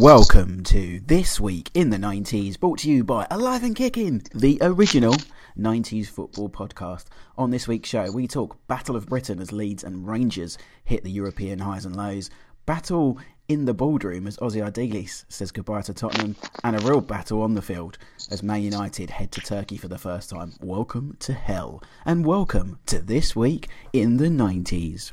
Welcome 0.00 0.62
to 0.64 0.98
This 1.00 1.38
Week 1.38 1.70
in 1.74 1.90
the 1.90 1.98
90s, 1.98 2.58
brought 2.58 2.78
to 2.78 2.90
you 2.90 3.04
by 3.04 3.26
Alive 3.30 3.62
and 3.62 3.76
Kicking, 3.76 4.22
the 4.34 4.56
original 4.62 5.14
90s 5.58 6.06
football 6.06 6.48
podcast. 6.48 7.04
On 7.36 7.50
this 7.50 7.68
week's 7.68 7.90
show, 7.90 8.10
we 8.10 8.26
talk 8.26 8.66
Battle 8.66 8.96
of 8.96 9.08
Britain 9.08 9.42
as 9.42 9.52
Leeds 9.52 9.84
and 9.84 10.08
Rangers 10.08 10.56
hit 10.84 11.04
the 11.04 11.10
European 11.10 11.58
highs 11.58 11.84
and 11.84 11.94
lows, 11.94 12.30
battle 12.64 13.18
in 13.46 13.66
the 13.66 13.74
ballroom 13.74 14.26
as 14.26 14.38
Ossie 14.38 14.66
Ardiles 14.66 15.26
says 15.28 15.52
goodbye 15.52 15.82
to 15.82 15.92
Tottenham, 15.92 16.34
and 16.64 16.76
a 16.76 16.86
real 16.86 17.02
battle 17.02 17.42
on 17.42 17.52
the 17.52 17.60
field 17.60 17.98
as 18.30 18.42
Man 18.42 18.62
United 18.62 19.10
head 19.10 19.30
to 19.32 19.42
Turkey 19.42 19.76
for 19.76 19.88
the 19.88 19.98
first 19.98 20.30
time. 20.30 20.54
Welcome 20.62 21.18
to 21.20 21.34
hell, 21.34 21.82
and 22.06 22.24
welcome 22.24 22.78
to 22.86 23.00
This 23.00 23.36
Week 23.36 23.68
in 23.92 24.16
the 24.16 24.28
90s. 24.28 25.12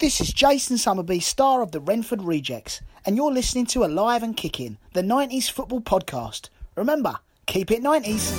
This 0.00 0.20
is 0.20 0.32
Jason 0.32 0.76
Summerby, 0.76 1.20
star 1.20 1.60
of 1.60 1.72
the 1.72 1.80
Renford 1.80 2.22
Rejects, 2.22 2.82
and 3.04 3.16
you're 3.16 3.32
listening 3.32 3.66
to 3.66 3.84
Alive 3.84 4.22
and 4.22 4.36
Kicking, 4.36 4.78
the 4.92 5.02
90s 5.02 5.50
football 5.50 5.80
podcast. 5.80 6.50
Remember, 6.76 7.16
keep 7.46 7.72
it 7.72 7.82
90s. 7.82 8.30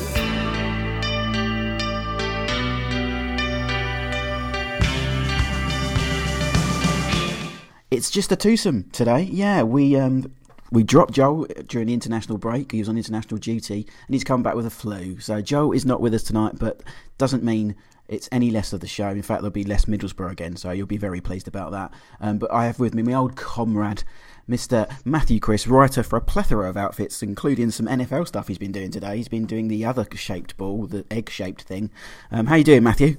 It's 7.91 8.09
just 8.09 8.31
a 8.31 8.37
twosome 8.37 8.89
today. 8.93 9.23
Yeah, 9.23 9.63
we 9.63 9.97
um 9.97 10.31
we 10.71 10.83
dropped 10.83 11.11
Joe 11.11 11.45
during 11.67 11.87
the 11.87 11.93
international 11.93 12.37
break. 12.37 12.71
He 12.71 12.79
was 12.79 12.87
on 12.87 12.95
international 12.95 13.37
duty, 13.37 13.85
and 14.07 14.15
he's 14.15 14.23
come 14.23 14.43
back 14.43 14.55
with 14.55 14.65
a 14.65 14.69
flu. 14.69 15.19
So 15.19 15.41
Joe 15.41 15.73
is 15.73 15.85
not 15.85 15.99
with 15.99 16.13
us 16.13 16.23
tonight, 16.23 16.53
but 16.57 16.83
doesn't 17.17 17.43
mean 17.43 17.75
it's 18.09 18.27
any 18.31 18.49
less 18.49 18.73
of 18.73 18.81
the 18.81 18.87
show. 18.87 19.09
In 19.09 19.21
fact, 19.21 19.41
there'll 19.41 19.51
be 19.51 19.63
less 19.63 19.85
Middlesbrough 19.85 20.31
again, 20.31 20.57
so 20.57 20.71
you'll 20.71 20.87
be 20.87 20.97
very 20.97 21.21
pleased 21.21 21.47
about 21.47 21.71
that. 21.71 21.93
Um, 22.19 22.39
but 22.39 22.51
I 22.51 22.65
have 22.65 22.79
with 22.79 22.95
me 22.95 23.03
my 23.03 23.13
old 23.13 23.35
comrade, 23.35 24.03
Mr. 24.49 24.91
Matthew 25.05 25.39
Chris, 25.39 25.67
writer 25.67 26.01
for 26.01 26.17
a 26.17 26.21
plethora 26.21 26.67
of 26.67 26.75
outfits, 26.75 27.21
including 27.21 27.69
some 27.69 27.85
NFL 27.85 28.27
stuff 28.27 28.47
he's 28.47 28.57
been 28.57 28.71
doing 28.71 28.89
today. 28.89 29.17
He's 29.17 29.27
been 29.27 29.45
doing 29.45 29.67
the 29.67 29.85
other 29.85 30.07
shaped 30.15 30.57
ball, 30.57 30.87
the 30.87 31.05
egg 31.11 31.29
shaped 31.29 31.61
thing. 31.61 31.91
Um, 32.31 32.47
how 32.47 32.55
you 32.55 32.63
doing, 32.63 32.83
Matthew? 32.83 33.17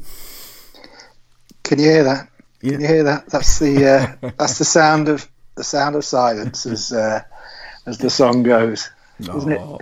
Can 1.62 1.78
you 1.78 1.84
hear 1.84 2.04
that? 2.04 2.28
Yeah. 2.60 2.72
Can 2.72 2.80
you 2.80 2.86
hear 2.88 3.04
that? 3.04 3.28
That's 3.28 3.60
the 3.60 3.86
uh, 4.22 4.30
that's 4.38 4.58
the 4.58 4.64
sound 4.64 5.08
of 5.08 5.28
the 5.54 5.64
sound 5.64 5.94
of 5.94 6.04
silence 6.04 6.66
as 6.66 6.92
uh, 6.92 7.22
as 7.86 7.98
the 7.98 8.10
song 8.10 8.42
goes. 8.42 8.90
Oh. 9.28 9.38
Isn't 9.38 9.52
it? 9.52 9.80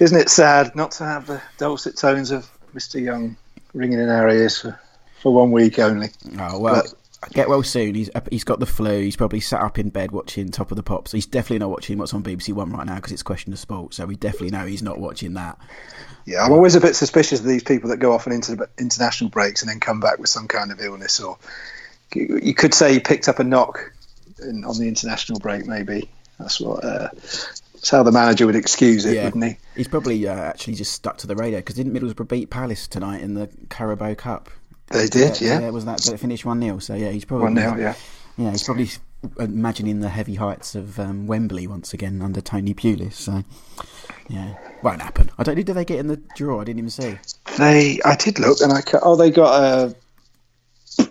Isn't 0.00 0.18
it 0.18 0.30
sad 0.30 0.74
not 0.74 0.92
to 0.92 1.04
have 1.04 1.26
the 1.26 1.42
dulcet 1.58 1.98
tones 1.98 2.30
of 2.30 2.48
Mr. 2.74 3.02
Young 3.02 3.36
ringing 3.78 4.00
in 4.00 4.08
our 4.08 4.28
ears 4.28 4.58
for, 4.58 4.78
for 5.20 5.32
one 5.32 5.52
week 5.52 5.78
only? 5.78 6.10
Oh 6.38 6.58
well. 6.58 6.82
But, 6.82 6.94
Get 7.32 7.48
well 7.48 7.64
soon. 7.64 7.96
He's 7.96 8.08
he's 8.30 8.44
got 8.44 8.60
the 8.60 8.66
flu. 8.66 9.00
He's 9.00 9.16
probably 9.16 9.40
sat 9.40 9.60
up 9.60 9.78
in 9.78 9.88
bed 9.88 10.12
watching 10.12 10.50
Top 10.50 10.70
of 10.70 10.76
the 10.76 10.84
Pops. 10.84 11.10
He's 11.10 11.26
definitely 11.26 11.58
not 11.58 11.70
watching 11.70 11.98
what's 11.98 12.14
on 12.14 12.22
BBC 12.22 12.52
One 12.52 12.70
right 12.70 12.86
now 12.86 12.94
because 12.94 13.10
it's 13.10 13.24
Question 13.24 13.52
of 13.52 13.58
Sport. 13.58 13.92
So 13.92 14.06
we 14.06 14.14
definitely 14.14 14.50
know 14.50 14.64
he's 14.66 14.84
not 14.84 14.98
watching 14.98 15.34
that. 15.34 15.58
Yeah, 16.26 16.44
I'm 16.44 16.52
always 16.52 16.76
a 16.76 16.80
bit 16.80 16.94
suspicious 16.94 17.40
of 17.40 17.46
these 17.46 17.64
people 17.64 17.90
that 17.90 17.96
go 17.96 18.12
off 18.12 18.28
on 18.28 18.34
inter- 18.34 18.68
international 18.78 19.30
breaks 19.30 19.62
and 19.62 19.68
then 19.70 19.80
come 19.80 19.98
back 19.98 20.20
with 20.20 20.28
some 20.28 20.46
kind 20.46 20.70
of 20.70 20.80
illness 20.80 21.18
or 21.18 21.38
you 22.14 22.54
could 22.54 22.72
say 22.72 22.92
he 22.92 23.00
picked 23.00 23.28
up 23.28 23.40
a 23.40 23.44
knock 23.44 23.92
in, 24.40 24.64
on 24.64 24.78
the 24.78 24.86
international 24.86 25.40
break. 25.40 25.66
Maybe 25.66 26.08
that's 26.38 26.60
what. 26.60 26.84
Uh, 26.84 27.08
that's 27.88 27.96
how 27.96 28.02
the 28.02 28.12
manager 28.12 28.44
would 28.44 28.54
excuse 28.54 29.06
it, 29.06 29.14
yeah. 29.14 29.24
wouldn't 29.24 29.44
he? 29.44 29.56
He's 29.74 29.88
probably 29.88 30.28
uh, 30.28 30.34
actually 30.34 30.74
just 30.74 30.92
stuck 30.92 31.16
to 31.18 31.26
the 31.26 31.34
radio 31.34 31.60
because 31.60 31.76
didn't 31.76 31.94
Middlesbrough 31.94 32.28
beat 32.28 32.50
Palace 32.50 32.86
tonight 32.86 33.22
in 33.22 33.32
the 33.32 33.48
Carabao 33.70 34.14
Cup? 34.14 34.50
They 34.88 35.06
did, 35.06 35.40
yeah. 35.40 35.60
yeah. 35.60 35.70
was 35.70 35.86
that 35.86 35.98
did 35.98 36.12
it 36.12 36.20
finish 36.20 36.44
one 36.44 36.60
0 36.60 36.80
So 36.80 36.94
yeah, 36.94 37.10
he's 37.10 37.24
probably 37.24 37.44
one 37.44 37.56
0 37.56 37.76
yeah. 37.78 37.94
Yeah, 38.36 38.50
he's 38.50 38.62
probably 38.62 38.90
imagining 39.38 40.00
the 40.00 40.10
heavy 40.10 40.34
heights 40.34 40.74
of 40.74 41.00
um, 41.00 41.26
Wembley 41.26 41.66
once 41.66 41.94
again 41.94 42.20
under 42.20 42.42
Tony 42.42 42.74
Pulis. 42.74 43.14
So 43.14 43.42
yeah, 44.28 44.54
won't 44.82 45.00
happen. 45.00 45.30
I 45.38 45.42
don't. 45.42 45.54
Did 45.54 45.66
they 45.66 45.84
get 45.86 45.98
in 45.98 46.08
the 46.08 46.20
draw? 46.36 46.60
I 46.60 46.64
didn't 46.64 46.80
even 46.80 46.90
see. 46.90 47.18
They, 47.56 48.00
I 48.04 48.16
did 48.16 48.38
look, 48.38 48.60
and 48.60 48.72
I 48.72 48.82
oh, 49.02 49.16
they 49.16 49.30
got 49.30 49.62
uh, 49.62 49.90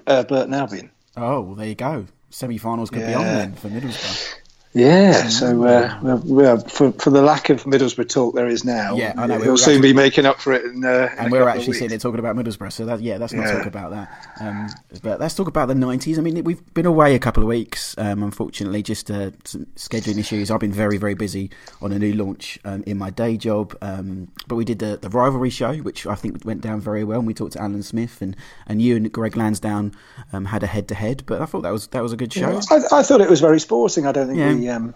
uh, 0.05 0.23
Burton 0.23 0.53
Albion. 0.53 0.91
Oh, 1.17 1.41
well, 1.41 1.55
there 1.55 1.67
you 1.67 1.75
go. 1.75 2.05
Semi-finals 2.29 2.91
could 2.91 3.01
yeah. 3.01 3.07
be 3.07 3.13
on 3.15 3.23
then 3.23 3.53
for 3.55 3.69
Middlesbrough. 3.69 4.35
Yeah, 4.77 5.27
so 5.29 5.63
uh, 5.63 5.99
well, 6.03 6.21
well, 6.23 6.57
for 6.59 6.91
for 6.91 7.09
the 7.09 7.23
lack 7.23 7.49
of 7.49 7.63
Middlesbrough 7.63 8.09
talk 8.09 8.35
there 8.35 8.47
is 8.47 8.63
now, 8.63 8.95
yeah, 8.95 9.11
I 9.17 9.25
know. 9.25 9.39
We'll 9.39 9.57
soon 9.57 9.77
actually, 9.77 9.89
be 9.89 9.93
making 9.93 10.27
up 10.27 10.39
for 10.39 10.53
it. 10.53 10.65
In, 10.65 10.85
uh, 10.85 11.09
and 11.17 11.31
we're 11.31 11.49
actually 11.49 11.73
sitting 11.73 11.89
here 11.89 11.97
talking 11.97 12.19
about 12.19 12.35
Middlesbrough, 12.35 12.71
so 12.71 12.85
that, 12.85 13.01
yeah, 13.01 13.17
let's 13.17 13.33
not 13.33 13.47
yeah. 13.47 13.57
talk 13.57 13.65
about 13.65 13.89
that. 13.89 14.27
Um, 14.39 14.69
but 15.01 15.19
let's 15.19 15.33
talk 15.33 15.47
about 15.47 15.67
the 15.67 15.73
'90s. 15.73 16.19
I 16.19 16.21
mean, 16.21 16.43
we've 16.43 16.61
been 16.75 16.85
away 16.85 17.15
a 17.15 17.19
couple 17.19 17.41
of 17.41 17.49
weeks, 17.49 17.97
um, 17.97 18.21
unfortunately, 18.21 18.83
just 18.83 19.09
uh, 19.09 19.31
some 19.45 19.65
scheduling 19.75 20.19
issues. 20.19 20.51
I've 20.51 20.59
been 20.59 20.71
very, 20.71 20.97
very 20.97 21.15
busy 21.15 21.49
on 21.81 21.91
a 21.91 21.97
new 21.97 22.13
launch 22.13 22.59
um, 22.63 22.83
in 22.85 22.99
my 22.99 23.09
day 23.09 23.35
job. 23.35 23.75
Um, 23.81 24.31
but 24.47 24.57
we 24.57 24.65
did 24.65 24.77
the, 24.77 24.97
the 25.01 25.09
rivalry 25.09 25.49
show, 25.49 25.73
which 25.77 26.05
I 26.05 26.13
think 26.13 26.45
went 26.45 26.61
down 26.61 26.81
very 26.81 27.03
well. 27.03 27.17
And 27.17 27.27
we 27.27 27.33
talked 27.33 27.53
to 27.53 27.61
Alan 27.61 27.81
Smith, 27.81 28.21
and, 28.21 28.35
and 28.67 28.79
you 28.79 28.95
and 28.95 29.11
Greg 29.11 29.35
Lansdown 29.35 29.93
um, 30.31 30.45
had 30.45 30.61
a 30.61 30.67
head 30.67 30.87
to 30.89 30.95
head. 30.95 31.23
But 31.25 31.41
I 31.41 31.45
thought 31.45 31.61
that 31.61 31.71
was 31.71 31.87
that 31.87 32.03
was 32.03 32.13
a 32.13 32.17
good 32.17 32.31
show. 32.31 32.51
Yeah, 32.51 32.61
I, 32.69 32.99
I, 32.99 33.01
thought 33.01 33.21
it 33.21 33.29
was 33.29 33.41
very 33.41 33.59
sporting. 33.59 34.05
I 34.05 34.11
don't 34.11 34.27
think 34.27 34.37
yeah. 34.37 34.53
we 34.53 34.66
um, 34.69 34.93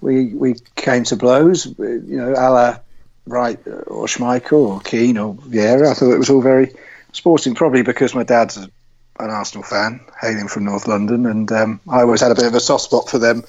we 0.00 0.26
we 0.34 0.54
came 0.76 1.04
to 1.04 1.16
blows. 1.16 1.66
You 1.66 2.02
know, 2.06 2.32
a 2.32 2.48
la 2.50 2.78
Wright 3.26 3.58
or 3.66 4.06
Schmeichel 4.06 4.52
or 4.52 4.80
Keane 4.80 5.18
or 5.18 5.34
Vieira. 5.34 5.90
I 5.90 5.94
thought 5.94 6.12
it 6.12 6.18
was 6.18 6.30
all 6.30 6.42
very 6.42 6.74
sporting, 7.12 7.54
probably 7.54 7.82
because 7.82 8.14
my 8.14 8.24
dad's 8.24 8.56
an 8.56 8.70
Arsenal 9.18 9.62
fan, 9.62 10.00
hailing 10.20 10.48
from 10.48 10.64
North 10.64 10.86
London, 10.86 11.26
and 11.26 11.50
um, 11.52 11.80
I 11.88 12.00
always 12.00 12.22
had 12.22 12.32
a 12.32 12.34
bit 12.34 12.46
of 12.46 12.54
a 12.54 12.60
soft 12.60 12.84
spot 12.84 13.08
for 13.08 13.18
them 13.18 13.44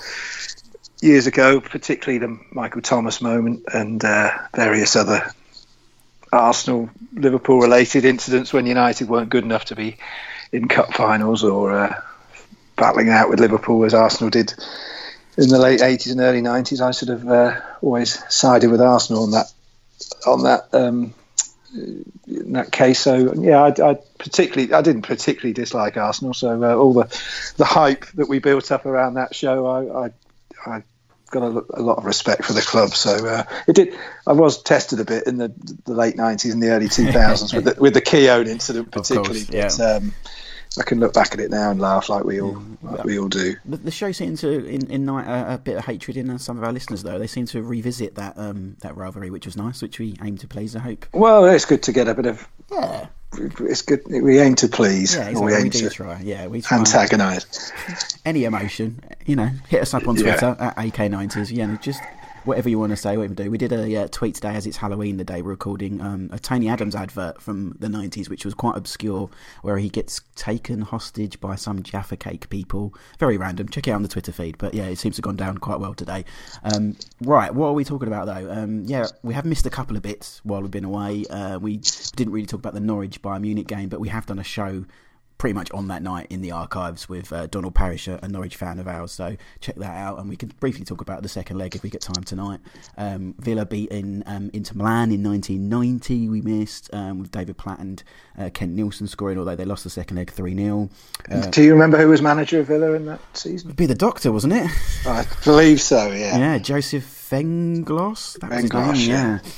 years 1.01 1.27
ago, 1.27 1.59
particularly 1.59 2.19
the 2.19 2.39
Michael 2.51 2.81
Thomas 2.81 3.21
moment 3.21 3.63
and 3.73 4.03
uh, 4.03 4.31
various 4.53 4.95
other 4.95 5.31
Arsenal 6.31 6.89
Liverpool 7.13 7.59
related 7.59 8.05
incidents 8.05 8.53
when 8.53 8.65
United 8.65 9.09
weren't 9.09 9.29
good 9.29 9.43
enough 9.43 9.65
to 9.65 9.75
be 9.75 9.97
in 10.51 10.67
cup 10.67 10.93
finals 10.93 11.43
or 11.43 11.71
uh, 11.71 12.01
battling 12.75 13.09
out 13.09 13.29
with 13.29 13.39
Liverpool 13.39 13.83
as 13.83 13.93
Arsenal 13.93 14.29
did 14.29 14.53
in 15.37 15.49
the 15.49 15.59
late 15.59 15.79
80s 15.79 16.11
and 16.11 16.21
early 16.21 16.41
90s, 16.41 16.81
I 16.81 16.91
sort 16.91 17.09
of 17.09 17.27
uh, 17.27 17.59
always 17.81 18.21
sided 18.33 18.69
with 18.69 18.81
Arsenal 18.81 19.23
on 19.23 19.31
that 19.31 19.51
on 20.25 20.43
that 20.43 20.67
um, 20.73 21.13
in 21.73 22.53
that 22.53 22.71
case. 22.71 22.99
So 22.99 23.33
yeah, 23.33 23.61
I, 23.61 23.91
I, 23.91 23.97
particularly 24.17 24.73
I 24.73 24.81
didn't 24.81 25.03
particularly 25.03 25.53
dislike 25.53 25.97
Arsenal. 25.97 26.33
So 26.33 26.63
uh, 26.63 26.75
all 26.75 26.93
the 26.93 27.53
the 27.57 27.65
hype 27.65 28.05
that 28.15 28.27
we 28.27 28.39
built 28.39 28.71
up 28.71 28.85
around 28.85 29.15
that 29.15 29.33
show, 29.33 29.65
I 29.67 30.05
I, 30.05 30.11
I 30.65 30.83
got 31.31 31.43
a, 31.43 31.65
a, 31.79 31.81
lot 31.81 31.97
of 31.97 32.05
respect 32.05 32.43
for 32.45 32.53
the 32.53 32.61
club. 32.61 32.89
So 32.89 33.25
uh, 33.25 33.43
it 33.67 33.75
did. 33.75 33.97
I 34.27 34.33
was 34.33 34.61
tested 34.61 34.99
a 34.99 35.05
bit 35.05 35.25
in 35.27 35.37
the, 35.37 35.53
the 35.85 35.93
late 35.93 36.17
90s 36.17 36.51
and 36.51 36.61
the 36.61 36.69
early 36.69 36.87
2000s 36.87 37.55
with 37.55 37.63
the, 37.63 37.81
with 37.81 37.93
the 37.93 38.01
Keown 38.01 38.47
incident, 38.47 38.91
particularly. 38.91 39.45
Course, 39.45 39.49
yeah. 39.49 39.69
But, 39.77 40.03
um, 40.03 40.13
I 40.79 40.83
can 40.83 40.99
look 40.99 41.13
back 41.13 41.33
at 41.33 41.39
it 41.39 41.51
now 41.51 41.69
and 41.69 41.81
laugh 41.81 42.07
like 42.07 42.23
we 42.23 42.39
all 42.39 42.63
yeah. 42.83 42.91
like 42.91 43.03
we 43.03 43.19
all 43.19 43.27
do. 43.27 43.55
The, 43.65 43.91
show 43.91 44.11
seemed 44.13 44.37
to 44.37 44.49
ignite 44.49 45.27
a, 45.27 45.55
a, 45.55 45.57
bit 45.57 45.75
of 45.75 45.85
hatred 45.85 46.15
in 46.15 46.39
some 46.39 46.57
of 46.57 46.63
our 46.63 46.71
listeners, 46.71 47.03
though. 47.03 47.19
They 47.19 47.27
seem 47.27 47.45
to 47.47 47.61
revisit 47.61 48.15
that 48.15 48.37
um, 48.37 48.77
that 48.79 48.95
rivalry, 48.95 49.29
which 49.29 49.45
was 49.45 49.57
nice, 49.57 49.81
which 49.81 49.99
we 49.99 50.15
aim 50.23 50.37
to 50.37 50.47
please. 50.47 50.75
I 50.75 50.79
hope. 50.79 51.05
Well, 51.13 51.43
it's 51.45 51.65
good 51.65 51.83
to 51.83 51.91
get 51.91 52.07
a 52.07 52.13
bit 52.13 52.25
of 52.25 52.47
yeah. 52.71 53.07
It's 53.33 53.81
good. 53.81 54.01
We 54.07 54.39
aim 54.39 54.55
to 54.55 54.67
please. 54.67 55.15
Yeah, 55.15 55.29
exactly. 55.29 55.45
we 55.45 55.53
aim 55.55 55.63
we 55.63 55.69
do 55.69 55.79
to 55.79 55.89
try. 55.89 56.21
Yeah, 56.21 56.47
we 56.47 56.61
try 56.61 56.79
antagonise. 56.79 57.71
Any 58.25 58.43
emotion, 58.43 59.03
you 59.25 59.35
know, 59.35 59.49
hit 59.67 59.81
us 59.81 59.93
up 59.93 60.07
on 60.07 60.15
Twitter 60.15 60.55
yeah. 60.59 60.67
at 60.67 60.75
AK90s. 60.77 61.55
Yeah, 61.55 61.77
just 61.81 62.01
whatever 62.43 62.69
you 62.69 62.79
want 62.79 62.91
to 62.91 62.97
say, 62.97 63.17
whatever 63.17 63.33
you 63.33 63.45
do. 63.45 63.51
We 63.51 63.57
did 63.57 63.71
a 63.71 64.07
tweet 64.09 64.35
today 64.35 64.55
as 64.55 64.65
it's 64.65 64.77
Halloween, 64.77 65.17
the 65.17 65.23
day 65.23 65.41
we're 65.41 65.51
recording, 65.51 66.01
um, 66.01 66.29
a 66.31 66.39
Tony 66.39 66.67
Adams 66.67 66.95
advert 66.95 67.41
from 67.41 67.75
the 67.79 67.87
90s, 67.87 68.29
which 68.29 68.45
was 68.45 68.53
quite 68.53 68.77
obscure, 68.77 69.29
where 69.61 69.77
he 69.77 69.89
gets 69.89 70.21
taken 70.35 70.81
hostage 70.81 71.39
by 71.39 71.55
some 71.55 71.83
Jaffa 71.83 72.17
Cake 72.17 72.49
people. 72.49 72.93
Very 73.19 73.37
random. 73.37 73.69
Check 73.69 73.87
it 73.87 73.91
out 73.91 73.95
on 73.95 74.03
the 74.03 74.09
Twitter 74.09 74.31
feed. 74.31 74.57
But 74.57 74.73
yeah, 74.73 74.85
it 74.85 74.97
seems 74.97 75.15
to 75.15 75.19
have 75.19 75.23
gone 75.23 75.35
down 75.35 75.57
quite 75.57 75.79
well 75.79 75.93
today. 75.93 76.25
Um, 76.63 76.95
right, 77.21 77.53
what 77.53 77.67
are 77.67 77.73
we 77.73 77.83
talking 77.83 78.07
about 78.07 78.25
though? 78.25 78.51
Um, 78.51 78.85
yeah, 78.85 79.07
we 79.23 79.33
have 79.33 79.45
missed 79.45 79.65
a 79.65 79.69
couple 79.69 79.95
of 79.95 80.03
bits 80.03 80.41
while 80.43 80.61
we've 80.61 80.71
been 80.71 80.85
away. 80.85 81.25
Uh, 81.29 81.59
we 81.59 81.77
didn't 81.77 82.33
really 82.33 82.47
talk 82.47 82.59
about 82.59 82.73
the 82.73 82.79
Norwich 82.79 83.21
Bayern 83.21 83.41
Munich 83.41 83.67
game, 83.67 83.89
but 83.89 83.99
we 83.99 84.09
have 84.09 84.25
done 84.25 84.39
a 84.39 84.43
show 84.43 84.85
pretty 85.41 85.53
much 85.55 85.71
on 85.71 85.87
that 85.87 86.03
night 86.03 86.27
in 86.29 86.41
the 86.41 86.51
archives 86.51 87.09
with 87.09 87.33
uh, 87.33 87.47
Donald 87.47 87.73
Parish, 87.73 88.07
a, 88.07 88.27
Norwich 88.27 88.55
fan 88.55 88.77
of 88.77 88.87
ours. 88.87 89.11
So 89.11 89.37
check 89.59 89.73
that 89.77 89.97
out, 89.97 90.19
and 90.19 90.29
we 90.29 90.35
can 90.35 90.53
briefly 90.59 90.85
talk 90.85 91.01
about 91.01 91.23
the 91.23 91.29
second 91.29 91.57
leg 91.57 91.75
if 91.75 91.81
we 91.81 91.89
get 91.89 92.01
time 92.01 92.23
tonight. 92.23 92.59
Um, 92.95 93.33
Villa 93.39 93.65
beating 93.65 94.21
um, 94.27 94.51
Inter 94.53 94.75
Milan 94.75 95.11
in 95.11 95.23
1990. 95.23 96.29
We 96.29 96.41
missed 96.41 96.93
um, 96.93 97.17
with 97.17 97.31
David 97.31 97.57
Platt 97.57 97.79
and 97.79 98.03
uh, 98.37 98.51
Kent 98.53 98.73
Nielsen 98.73 99.07
scoring, 99.07 99.39
although 99.39 99.55
they 99.55 99.65
lost 99.65 99.83
the 99.83 99.89
second 99.89 100.17
leg 100.17 100.29
three 100.29 100.55
0 100.55 100.91
uh, 101.31 101.47
Do 101.47 101.63
you 101.63 101.73
remember 101.73 101.97
who 101.97 102.09
was 102.09 102.21
manager 102.21 102.59
of 102.59 102.67
Villa 102.67 102.93
in 102.93 103.07
that 103.07 103.19
season? 103.35 103.71
Be 103.71 103.87
the 103.87 103.95
Doctor, 103.95 104.31
wasn't 104.31 104.53
it? 104.53 104.69
I 105.07 105.25
believe 105.43 105.81
so. 105.81 106.11
Yeah. 106.11 106.37
Yeah, 106.37 106.57
Joseph 106.59 107.29
Venglos. 107.31 108.39
That 108.41 108.51
was 108.51 108.61
his 108.61 108.73
name. 108.73 109.09
yeah. 109.09 109.39
yeah. 109.43 109.51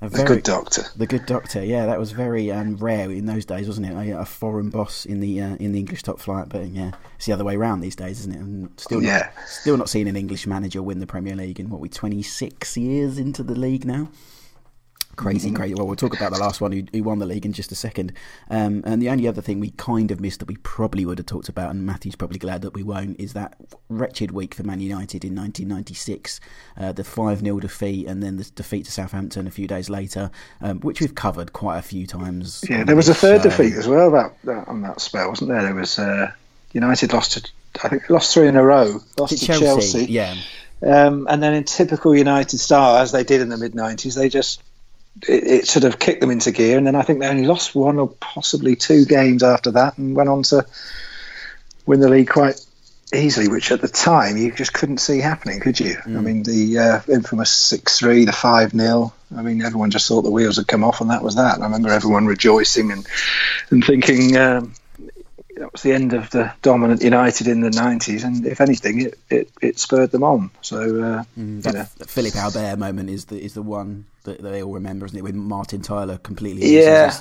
A 0.00 0.08
very, 0.08 0.22
the 0.22 0.34
good 0.34 0.44
doctor. 0.44 0.84
The 0.96 1.06
good 1.08 1.26
doctor. 1.26 1.64
Yeah, 1.64 1.86
that 1.86 1.98
was 1.98 2.12
very 2.12 2.52
um, 2.52 2.76
rare 2.76 3.10
in 3.10 3.26
those 3.26 3.44
days, 3.44 3.66
wasn't 3.66 3.88
it? 3.88 3.92
A, 3.92 4.20
a 4.20 4.24
foreign 4.24 4.70
boss 4.70 5.04
in 5.04 5.18
the 5.18 5.40
uh, 5.40 5.56
in 5.56 5.72
the 5.72 5.80
English 5.80 6.04
top 6.04 6.20
flight, 6.20 6.48
but 6.48 6.68
yeah, 6.68 6.92
it's 7.16 7.26
the 7.26 7.32
other 7.32 7.44
way 7.44 7.56
around 7.56 7.80
these 7.80 7.96
days, 7.96 8.20
isn't 8.20 8.32
it? 8.32 8.38
And 8.38 8.70
still, 8.78 9.00
not, 9.00 9.06
yeah. 9.06 9.30
still 9.46 9.76
not 9.76 9.88
seeing 9.88 10.06
an 10.06 10.16
English 10.16 10.46
manager 10.46 10.82
win 10.82 11.00
the 11.00 11.06
Premier 11.06 11.34
League 11.34 11.58
in 11.58 11.68
what 11.68 11.80
we 11.80 11.88
twenty 11.88 12.22
six 12.22 12.76
years 12.76 13.18
into 13.18 13.42
the 13.42 13.56
league 13.56 13.84
now 13.84 14.08
crazy, 15.18 15.50
crazy. 15.50 15.74
Well, 15.74 15.86
we'll 15.86 15.96
talk 15.96 16.16
about 16.16 16.32
the 16.32 16.38
last 16.38 16.60
one 16.60 16.72
who, 16.72 16.84
who 16.92 17.02
won 17.02 17.18
the 17.18 17.26
league 17.26 17.44
in 17.44 17.52
just 17.52 17.70
a 17.72 17.74
second. 17.74 18.12
Um, 18.48 18.82
and 18.86 19.02
the 19.02 19.10
only 19.10 19.28
other 19.28 19.42
thing 19.42 19.60
we 19.60 19.72
kind 19.72 20.10
of 20.10 20.20
missed 20.20 20.38
that 20.38 20.48
we 20.48 20.56
probably 20.58 21.04
would 21.04 21.18
have 21.18 21.26
talked 21.26 21.48
about, 21.48 21.70
and 21.70 21.84
Matthew's 21.84 22.16
probably 22.16 22.38
glad 22.38 22.62
that 22.62 22.72
we 22.72 22.82
won't, 22.82 23.20
is 23.20 23.34
that 23.34 23.56
wretched 23.90 24.30
week 24.30 24.54
for 24.54 24.62
Man 24.62 24.80
United 24.80 25.24
in 25.24 25.34
1996, 25.34 26.40
uh, 26.78 26.92
the 26.92 27.04
5 27.04 27.40
0 27.40 27.60
defeat, 27.60 28.06
and 28.06 28.22
then 28.22 28.36
the 28.36 28.44
defeat 28.54 28.86
to 28.86 28.92
Southampton 28.92 29.46
a 29.46 29.50
few 29.50 29.66
days 29.66 29.90
later, 29.90 30.30
um, 30.60 30.80
which 30.80 31.00
we've 31.00 31.14
covered 31.14 31.52
quite 31.52 31.78
a 31.78 31.82
few 31.82 32.06
times. 32.06 32.64
Yeah, 32.70 32.84
there 32.84 32.96
was 32.96 33.08
a 33.08 33.14
third 33.14 33.42
show. 33.42 33.50
defeat 33.50 33.74
as 33.74 33.88
well 33.88 34.08
about 34.08 34.40
that, 34.44 34.68
on 34.68 34.82
that 34.82 35.00
spell, 35.00 35.28
wasn't 35.28 35.50
there? 35.50 35.62
There 35.62 35.74
was 35.74 35.98
uh, 35.98 36.30
United 36.72 37.12
lost 37.12 37.32
to, 37.32 37.50
I 37.82 37.88
think, 37.88 38.08
lost 38.08 38.32
three 38.32 38.48
in 38.48 38.56
a 38.56 38.62
row, 38.62 39.00
lost 39.18 39.32
to, 39.32 39.38
to 39.38 39.46
Chelsea, 39.46 39.64
Chelsea. 39.64 40.04
Yeah. 40.06 40.36
Um, 40.80 41.26
and 41.28 41.42
then 41.42 41.54
in 41.54 41.64
typical 41.64 42.14
United 42.14 42.58
style, 42.58 42.96
as 42.98 43.10
they 43.10 43.24
did 43.24 43.40
in 43.40 43.48
the 43.48 43.56
mid 43.56 43.72
90s, 43.72 44.14
they 44.14 44.28
just 44.28 44.62
it, 45.26 45.44
it, 45.44 45.66
sort 45.66 45.84
of 45.84 45.98
kicked 45.98 46.20
them 46.20 46.30
into 46.30 46.50
gear. 46.50 46.78
And 46.78 46.86
then 46.86 46.94
I 46.94 47.02
think 47.02 47.20
they 47.20 47.28
only 47.28 47.46
lost 47.46 47.74
one 47.74 47.98
or 47.98 48.08
possibly 48.08 48.76
two 48.76 49.04
games 49.04 49.42
after 49.42 49.72
that 49.72 49.98
and 49.98 50.14
went 50.14 50.28
on 50.28 50.42
to 50.44 50.66
win 51.86 52.00
the 52.00 52.08
league 52.08 52.28
quite 52.28 52.60
easily, 53.14 53.48
which 53.48 53.72
at 53.72 53.80
the 53.80 53.88
time 53.88 54.36
you 54.36 54.52
just 54.52 54.72
couldn't 54.72 54.98
see 54.98 55.18
happening, 55.18 55.60
could 55.60 55.80
you? 55.80 55.94
Mm. 55.96 56.18
I 56.18 56.20
mean, 56.20 56.42
the 56.42 56.78
uh, 56.78 57.00
infamous 57.08 57.50
6 57.50 57.98
3, 57.98 58.24
the 58.26 58.32
5 58.32 58.72
0. 58.72 59.12
I 59.36 59.42
mean, 59.42 59.62
everyone 59.62 59.90
just 59.90 60.08
thought 60.08 60.22
the 60.22 60.30
wheels 60.30 60.56
had 60.56 60.68
come 60.68 60.84
off, 60.84 61.00
and 61.00 61.10
that 61.10 61.22
was 61.22 61.36
that. 61.36 61.54
And 61.54 61.62
I 61.62 61.66
remember 61.66 61.90
everyone 61.90 62.26
rejoicing 62.26 62.92
and, 62.92 63.06
and 63.70 63.84
thinking, 63.84 64.36
um, 64.36 64.74
that 65.58 65.72
was 65.72 65.82
the 65.82 65.92
end 65.92 66.12
of 66.12 66.30
the 66.30 66.52
dominant 66.62 67.02
United 67.02 67.46
in 67.46 67.60
the 67.60 67.70
90s, 67.70 68.24
and 68.24 68.46
if 68.46 68.60
anything, 68.60 69.02
it, 69.02 69.18
it, 69.30 69.50
it 69.60 69.78
spurred 69.78 70.10
them 70.10 70.22
on. 70.22 70.50
So, 70.62 70.78
uh, 70.78 71.24
mm, 71.38 71.62
that, 71.62 71.72
you 71.72 71.78
know. 71.80 71.84
Philippe 72.06 72.38
Albert 72.38 72.76
moment 72.78 73.10
is 73.10 73.26
the 73.26 73.42
is 73.42 73.54
the 73.54 73.62
one 73.62 74.06
that, 74.24 74.42
they 74.42 74.62
all 74.62 74.72
remember, 74.72 75.06
isn't 75.06 75.18
it? 75.18 75.22
With 75.22 75.34
Martin 75.34 75.82
Tyler 75.82 76.18
completely. 76.18 76.74
Yeah. 76.74 77.18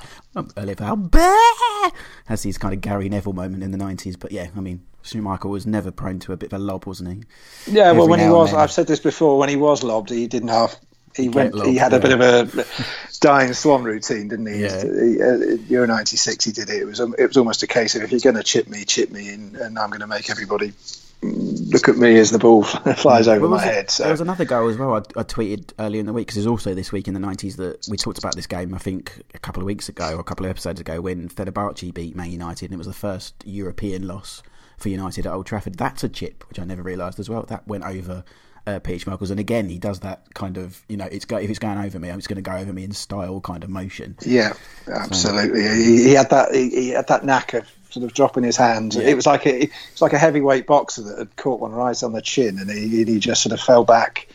Philippe 0.55 0.83
Albert 0.83 1.93
has 2.25 2.43
his 2.43 2.57
kind 2.57 2.73
of 2.73 2.81
Gary 2.81 3.09
Neville 3.09 3.33
moment 3.33 3.63
in 3.63 3.71
the 3.71 3.77
90s, 3.77 4.19
but 4.19 4.31
yeah, 4.31 4.47
I 4.55 4.59
mean, 4.59 4.83
Schmeichel 5.03 5.49
was 5.49 5.65
never 5.65 5.91
prone 5.91 6.19
to 6.19 6.33
a 6.33 6.37
bit 6.37 6.51
of 6.51 6.59
a 6.59 6.63
lob, 6.63 6.85
wasn't 6.85 7.09
he? 7.13 7.71
Yeah, 7.73 7.85
Every 7.85 7.99
well, 7.99 8.09
when 8.09 8.19
he 8.19 8.29
was, 8.29 8.53
I've 8.53 8.71
said 8.71 8.87
this 8.87 8.99
before, 8.99 9.37
when 9.37 9.49
he 9.49 9.55
was 9.55 9.83
lobbed, 9.83 10.09
he 10.09 10.27
didn't 10.27 10.49
have 10.49 10.77
he 11.17 11.29
went. 11.29 11.53
Lob, 11.53 11.67
he 11.67 11.75
had 11.75 11.93
a 11.93 11.99
bit 11.99 12.11
of 12.11 12.21
a 12.21 12.65
dying 13.19 13.53
swan 13.53 13.83
routine, 13.83 14.27
didn't 14.27 14.45
he? 14.45 14.61
Yeah. 14.61 14.83
He, 14.83 15.21
uh, 15.21 15.57
Euro 15.69 15.87
'96, 15.87 16.45
he 16.45 16.51
did 16.51 16.69
it. 16.69 16.81
It 16.81 16.85
was 16.85 17.01
um, 17.01 17.15
it 17.17 17.27
was 17.27 17.37
almost 17.37 17.63
a 17.63 17.67
case 17.67 17.95
of 17.95 18.03
if 18.03 18.11
you're 18.11 18.21
going 18.21 18.35
to 18.35 18.43
chip 18.43 18.67
me, 18.67 18.85
chip 18.85 19.11
me, 19.11 19.33
and, 19.33 19.55
and 19.57 19.77
I'm 19.77 19.89
going 19.89 20.01
to 20.01 20.07
make 20.07 20.29
everybody 20.29 20.73
look 21.21 21.89
at 21.89 21.97
me 21.97 22.17
as 22.17 22.29
the 22.29 22.37
ball 22.37 22.63
flies 22.95 23.27
over 23.27 23.47
my 23.47 23.61
head. 23.61 23.89
So. 23.89 24.03
There 24.03 24.11
was 24.11 24.21
another 24.21 24.45
goal 24.45 24.69
as 24.69 24.77
well. 24.77 24.93
I, 24.93 24.99
I 25.19 25.23
tweeted 25.23 25.73
earlier 25.79 25.99
in 25.99 26.05
the 26.05 26.13
week 26.13 26.27
because 26.27 26.35
there's 26.35 26.47
also 26.47 26.73
this 26.73 26.91
week 26.91 27.07
in 27.07 27.13
the 27.13 27.19
90s 27.19 27.55
that 27.57 27.87
we 27.89 27.97
talked 27.97 28.19
about 28.19 28.35
this 28.35 28.45
game. 28.45 28.73
I 28.73 28.77
think 28.77 29.23
a 29.33 29.39
couple 29.39 29.61
of 29.61 29.65
weeks 29.65 29.89
ago 29.89 30.15
or 30.15 30.19
a 30.19 30.23
couple 30.23 30.45
of 30.45 30.51
episodes 30.51 30.79
ago 30.79 31.01
when 31.01 31.27
Fenerbahce 31.29 31.93
beat 31.93 32.15
Man 32.15 32.31
United, 32.31 32.65
and 32.65 32.75
it 32.75 32.77
was 32.77 32.87
the 32.87 32.93
first 32.93 33.35
European 33.45 34.07
loss 34.07 34.43
for 34.77 34.89
United 34.89 35.25
at 35.25 35.33
Old 35.33 35.47
Trafford. 35.47 35.75
That's 35.75 36.03
a 36.03 36.09
chip, 36.09 36.47
which 36.49 36.59
I 36.59 36.63
never 36.63 36.83
realised 36.83 37.19
as 37.19 37.29
well. 37.29 37.43
That 37.43 37.67
went 37.67 37.83
over 37.83 38.23
uh, 38.67 38.79
Peter 38.79 39.09
Schmeichels, 39.09 39.31
and 39.31 39.39
again 39.39 39.69
he 39.69 39.79
does 39.79 40.01
that 40.01 40.21
kind 40.33 40.57
of 40.57 40.83
you 40.89 40.97
know 40.97 41.05
it's 41.05 41.25
go, 41.25 41.37
if 41.37 41.49
it's 41.49 41.59
going 41.59 41.77
over 41.77 41.97
me, 41.97 42.09
it's 42.09 42.27
going 42.27 42.35
to 42.35 42.41
go 42.41 42.51
over 42.51 42.73
me 42.73 42.83
in 42.83 42.91
style 42.91 43.39
kind 43.39 43.63
of 43.63 43.69
motion. 43.69 44.17
Yeah, 44.25 44.53
absolutely. 44.87 45.63
So, 45.63 45.73
he, 45.73 46.03
he, 46.03 46.13
had 46.13 46.29
that 46.29 46.53
he, 46.53 46.69
he, 46.69 46.89
had 46.89 47.07
that 47.07 47.23
knack 47.23 47.53
of 47.53 47.65
sort 47.89 48.05
of 48.05 48.13
dropping 48.13 48.43
his 48.43 48.57
hand. 48.57 48.93
Yeah. 48.93 49.03
It 49.03 49.15
was 49.15 49.25
like 49.25 49.45
a 49.45 49.63
it's 49.63 50.01
like 50.01 50.13
a 50.13 50.17
heavyweight 50.17 50.67
boxer 50.67 51.01
that 51.03 51.17
had 51.17 51.35
caught 51.37 51.61
one 51.61 51.71
right 51.71 52.01
on 52.03 52.11
the 52.11 52.21
chin, 52.21 52.59
and 52.59 52.69
he, 52.69 53.05
he 53.05 53.19
just 53.19 53.41
sort 53.41 53.53
of 53.53 53.61
fell 53.61 53.85
back, 53.85 54.27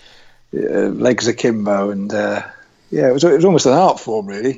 uh, 0.57 0.89
legs 0.89 1.29
akimbo, 1.29 1.91
and 1.91 2.13
uh, 2.13 2.43
yeah, 2.91 3.09
it 3.09 3.13
was 3.13 3.25
it 3.25 3.33
was 3.33 3.45
almost 3.45 3.67
an 3.67 3.75
art 3.75 4.01
form 4.01 4.27
really. 4.27 4.53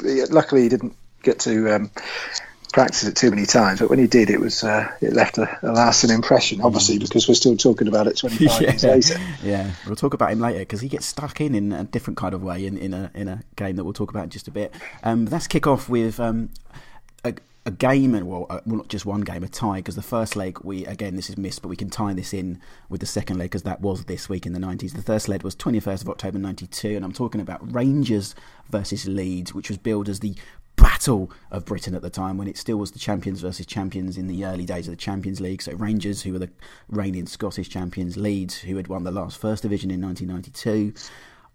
He, 0.00 0.24
luckily, 0.26 0.62
he 0.62 0.68
didn't 0.68 0.94
get 1.24 1.40
to 1.40 1.74
um, 1.74 1.90
practice 2.72 3.04
it 3.04 3.16
too 3.16 3.30
many 3.30 3.46
times, 3.46 3.80
but 3.80 3.90
when 3.90 3.98
he 3.98 4.06
did, 4.06 4.30
it 4.30 4.40
was 4.40 4.62
uh, 4.62 4.90
it 5.00 5.12
left 5.12 5.38
a, 5.38 5.58
a, 5.62 5.72
lasting 5.72 6.10
impression. 6.10 6.60
Obviously, 6.60 6.96
mm. 6.96 7.00
because 7.00 7.28
we're 7.28 7.34
still 7.34 7.56
talking 7.56 7.88
about 7.88 8.06
it 8.06 8.16
25 8.18 8.60
yeah. 8.60 8.70
years 8.70 8.84
later. 8.84 9.20
Yeah, 9.42 9.70
we'll 9.86 9.96
talk 9.96 10.14
about 10.14 10.32
him 10.32 10.40
later 10.40 10.60
because 10.60 10.80
he 10.80 10.88
gets 10.88 11.06
stuck 11.06 11.40
in 11.40 11.54
in 11.54 11.72
a 11.72 11.84
different 11.84 12.16
kind 12.16 12.34
of 12.34 12.42
way 12.42 12.66
in, 12.66 12.76
in 12.76 12.94
a 12.94 13.10
in 13.14 13.28
a 13.28 13.42
game 13.56 13.76
that 13.76 13.84
we'll 13.84 13.92
talk 13.92 14.10
about 14.10 14.24
in 14.24 14.30
just 14.30 14.48
a 14.48 14.50
bit. 14.50 14.74
Um, 15.02 15.26
let's 15.26 15.46
kick 15.46 15.66
off 15.66 15.88
with 15.88 16.20
um, 16.20 16.50
a, 17.24 17.34
a 17.64 17.70
game 17.70 18.14
and 18.14 18.26
well, 18.26 18.46
uh, 18.50 18.60
well, 18.66 18.76
not 18.76 18.88
just 18.88 19.06
one 19.06 19.22
game, 19.22 19.42
a 19.42 19.48
tie. 19.48 19.76
Because 19.76 19.96
the 19.96 20.02
first 20.02 20.36
leg, 20.36 20.58
we 20.62 20.84
again 20.86 21.16
this 21.16 21.30
is 21.30 21.36
missed, 21.36 21.62
but 21.62 21.68
we 21.68 21.76
can 21.76 21.90
tie 21.90 22.12
this 22.12 22.34
in 22.34 22.60
with 22.88 23.00
the 23.00 23.06
second 23.06 23.38
leg 23.38 23.50
because 23.50 23.62
that 23.62 23.80
was 23.80 24.04
this 24.04 24.28
week 24.28 24.46
in 24.46 24.52
the 24.52 24.58
nineties. 24.58 24.92
The 24.92 25.02
first 25.02 25.28
leg 25.28 25.42
was 25.42 25.54
twenty 25.54 25.80
first 25.80 26.02
of 26.02 26.08
October 26.08 26.38
ninety 26.38 26.66
two, 26.66 26.96
and 26.96 27.04
I'm 27.04 27.12
talking 27.12 27.40
about 27.40 27.72
Rangers 27.72 28.34
versus 28.70 29.06
Leeds, 29.06 29.54
which 29.54 29.68
was 29.68 29.78
billed 29.78 30.08
as 30.08 30.20
the 30.20 30.34
battle 30.78 31.30
of 31.50 31.64
Britain 31.64 31.94
at 31.94 32.02
the 32.02 32.10
time 32.10 32.38
when 32.38 32.48
it 32.48 32.56
still 32.56 32.76
was 32.76 32.92
the 32.92 32.98
champions 32.98 33.40
versus 33.40 33.66
champions 33.66 34.16
in 34.16 34.26
the 34.26 34.44
early 34.44 34.64
days 34.64 34.86
of 34.88 34.92
the 34.92 34.96
Champions 34.96 35.40
League. 35.40 35.62
So 35.62 35.72
Rangers, 35.72 36.22
who 36.22 36.32
were 36.32 36.38
the 36.38 36.50
reigning 36.88 37.26
Scottish 37.26 37.68
champions, 37.68 38.16
Leeds, 38.16 38.58
who 38.58 38.76
had 38.76 38.88
won 38.88 39.04
the 39.04 39.10
last 39.10 39.38
First 39.38 39.62
Division 39.62 39.90
in 39.90 40.00
1992. 40.00 40.94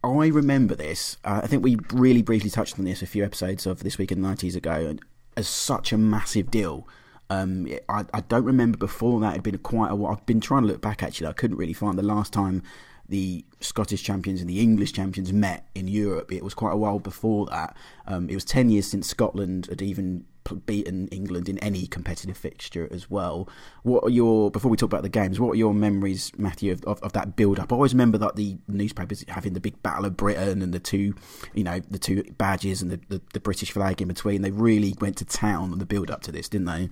I 0.03 0.27
remember 0.27 0.75
this. 0.75 1.17
Uh, 1.23 1.41
I 1.43 1.47
think 1.47 1.63
we 1.63 1.77
really 1.91 2.21
briefly 2.21 2.49
touched 2.49 2.77
on 2.77 2.85
this 2.85 3.01
a 3.01 3.07
few 3.07 3.23
episodes 3.23 3.65
of 3.65 3.83
This 3.83 3.97
Week 3.97 4.11
in 4.11 4.21
the 4.21 4.27
90s 4.27 4.55
ago, 4.55 4.73
and 4.73 5.01
as 5.37 5.47
such 5.47 5.91
a 5.91 5.97
massive 5.97 6.51
deal. 6.51 6.87
Um, 7.29 7.67
I, 7.89 8.05
I, 8.13 8.19
don't 8.21 8.43
remember 8.43 8.77
before 8.77 9.19
that. 9.21 9.31
It'd 9.31 9.43
been 9.43 9.57
quite 9.57 9.91
a 9.91 9.95
while. 9.95 10.13
I've 10.13 10.25
been 10.25 10.41
trying 10.41 10.63
to 10.63 10.67
look 10.67 10.81
back 10.81 11.01
actually. 11.01 11.27
I 11.27 11.33
couldn't 11.33 11.57
really 11.57 11.73
find 11.73 11.97
the 11.97 12.03
last 12.03 12.33
time 12.33 12.61
the 13.07 13.45
Scottish 13.63 14.03
champions 14.03 14.41
and 14.41 14.49
the 14.49 14.59
English 14.59 14.93
champions 14.93 15.31
met 15.31 15.67
in 15.75 15.87
Europe. 15.87 16.31
It 16.31 16.43
was 16.43 16.53
quite 16.53 16.73
a 16.73 16.77
while 16.77 16.99
before 16.99 17.45
that. 17.47 17.75
Um, 18.07 18.29
it 18.29 18.35
was 18.35 18.45
10 18.45 18.69
years 18.69 18.87
since 18.87 19.07
Scotland 19.07 19.67
had 19.67 19.81
even 19.81 20.25
beaten 20.65 21.07
England 21.07 21.47
in 21.47 21.57
any 21.59 21.87
competitive 21.87 22.37
fixture 22.37 22.87
as 22.91 23.09
well. 23.09 23.47
What 23.83 24.03
are 24.03 24.09
your, 24.09 24.51
before 24.51 24.69
we 24.69 24.77
talk 24.77 24.87
about 24.87 25.03
the 25.03 25.09
games, 25.09 25.39
what 25.39 25.51
are 25.51 25.55
your 25.55 25.73
memories, 25.73 26.31
Matthew, 26.37 26.71
of, 26.73 26.83
of, 26.83 27.01
of 27.01 27.13
that 27.13 27.35
build 27.35 27.59
up? 27.59 27.71
I 27.71 27.75
always 27.75 27.93
remember 27.93 28.17
that 28.19 28.35
the 28.35 28.57
newspapers 28.67 29.23
having 29.27 29.53
the 29.53 29.59
big 29.59 29.81
Battle 29.83 30.05
of 30.05 30.17
Britain 30.17 30.61
and 30.61 30.73
the 30.73 30.79
two, 30.79 31.15
you 31.53 31.63
know, 31.63 31.79
the 31.89 31.99
two 31.99 32.23
badges 32.37 32.81
and 32.81 32.91
the, 32.91 32.99
the, 33.07 33.21
the 33.33 33.39
British 33.39 33.71
flag 33.71 34.01
in 34.01 34.07
between. 34.07 34.41
They 34.41 34.51
really 34.51 34.95
went 34.99 35.17
to 35.17 35.25
town 35.25 35.71
on 35.71 35.79
the 35.79 35.85
build 35.85 36.11
up 36.11 36.21
to 36.23 36.31
this, 36.31 36.49
didn't 36.49 36.67
they? 36.67 36.89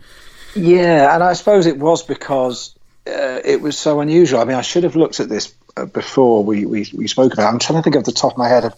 Yeah, 0.56 1.14
and 1.14 1.24
I 1.24 1.34
suppose 1.34 1.66
it 1.66 1.78
was 1.78 2.04
because 2.04 2.76
uh, 3.08 3.40
it 3.44 3.62
was 3.62 3.78
so 3.78 4.00
unusual. 4.00 4.40
I 4.40 4.46
mean, 4.46 4.58
I 4.58 4.62
should 4.62 4.84
have 4.84 4.96
looked 4.96 5.20
at 5.20 5.30
this 5.30 5.54
before 5.94 6.44
we, 6.44 6.66
we, 6.66 6.86
we 6.94 7.08
spoke 7.08 7.34
about. 7.34 7.52
I'm 7.52 7.60
trying 7.60 7.80
to 7.80 7.84
think 7.84 7.96
of 7.96 8.04
the 8.04 8.12
top 8.12 8.34
of 8.34 8.38
my 8.38 8.48
head 8.48 8.66
of 8.66 8.76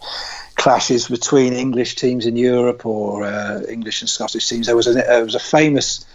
clashes 0.54 1.08
between 1.08 1.52
English 1.52 1.96
teams 1.96 2.26
in 2.26 2.36
Europe 2.36 2.86
or 2.86 3.24
uh, 3.24 3.62
English 3.68 4.02
and 4.02 4.08
Scottish 4.08 4.48
teams. 4.48 4.66
There 4.66 4.76
was 4.76 4.86
a 4.86 4.92
there 4.92 5.24
was 5.24 5.34
a 5.34 5.40
famous 5.40 6.06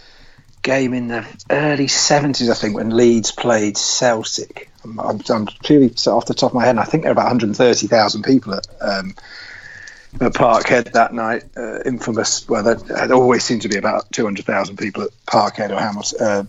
game 0.62 0.94
in 0.94 1.08
the 1.08 1.26
early 1.50 1.86
70s, 1.86 2.50
I 2.50 2.54
think, 2.54 2.76
when 2.76 2.90
Leeds 2.90 3.32
played 3.32 3.78
Celtic. 3.78 4.70
I'm, 4.84 5.00
I'm, 5.00 5.20
I'm 5.28 5.46
purely 5.64 5.94
off 6.06 6.26
the 6.26 6.34
top 6.34 6.50
of 6.50 6.54
my 6.54 6.64
head, 6.64 6.78
I 6.78 6.84
think 6.84 7.04
there 7.04 7.10
were 7.10 7.20
about 7.20 7.28
130,000 7.28 8.22
people 8.22 8.54
at, 8.54 8.66
um, 8.80 9.14
at 10.20 10.32
Parkhead 10.32 10.92
that 10.92 11.14
night. 11.14 11.44
Uh, 11.56 11.80
infamous, 11.84 12.48
well, 12.48 12.62
there 12.62 13.12
always 13.14 13.44
seemed 13.44 13.62
to 13.62 13.68
be 13.68 13.76
about 13.76 14.12
200,000 14.12 14.76
people 14.76 15.04
at 15.04 15.10
Parkhead 15.26 15.70
or 15.70 15.80
Hamilton. 15.80 16.20
Uh, 16.20 16.44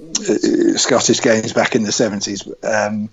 uh, 0.00 0.78
Scottish 0.78 1.20
games 1.20 1.52
back 1.52 1.74
in 1.74 1.82
the 1.82 1.90
70s. 1.90 2.48
Um, 2.64 3.10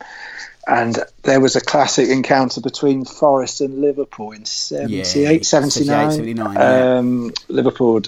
and 0.67 0.99
there 1.23 1.39
was 1.39 1.55
a 1.55 1.61
classic 1.61 2.09
encounter 2.09 2.59
between 2.59 3.05
Forest 3.05 3.61
and 3.61 3.79
Liverpool 3.79 4.33
in 4.33 4.43
78, 4.43 5.37
yeah, 5.37 5.41
79. 5.41 6.11
79 6.11 6.57
um, 6.57 7.25
yeah. 7.25 7.31
Liverpool 7.47 8.01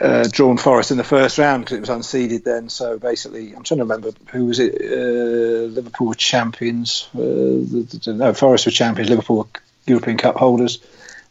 uh, 0.00 0.26
drawn 0.30 0.56
Forest 0.56 0.90
in 0.90 0.96
the 0.96 1.04
first 1.04 1.38
round 1.38 1.64
because 1.64 1.78
it 1.78 1.80
was 1.80 1.90
unseeded 1.90 2.42
then. 2.42 2.68
So 2.68 2.98
basically, 2.98 3.54
I'm 3.54 3.62
trying 3.62 3.78
to 3.78 3.84
remember 3.84 4.10
who 4.32 4.46
was 4.46 4.58
it. 4.58 4.74
Uh, 4.74 5.72
Liverpool 5.72 6.08
were 6.08 6.14
champions. 6.14 7.08
Uh, 7.14 8.10
no, 8.12 8.34
Forest 8.34 8.66
were 8.66 8.72
champions. 8.72 9.08
Liverpool 9.08 9.38
were 9.38 9.60
European 9.86 10.18
Cup 10.18 10.36
holders, 10.36 10.80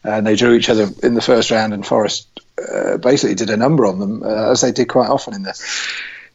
and 0.04 0.26
they 0.26 0.38
drew 0.38 0.54
each 0.54 0.70
other 0.70 0.88
in 1.04 1.14
the 1.14 1.22
first 1.22 1.52
round. 1.52 1.74
And 1.74 1.86
Forest 1.86 2.28
uh, 2.58 2.98
basically 2.98 3.36
did 3.36 3.50
a 3.50 3.58
number 3.58 3.86
on 3.86 4.00
them, 4.00 4.24
uh, 4.24 4.52
as 4.52 4.62
they 4.62 4.72
did 4.72 4.88
quite 4.88 5.10
often 5.10 5.34
in 5.34 5.44
the 5.44 5.62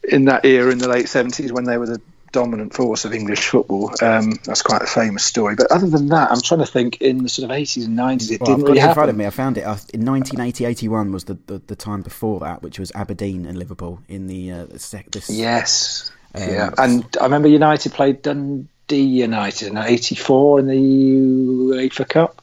in 0.03 0.27
that 0.27 0.45
era 0.45 0.71
in 0.73 0.79
the 0.79 0.89
late 0.89 1.07
70s 1.07 1.53
when 1.53 1.65
they 1.65 1.77
were 1.77 1.87
the 1.87 2.01
dominant 2.33 2.75
force 2.75 3.05
of 3.05 3.13
English 3.13 3.49
football. 3.49 3.93
Um, 4.03 4.39
that's 4.45 4.63
quite 4.63 4.83
a 4.83 4.87
famous 4.87 5.25
story. 5.25 5.57
But 5.57 5.71
other 5.71 5.89
than 5.89 6.09
that, 6.09 6.31
I'm 6.31 6.41
trying 6.41 6.61
to 6.61 6.67
think 6.67 7.01
in 7.01 7.23
the 7.23 7.29
sort 7.29 7.51
of 7.51 7.57
80s 7.57 7.87
and 7.87 7.99
90s, 7.99 8.31
it 8.31 8.41
well, 8.41 8.51
didn't 8.57 8.65
really 8.65 8.79
happen. 8.79 8.91
in 8.91 8.95
front 8.95 9.11
of 9.11 9.17
me. 9.17 9.27
I 9.27 9.31
found 9.31 9.59
it 9.59 9.63
in 9.63 10.05
1980 10.05 10.65
81 10.65 11.13
was 11.13 11.25
the, 11.25 11.39
the, 11.47 11.59
the, 11.67 11.77
time 11.77 12.03
before 12.03 12.41
that, 12.41 12.63
which 12.63 12.79
was 12.79 12.93
Aberdeen 12.95 13.47
and 13.47 13.59
Liverpool 13.59 14.01
in 14.09 14.27
the 14.27 14.53
uh, 14.53 14.67
sec- 14.77 15.11
this. 15.11 15.31
Yes. 15.31 16.11
Um, 16.35 16.43
yeah. 16.49 16.71
And 16.79 17.17
I 17.21 17.25
remember 17.25 17.49
United 17.49 17.93
played 17.93 18.23
Dundee 18.23 18.69
United 18.97 19.69
in 19.69 19.77
84 19.77 20.61
in 20.61 20.67
the 20.67 21.75
UEFA 21.75 22.09
Cup. 22.09 22.43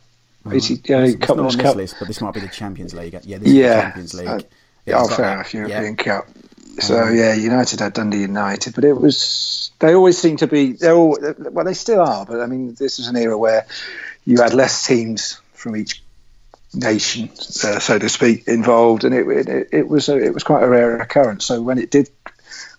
He, 0.52 0.58
uh, 0.94 0.98
uh, 0.98 1.04
it's, 1.04 1.16
Cup, 1.18 1.38
not 1.38 1.40
on 1.40 1.46
this 1.48 1.56
Cup? 1.58 1.76
list, 1.76 1.96
but 2.00 2.08
this 2.08 2.22
might 2.22 2.34
be 2.34 2.40
the 2.40 2.48
Champions 2.48 2.94
League. 2.94 3.20
Yeah, 3.24 3.38
this 3.38 3.52
Yeah. 3.52 3.82
Champions 3.82 4.14
League. 4.14 4.28
Uh, 4.28 4.40
Yeah, 4.86 5.00
oh, 5.00 5.02
it's 5.02 5.10
got 5.10 5.18
fair 5.18 5.34
enough, 5.34 5.54
European 5.54 5.84
Yeah. 5.84 6.04
Cup. 6.04 6.30
So 6.80 7.02
Um, 7.02 7.16
yeah, 7.16 7.34
United 7.34 7.80
had 7.80 7.94
Dundee 7.94 8.22
United, 8.22 8.76
but 8.76 8.84
it 8.84 8.94
was 8.94 9.72
they 9.80 9.96
always 9.96 10.18
seem 10.18 10.38
to 10.38 10.48
be 10.48 10.74
they're 10.74 10.96
all 10.96 11.18
well 11.52 11.66
they 11.66 11.74
still 11.74 12.02
are, 12.02 12.26
but 12.26 12.40
I 12.40 12.46
mean 12.46 12.76
this 12.76 13.00
is 13.00 13.08
an 13.08 13.16
era 13.16 13.38
where 13.38 13.66
you 14.26 14.42
had 14.42 14.54
less 14.54 14.86
teams 14.86 15.40
from 15.54 15.76
each 15.76 16.04
nation, 16.74 17.30
uh, 17.64 17.80
so 17.80 17.98
to 17.98 18.10
speak, 18.10 18.48
involved, 18.48 19.04
and 19.04 19.16
it 19.16 19.28
it, 19.28 19.70
it 19.72 19.88
was 19.88 20.10
a, 20.10 20.18
it 20.18 20.34
was 20.34 20.44
quite 20.44 20.64
a 20.64 20.68
rare 20.68 21.00
occurrence. 21.00 21.46
So 21.46 21.62
when 21.62 21.78
it 21.78 21.90
did 21.90 22.10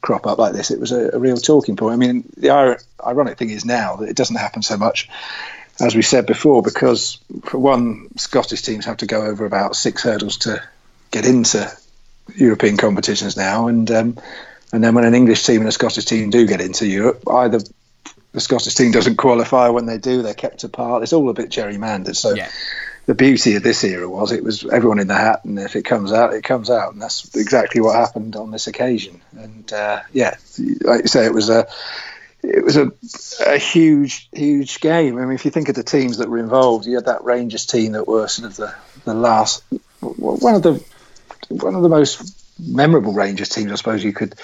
crop 0.01 0.27
up 0.27 0.39
like 0.39 0.53
this, 0.53 0.71
it 0.71 0.79
was 0.79 0.93
a, 0.93 1.11
a 1.15 1.19
real 1.19 1.37
talking 1.37 1.77
point. 1.77 1.95
I 1.95 1.97
mean, 1.97 2.29
the 2.37 2.51
ir- 2.51 2.81
ironic 3.05 3.39
thing 3.39 3.51
is 3.51 3.65
now 3.65 3.97
that 3.97 4.09
it 4.09 4.17
doesn't 4.17 4.37
happen 4.37 4.63
so 4.63 4.77
much. 4.77 5.09
As 5.81 5.95
we 5.95 6.03
said 6.03 6.27
before, 6.27 6.63
because 6.63 7.19
for 7.45 7.59
one, 7.59 8.09
Scottish 8.17 8.63
teams 8.63 8.87
have 8.87 8.97
to 8.99 9.07
go 9.07 9.23
over 9.23 9.45
about 9.45 9.77
six 9.77 10.03
hurdles 10.03 10.39
to 10.39 10.63
get 11.13 11.25
into 11.25 11.71
European 12.37 12.77
competitions 12.77 13.37
now, 13.37 13.69
and 13.69 13.91
um, 13.91 14.19
and 14.73 14.85
then 14.85 14.95
when 14.95 15.05
an 15.05 15.15
English 15.15 15.45
team 15.45 15.61
and 15.61 15.69
a 15.69 15.73
Scottish 15.73 16.05
team 16.05 16.31
do 16.31 16.47
get 16.47 16.61
into 16.61 16.87
Europe, 16.87 17.23
either 17.29 17.61
the 18.33 18.41
Scottish 18.41 18.75
team 18.75 18.93
doesn't 18.93 19.17
qualify 19.17 19.69
when 19.71 19.87
they 19.87 19.99
do, 19.99 20.23
they're 20.23 20.35
kept 20.35 20.65
apart. 20.65 21.03
It's 21.03 21.13
all 21.13 21.29
a 21.31 21.35
bit 21.35 21.51
gerrymandered. 21.51 22.17
So 22.17 22.35
Yeah. 22.35 22.51
the 23.07 23.15
beauty 23.15 23.57
of 23.57 23.63
this 23.63 23.83
era 23.85 24.09
was 24.09 24.33
it 24.33 24.45
was 24.45 24.67
everyone 24.67 24.99
in 24.99 25.07
the 25.07 25.15
hat, 25.15 25.45
and 25.45 25.59
if 25.59 25.77
it 25.77 25.85
comes 25.85 26.13
out, 26.13 26.35
it 26.35 26.45
comes 26.45 26.69
out, 26.69 26.93
and 26.93 27.01
that's 27.01 27.35
exactly 27.35 27.81
what 27.81 27.97
happened 27.97 28.37
on 28.37 28.51
this 28.51 28.67
occasion. 28.67 29.21
And 29.39 29.73
uh, 29.73 30.01
yeah, 30.13 30.35
like 30.83 31.03
you 31.03 31.09
say, 31.09 31.25
it 31.25 31.33
was 31.33 31.49
a 31.49 31.67
it 32.43 32.65
was 32.65 32.77
a, 32.77 32.93
a 33.47 33.59
huge, 33.59 34.29
huge 34.33 34.81
game. 34.81 35.19
I 35.19 35.23
mean, 35.25 35.35
if 35.35 35.45
you 35.45 35.51
think 35.51 35.69
of 35.69 35.75
the 35.75 35.83
teams 35.83 36.19
that 36.19 36.29
were 36.29 36.39
involved, 36.39 36.87
you 36.87 36.95
had 36.95 37.07
that 37.07 37.25
Rangers 37.25 37.67
team 37.67 37.93
that 37.93 38.07
were 38.07 38.29
sort 38.29 38.49
of 38.49 38.57
the, 38.57 38.75
the 39.05 39.15
last, 39.15 39.65
one 40.01 40.55
of 40.55 40.63
the 40.63 40.83
one 41.49 41.75
of 41.75 41.83
the 41.83 41.89
most 41.89 42.35
memorable 42.59 43.13
Rangers 43.13 43.49
teams, 43.49 43.73
I 43.73 43.75
suppose 43.77 44.03
you 44.05 44.13
could 44.13 44.35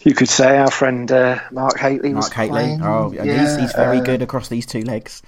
you 0.00 0.14
could 0.14 0.28
say. 0.28 0.58
Our 0.58 0.70
friend 0.70 1.10
uh, 1.10 1.40
Mark 1.50 1.78
Hateley 1.78 2.14
was 2.14 2.26
Mark 2.26 2.34
Hateley. 2.34 2.78
Oh, 2.82 3.12
yeah, 3.12 3.24
he's, 3.24 3.56
he's 3.56 3.72
very 3.72 3.98
uh, 3.98 4.02
good 4.02 4.22
across 4.22 4.48
these 4.48 4.66
two 4.66 4.82
legs. 4.82 5.22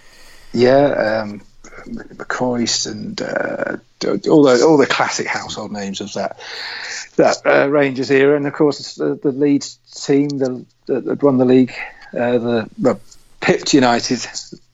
Yeah, 0.52 1.22
um, 1.22 1.42
McCoist 1.86 2.90
and 2.90 3.20
uh, 3.20 3.76
all 4.30 4.42
the 4.42 4.64
all 4.64 4.76
the 4.76 4.86
classic 4.86 5.26
household 5.26 5.72
names 5.72 6.00
of 6.00 6.12
that 6.14 6.38
that 7.16 7.38
uh, 7.46 7.68
Rangers 7.68 8.10
era, 8.10 8.36
and 8.36 8.46
of 8.46 8.52
course 8.52 8.94
the, 8.94 9.18
the 9.22 9.32
Leeds 9.32 9.78
team 9.94 10.28
that 10.28 10.66
that 10.86 11.22
won 11.22 11.38
the 11.38 11.44
league, 11.44 11.74
uh, 12.12 12.38
the 12.38 12.70
well, 12.80 13.00
pipped 13.40 13.74
United, 13.74 14.26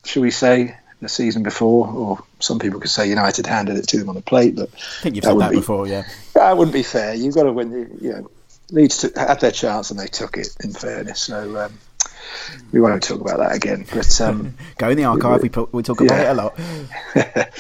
shall 0.05 0.23
we 0.23 0.31
say, 0.31 0.77
the 1.03 1.09
season 1.09 1.43
before, 1.43 1.87
or 1.89 2.19
some 2.41 2.59
people 2.59 2.81
could 2.81 2.91
say 2.91 3.09
United 3.09 3.47
handed 3.47 3.77
it 3.77 3.87
to 3.89 3.99
them 3.99 4.09
on 4.09 4.17
a 4.17 4.21
plate, 4.23 4.57
but 4.57 4.71
I 4.73 5.03
think 5.03 5.17
you've 5.17 5.25
that 5.25 5.33
said 5.33 5.41
that 5.41 5.51
be- 5.51 5.57
before, 5.57 5.87
yeah. 5.87 6.05
that 6.35 6.57
wouldn't 6.57 6.73
be 6.73 6.83
fair. 6.83 7.13
You've 7.15 7.35
got 7.35 7.43
to 7.43 7.53
win. 7.53 7.71
the- 7.71 8.05
You 8.05 8.13
know, 8.13 8.31
Leeds 8.71 8.99
took, 8.99 9.17
had 9.19 9.41
their 9.41 9.51
chance 9.51 9.91
and 9.91 10.01
they 10.01 10.07
took 10.07 10.39
it. 10.39 10.49
In 10.65 10.73
fairness, 10.73 11.21
so 11.21 11.59
um, 11.67 11.79
we 12.73 12.81
won't 12.81 13.03
talk 13.03 13.21
about 13.21 13.39
that 13.39 13.55
again. 13.55 13.85
But 13.93 14.19
um, 14.23 14.55
Go 14.79 14.89
in 14.89 14.97
the 14.97 15.05
archive. 15.05 15.43
We, 15.43 15.51
we 15.73 15.83
talk 15.83 16.01
about 16.01 16.15
Yeah. 16.17 16.31
it 16.31 16.31
a 16.31 16.35
lot. 16.35 16.57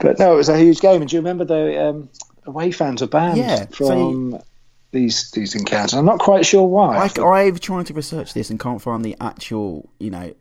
but 0.00 0.18
no, 0.18 0.32
it 0.34 0.36
was 0.36 0.48
a 0.48 0.56
huge 0.58 0.80
game. 0.80 1.02
And 1.02 1.10
do 1.10 1.16
you 1.16 1.20
remember 1.20 1.44
the 1.44 1.84
um, 1.88 2.08
away 2.46 2.70
fans 2.70 3.00
were 3.00 3.06
banned 3.08 3.38
Yeah, 3.38 3.66
so- 3.72 3.86
from 3.88 4.38
these 4.92 5.30
these 5.32 5.54
encounters? 5.54 5.94
I'm 5.94 6.04
not 6.06 6.18
quite 6.20 6.46
sure 6.46 6.66
why. 6.66 6.96
I've, 6.98 7.18
I've 7.18 7.60
tried 7.60 7.86
to 7.86 7.94
research 7.94 8.32
this 8.34 8.50
and 8.50 8.58
can't 8.60 8.80
find 8.80 9.04
the 9.04 9.16
actual, 9.20 9.88
you 9.98 10.10
know, 10.10 10.32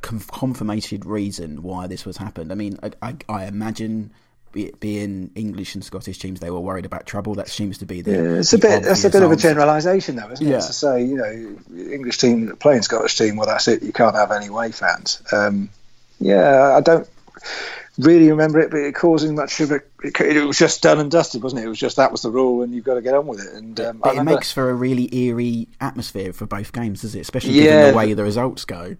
confirmated 0.00 1.04
reason 1.04 1.62
why 1.62 1.86
this 1.86 2.04
was 2.04 2.16
happened. 2.16 2.52
I 2.52 2.54
mean, 2.54 2.78
I, 2.82 2.90
I, 3.02 3.16
I 3.28 3.44
imagine 3.46 4.12
it 4.54 4.78
being 4.80 5.30
English 5.34 5.74
and 5.74 5.84
Scottish 5.84 6.18
teams, 6.18 6.40
they 6.40 6.50
were 6.50 6.60
worried 6.60 6.86
about 6.86 7.06
trouble. 7.06 7.34
That 7.34 7.48
seems 7.48 7.78
to 7.78 7.86
be 7.86 8.02
the. 8.02 8.12
Yeah, 8.12 8.38
it's 8.38 8.52
a 8.52 8.58
bit. 8.58 8.82
That's 8.84 9.04
a 9.04 9.10
bit 9.10 9.22
of 9.22 9.32
a 9.32 9.36
generalisation, 9.36 10.16
though, 10.16 10.30
isn't 10.30 10.46
Yeah. 10.46 10.58
it? 10.58 10.62
To 10.62 10.72
say, 10.72 11.04
you 11.04 11.16
know, 11.16 11.58
English 11.76 12.18
team 12.18 12.54
playing 12.60 12.82
Scottish 12.82 13.16
team, 13.16 13.36
well, 13.36 13.46
that's 13.46 13.68
it. 13.68 13.82
You 13.82 13.92
can't 13.92 14.14
have 14.14 14.30
any 14.30 14.46
away 14.46 14.70
fans. 14.72 15.22
Um, 15.32 15.70
yeah, 16.20 16.74
I 16.76 16.80
don't 16.80 17.08
really 17.98 18.30
remember 18.30 18.60
it, 18.60 18.70
but 18.70 18.80
it 18.80 18.94
causing 18.94 19.34
much 19.34 19.60
of 19.60 19.70
a. 19.70 19.80
It, 20.02 20.20
it 20.20 20.44
was 20.44 20.58
just 20.58 20.82
done 20.82 20.98
and 20.98 21.10
dusted, 21.10 21.42
wasn't 21.42 21.62
it? 21.62 21.66
It 21.66 21.68
was 21.68 21.78
just 21.78 21.96
that 21.96 22.12
was 22.12 22.22
the 22.22 22.30
rule, 22.30 22.62
and 22.62 22.74
you've 22.74 22.84
got 22.84 22.94
to 22.94 23.02
get 23.02 23.14
on 23.14 23.26
with 23.26 23.40
it. 23.40 23.52
And 23.54 23.78
um, 23.80 23.98
But 23.98 24.08
it 24.08 24.10
remember 24.12 24.32
makes 24.32 24.52
for 24.52 24.70
a 24.70 24.74
really 24.74 25.08
eerie 25.14 25.68
atmosphere 25.80 26.32
for 26.32 26.46
both 26.46 26.72
games, 26.72 27.02
does 27.02 27.14
it? 27.14 27.20
Especially 27.20 27.52
Yeah. 27.52 27.62
given 27.64 27.90
the 27.90 27.96
way 27.96 28.12
the 28.14 28.24
results 28.24 28.64
go. 28.64 28.96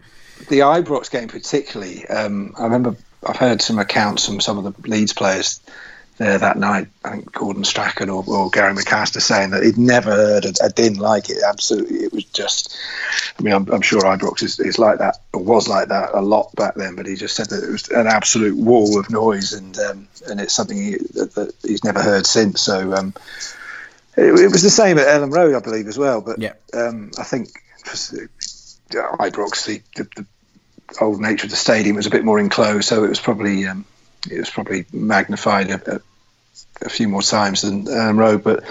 the 0.48 0.60
Ibrox 0.60 1.10
game 1.10 1.28
particularly. 1.28 2.06
Um, 2.06 2.54
I 2.58 2.64
remember 2.64 2.96
I've 3.26 3.36
heard 3.36 3.62
some 3.62 3.78
accounts 3.78 4.26
from 4.26 4.40
some 4.40 4.58
of 4.58 4.64
the 4.64 4.88
Leeds 4.88 5.12
players 5.12 5.60
there 6.18 6.38
that 6.38 6.56
night. 6.56 6.88
I 7.04 7.10
think 7.10 7.32
Gordon 7.32 7.64
Strachan 7.64 8.08
or, 8.08 8.24
or 8.26 8.50
Gary 8.50 8.74
McAllister 8.74 9.20
saying 9.20 9.50
that 9.50 9.62
he'd 9.62 9.78
never 9.78 10.10
heard 10.10 10.44
a, 10.44 10.52
a 10.62 10.68
din 10.70 10.94
like 10.94 11.30
it. 11.30 11.38
Absolutely, 11.46 11.98
it 11.98 12.12
was 12.12 12.24
just. 12.24 12.76
I 13.38 13.42
mean, 13.42 13.54
I'm, 13.54 13.70
I'm 13.70 13.82
sure 13.82 14.02
Ibrox 14.02 14.42
is, 14.42 14.60
is 14.60 14.78
like 14.78 14.98
that 14.98 15.16
or 15.32 15.42
was 15.42 15.68
like 15.68 15.88
that 15.88 16.10
a 16.14 16.20
lot 16.20 16.54
back 16.54 16.74
then. 16.76 16.96
But 16.96 17.06
he 17.06 17.16
just 17.16 17.36
said 17.36 17.50
that 17.50 17.64
it 17.64 17.70
was 17.70 17.88
an 17.88 18.06
absolute 18.06 18.56
wall 18.56 18.98
of 18.98 19.10
noise, 19.10 19.52
and 19.52 19.78
um, 19.78 20.08
and 20.28 20.40
it's 20.40 20.52
something 20.52 20.76
he, 20.76 20.92
that, 21.14 21.32
that 21.34 21.54
he's 21.62 21.84
never 21.84 22.02
heard 22.02 22.26
since. 22.26 22.60
So. 22.60 22.94
Um, 22.94 23.14
it, 24.16 24.26
it 24.26 24.52
was 24.52 24.62
the 24.62 24.70
same 24.70 24.98
at 24.98 25.08
Elland 25.08 25.32
Road, 25.32 25.56
I 25.56 25.58
believe, 25.58 25.88
as 25.88 25.98
well. 25.98 26.20
But 26.20 26.38
Yeah. 26.38 26.52
um, 26.72 27.10
I 27.18 27.24
think 27.24 27.48
Ibrox, 28.90 29.66
the, 29.66 29.82
the, 29.96 30.04
the 30.14 30.26
old 31.00 31.20
nature 31.20 31.46
of 31.46 31.50
the 31.50 31.56
stadium 31.56 31.96
was 31.96 32.06
a 32.06 32.10
bit 32.10 32.24
more 32.24 32.38
enclosed, 32.38 32.86
so 32.86 33.04
it 33.04 33.08
was 33.08 33.20
probably 33.20 33.66
um, 33.66 33.84
it 34.30 34.38
was 34.38 34.50
probably 34.50 34.86
magnified 34.92 35.70
a, 35.70 35.96
a, 35.96 36.00
a 36.82 36.88
few 36.88 37.08
more 37.08 37.22
times 37.22 37.62
than 37.62 37.88
um, 37.88 38.18
Road. 38.18 38.42
But 38.42 38.64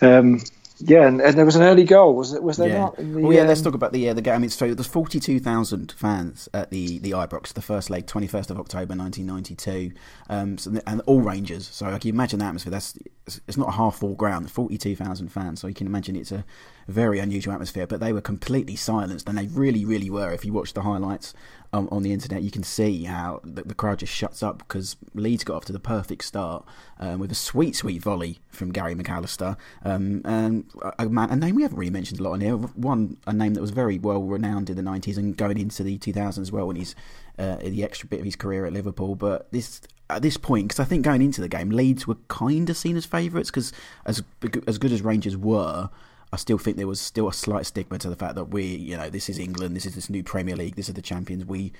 um, 0.00 0.40
yeah, 0.80 1.08
and, 1.08 1.20
and 1.20 1.36
there 1.36 1.44
was 1.44 1.56
an 1.56 1.62
early 1.62 1.82
goal, 1.82 2.14
was 2.14 2.32
it? 2.32 2.42
Was 2.42 2.56
there 2.56 2.68
yeah. 2.68 2.78
not? 2.78 2.96
the, 2.96 3.04
well, 3.04 3.32
yeah. 3.32 3.42
Let's 3.42 3.60
um, 3.60 3.64
talk 3.64 3.74
about 3.74 3.92
the 3.92 4.08
uh, 4.08 4.14
the 4.14 4.22
game. 4.22 4.34
I 4.34 4.38
mean, 4.38 4.50
so 4.50 4.72
there's 4.74 4.86
forty 4.86 5.18
two 5.18 5.40
thousand 5.40 5.92
fans 5.92 6.48
at 6.54 6.70
the 6.70 6.98
the 6.98 7.10
Ibrox, 7.10 7.52
the 7.52 7.62
first 7.62 7.90
leg, 7.90 8.06
twenty 8.06 8.28
first 8.28 8.50
of 8.50 8.60
October, 8.60 8.94
nineteen 8.94 9.26
ninety 9.26 9.56
two, 9.56 9.90
um, 10.28 10.56
so, 10.56 10.72
and 10.86 11.00
all 11.06 11.20
Rangers. 11.20 11.66
So 11.66 11.88
like, 11.88 12.04
you 12.04 12.12
imagine 12.12 12.38
the 12.38 12.44
atmosphere. 12.44 12.70
That's 12.70 12.96
it's, 13.26 13.56
not 13.56 13.70
a 13.70 13.72
half 13.72 13.96
full 13.96 14.14
ground. 14.14 14.52
Forty 14.52 14.78
two 14.78 14.94
thousand 14.94 15.30
fans. 15.32 15.60
So 15.60 15.66
you 15.66 15.74
can 15.74 15.88
imagine 15.88 16.14
it's 16.14 16.30
a 16.30 16.44
very 16.86 17.18
unusual 17.18 17.54
atmosphere. 17.54 17.88
But 17.88 17.98
they 17.98 18.12
were 18.12 18.20
completely 18.20 18.76
silenced, 18.76 19.28
and 19.28 19.36
they 19.36 19.48
really, 19.48 19.84
really 19.84 20.10
were. 20.10 20.30
If 20.30 20.44
you 20.44 20.52
watch 20.52 20.74
the 20.74 20.82
highlights 20.82 21.34
um, 21.72 21.88
on 21.90 22.02
the 22.02 22.12
internet, 22.12 22.42
you 22.42 22.50
can 22.50 22.62
see 22.62 23.04
how 23.04 23.40
the, 23.44 23.62
the 23.62 23.74
crowd 23.74 23.98
just 23.98 24.12
shuts 24.12 24.42
up 24.42 24.58
because 24.58 24.96
Leeds 25.14 25.44
got 25.44 25.56
off 25.56 25.64
to 25.66 25.72
the 25.72 25.80
perfect 25.80 26.24
start 26.24 26.64
um, 26.98 27.18
with 27.18 27.30
a 27.30 27.34
sweet, 27.34 27.76
sweet 27.76 28.02
volley 28.02 28.38
from 28.48 28.72
Gary 28.72 28.94
McAllister, 28.94 29.56
um, 29.84 30.22
and 30.24 30.64
a, 30.82 31.04
a 31.04 31.08
man, 31.08 31.30
a 31.30 31.36
name 31.36 31.54
we 31.54 31.62
haven't 31.62 31.78
really 31.78 31.90
mentioned 31.90 32.20
a 32.20 32.22
lot 32.22 32.34
in 32.34 32.40
here. 32.40 32.56
One, 32.56 33.18
a 33.26 33.32
name 33.32 33.54
that 33.54 33.60
was 33.60 33.70
very 33.70 33.98
well 33.98 34.22
renowned 34.22 34.70
in 34.70 34.76
the 34.76 34.82
nineties 34.82 35.18
and 35.18 35.36
going 35.36 35.58
into 35.58 35.82
the 35.82 35.98
two 35.98 36.12
thousands 36.12 36.48
as 36.48 36.52
well 36.52 36.66
when 36.66 36.76
he's 36.76 36.94
uh, 37.38 37.56
the 37.56 37.84
extra 37.84 38.08
bit 38.08 38.20
of 38.20 38.24
his 38.24 38.36
career 38.36 38.64
at 38.64 38.72
Liverpool. 38.72 39.14
But 39.14 39.52
this 39.52 39.82
at 40.10 40.22
this 40.22 40.38
point, 40.38 40.68
because 40.68 40.80
I 40.80 40.84
think 40.84 41.04
going 41.04 41.20
into 41.20 41.40
the 41.40 41.48
game, 41.48 41.70
Leeds 41.70 42.06
were 42.06 42.16
kind 42.28 42.70
of 42.70 42.76
seen 42.76 42.96
as 42.96 43.04
favourites 43.04 43.50
because 43.50 43.72
as 44.06 44.22
as 44.66 44.78
good 44.78 44.92
as 44.92 45.02
Rangers 45.02 45.36
were. 45.36 45.90
I 46.32 46.36
still 46.36 46.58
think 46.58 46.76
there 46.76 46.86
was 46.86 47.00
still 47.00 47.28
a 47.28 47.32
slight 47.32 47.66
stigma 47.66 47.98
to 47.98 48.10
the 48.10 48.16
fact 48.16 48.34
that 48.34 48.44
we, 48.50 48.64
you 48.64 48.96
know, 48.96 49.08
this 49.08 49.28
is 49.28 49.38
England, 49.38 49.74
this 49.74 49.86
is 49.86 49.94
this 49.94 50.10
new 50.10 50.22
Premier 50.22 50.56
League, 50.56 50.76
this 50.76 50.88
is 50.88 50.94
the 50.94 51.02
champions. 51.02 51.44
We 51.46 51.72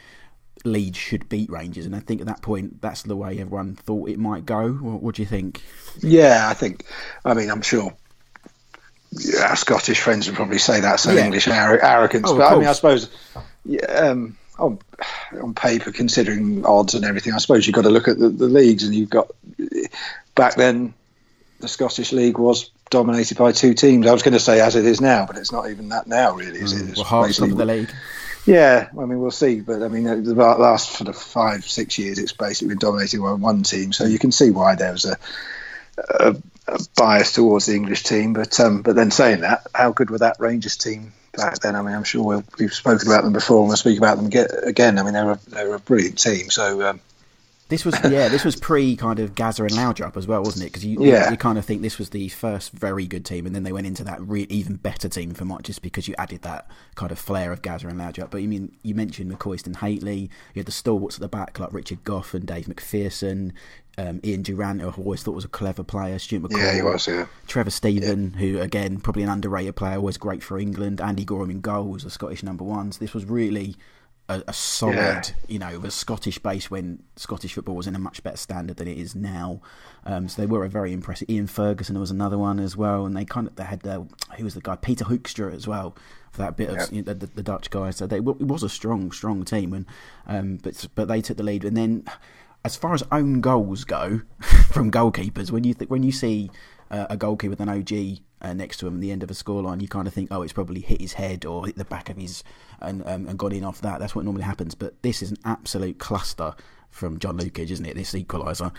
Leeds 0.65 0.97
should 0.99 1.29
beat 1.29 1.51
Rangers, 1.51 1.87
and 1.87 1.95
I 1.95 2.01
think 2.01 2.21
at 2.21 2.27
that 2.27 2.43
point, 2.43 2.81
that's 2.81 3.03
the 3.03 3.15
way 3.15 3.39
everyone 3.39 3.77
thought 3.77 4.09
it 4.09 4.19
might 4.19 4.45
go. 4.47 4.71
What, 4.73 5.03
what 5.03 5.15
do 5.15 5.23
you 5.23 5.29
think? 5.29 5.63
Yeah, 6.01 6.47
I 6.49 6.55
think. 6.55 6.85
I 7.25 7.35
mean, 7.35 7.51
I'm 7.51 7.63
sure. 7.63 7.95
Our 9.41 9.57
Scottish 9.57 10.01
friends 10.01 10.27
would 10.27 10.37
probably 10.37 10.59
say 10.59 10.81
that's 10.81 11.07
an 11.07 11.17
Yeah. 11.17 11.25
English 11.27 11.47
ar- 11.49 11.79
arrogance, 11.81 12.27
Oh, 12.29 12.37
but 12.37 12.53
I 12.53 12.59
mean, 12.59 12.67
I 12.67 12.73
suppose, 12.73 13.09
yeah, 13.65 13.85
um, 13.87 14.37
on, 14.59 14.79
on 15.43 15.55
paper, 15.55 15.93
considering 15.93 16.65
odds 16.67 16.95
and 16.95 17.05
everything, 17.05 17.33
I 17.33 17.39
suppose 17.39 17.67
you've 17.67 17.77
got 17.77 17.83
to 17.83 17.91
look 17.91 18.09
at 18.09 18.19
the, 18.19 18.29
the 18.29 18.49
leagues, 18.49 18.83
and 18.85 18.95
you've 18.95 19.11
got 19.11 19.31
back 20.35 20.57
then 20.57 20.93
the 21.61 21.69
Scottish 21.69 22.13
League 22.13 22.39
was 22.39 22.71
dominated 22.91 23.39
by 23.39 23.53
two 23.53 23.75
teams. 23.75 24.07
I 24.07 24.13
was 24.13 24.23
going 24.23 24.35
to 24.35 24.41
say 24.41 24.61
as 24.61 24.77
it 24.77 24.85
is 24.85 25.01
now, 25.01 25.27
but 25.27 25.37
it's 25.37 25.53
not 25.53 25.71
even 25.71 25.91
that 25.91 26.07
now, 26.07 26.35
really. 26.35 26.61
Is 26.61 26.73
it? 26.73 26.89
It's 26.91 26.99
Well, 26.99 27.05
half 27.05 27.39
of 27.39 27.57
the 27.57 27.65
league. 27.65 27.91
yeah, 28.47 28.89
I 28.99 29.05
mean, 29.05 29.21
we'll 29.21 29.31
see. 29.31 29.61
But 29.61 29.83
I 29.83 29.89
mean, 29.89 30.05
the 30.05 30.35
last 30.35 30.93
sort 30.93 31.09
of 31.09 31.17
five, 31.17 31.65
six 31.65 31.99
years, 31.99 32.19
it's 32.19 32.33
basically 32.33 32.69
been 32.69 32.79
dominated 32.79 33.21
by 33.21 33.33
one 33.33 33.63
team. 33.63 33.93
So 33.93 34.05
you 34.05 34.19
can 34.19 34.33
see 34.33 34.51
why 34.51 34.75
there 34.75 34.93
was 34.93 35.05
a, 35.05 35.17
a, 35.99 36.37
a 36.67 36.79
bias 36.97 37.33
towards 37.33 37.67
the 37.67 37.75
English 37.75 38.05
team. 38.05 38.33
But 38.33 38.59
um, 38.61 38.83
but 38.83 38.97
then 38.97 39.11
saying 39.11 39.41
that, 39.41 39.67
how 39.75 39.93
good 39.93 40.11
were 40.11 40.19
that 40.19 40.37
Rangers 40.39 40.77
team 40.77 41.13
back 41.33 41.61
then? 41.61 41.77
I 41.77 41.83
mean, 41.83 41.95
I'm 41.95 42.05
sure 42.05 42.25
we'll, 42.25 42.45
we've 42.59 42.75
spoken 42.75 43.09
about 43.09 43.25
them 43.25 43.33
before, 43.33 43.61
and 43.61 43.69
we'll 43.69 43.77
speak 43.77 43.99
about 43.99 44.17
them 44.17 44.29
get, 44.29 44.51
again. 44.67 44.99
I 44.99 45.03
mean, 45.03 45.15
they 45.15 45.25
were 45.25 45.39
they 45.49 45.67
were 45.67 45.77
a 45.77 45.81
brilliant 45.81 46.19
team. 46.19 46.51
So 46.51 46.89
um, 46.89 47.01
This 47.69 47.85
was 47.85 47.95
yeah, 48.05 48.29
this 48.29 48.45
was 48.45 48.57
pre 48.57 48.97
kind 48.97 49.21
of 49.21 49.35
Gazza 49.35 49.63
and 49.63 49.73
Laudrup 49.73 50.17
as 50.17 50.27
well, 50.27 50.43
wasn't 50.43 50.65
it? 50.65 50.69
Because 50.69 50.85
you, 50.85 51.05
yeah. 51.05 51.27
you, 51.27 51.33
you 51.33 51.37
kind 51.37 51.59
of 51.59 51.65
think 51.65 51.83
this 51.83 51.99
was 51.99 52.11
the 52.11 52.29
first 52.31 52.73
very 52.73 53.07
good 53.07 53.25
team, 53.25 53.45
and 53.45 53.55
then 53.55 53.63
they 53.63 53.73
went 53.73 53.87
into 53.87 54.05
that 54.05 54.21
re- 54.23 54.47
even 54.49 54.77
better 54.77 55.09
team 55.09 55.35
for 55.35 55.45
Mott 55.45 55.65
just 55.65 55.83
because 55.83 56.09
you 56.09 56.15
added 56.17 56.43
that 56.43 56.67
kind 56.95 57.13
of 57.13 57.19
flair 57.19 57.53
of 57.53 57.61
Gazza 57.61 57.89
and 57.89 58.01
Laudrup. 58.01 58.31
But 58.31 58.43
you 58.43 58.49
mean 58.49 58.75
you 58.83 58.95
mentioned 58.95 59.31
McCoist 59.31 59.67
and 59.67 59.77
Hateley, 59.77 60.31
you 60.55 60.61
had 60.61 60.67
the 60.67 60.73
stalwarts 60.73 61.17
at 61.17 61.21
the 61.21 61.29
back 61.29 61.59
like 61.59 61.73
Richard 61.73 62.05
Gough 62.05 62.33
and 62.33 62.47
Dave 62.47 62.67
McPherson, 62.67 63.53
um, 63.99 64.21
Ian 64.25 64.43
Durrant, 64.43 64.81
who 64.81 64.89
I 64.89 64.93
always 64.93 65.23
thought 65.23 65.35
was 65.35 65.45
a 65.45 65.49
clever 65.49 65.83
player, 65.83 66.19
Stuart 66.19 66.45
McCall, 66.45 66.59
yeah, 66.59 66.75
he 66.75 66.83
was, 66.83 67.07
yeah. 67.07 67.27
Trevor 67.49 67.71
Steven, 67.71 68.33
yeah. 68.33 68.39
who 68.39 68.61
again 68.61 68.99
probably 69.01 69.25
an 69.25 69.29
underrated 69.29 69.77
player, 69.77 69.97
always 69.97 70.17
great 70.17 70.43
for 70.43 70.59
England. 70.59 71.03
Andy 71.03 71.25
Goram 71.25 71.51
in 71.51 71.61
goal 71.61 71.89
was 71.89 72.05
a 72.05 72.11
Scottish 72.11 72.43
number 72.43 72.65
one. 72.65 72.93
So 72.93 73.01
this 73.01 73.13
was 73.13 73.27
really 73.27 73.77
a, 74.29 74.43
a 74.49 74.53
solid, 74.53 74.95
yeah. 74.97 75.23
you 75.49 75.59
know, 75.59 75.81
a 75.83 75.91
Scottish 75.91 76.39
base 76.39 76.71
when 76.71 77.03
Scottish 77.17 77.55
football 77.55 77.77
was 77.77 77.87
in 77.87 77.95
a 77.95 77.99
much 77.99 78.23
better 78.23 78.37
standard 78.37 78.77
than 78.77 78.87
it 78.87 78.99
is 78.99 79.15
now. 79.15 79.61
Um, 80.05 80.29
so 80.29 80.43
they 80.43 80.47
were 80.47 80.65
a 80.65 80.69
very 80.69 80.93
impressive. 80.93 81.31
Ian 81.31 81.47
Ferguson 81.47 81.99
was 81.99 82.11
another 82.11 82.39
one 82.39 82.61
as 82.61 82.77
well, 82.77 83.07
and 83.07 83.17
they 83.17 83.25
kind 83.25 83.47
of 83.47 83.57
they 83.57 83.65
had 83.65 83.81
the 83.81 84.07
who 84.37 84.45
was 84.45 84.55
the 84.55 84.61
guy 84.61 84.77
Peter 84.77 85.05
Huistra 85.05 85.55
as 85.55 85.67
well 85.67 85.97
for 86.31 86.43
that 86.43 86.57
bit 86.57 86.69
of 86.69 86.93
you 86.93 87.03
know, 87.03 87.15
the, 87.15 87.27
the, 87.27 87.43
Dutch 87.43 87.71
guy. 87.71 87.91
So 87.91 88.07
they, 88.07 88.19
it 88.19 88.23
was 88.23 88.63
a 88.63 88.69
strong, 88.69 89.11
strong 89.13 89.45
team, 89.45 89.73
and 89.73 89.87
um, 90.27 90.59
but 90.63 90.87
but 90.95 91.09
they 91.09 91.21
took 91.21 91.37
the 91.37 91.43
lead, 91.43 91.65
and 91.65 91.77
then. 91.77 92.05
As 92.65 92.75
far 92.75 92.93
as 92.93 93.05
own 93.13 93.41
goals 93.41 93.85
go 93.85 94.23
from 94.41 94.91
goalkeepers, 94.91 95.53
when 95.53 95.63
you 95.63 95.75
th- 95.75 95.89
when 95.89 96.03
you 96.03 96.11
see 96.11 96.51
uh, 96.91 97.07
a 97.09 97.17
goalkeeper 97.17 97.51
with 97.51 97.61
an 97.61 97.69
OG 97.69 98.19
uh, 98.43 98.53
next 98.53 98.79
to 98.79 98.89
him 98.89 98.97
at 98.97 99.01
the 99.01 99.13
end 99.13 99.23
of 99.23 99.31
a 99.31 99.35
scoreline, 99.35 99.81
you 99.81 99.89
kind 99.89 100.09
of 100.09 100.13
think, 100.13 100.29
oh, 100.33 100.43
it's 100.43 100.53
probably 100.53 100.81
hit 100.81 101.01
his 101.01 101.15
head 101.15 101.45
or 101.45 101.67
hit 101.67 101.77
the 101.77 101.85
back 101.85 102.11
of 102.11 102.17
his 102.17 102.43
and 102.81 103.03
um, 103.07 103.27
and 103.29 103.39
gone 103.39 103.53
in 103.53 103.65
off 103.65 103.81
that. 103.83 104.01
That's 104.01 104.15
what 104.15 104.25
normally 104.25 104.45
happens. 104.45 104.75
But 104.75 105.01
this 105.03 105.23
is 105.23 105.31
an 105.31 105.39
absolute 105.45 105.99
cluster 105.99 106.55
from 106.91 107.19
John 107.19 107.39
Lukic, 107.39 107.71
isn't 107.71 107.87
it? 107.87 107.95
This 107.95 108.13
equaliser. 108.15 108.73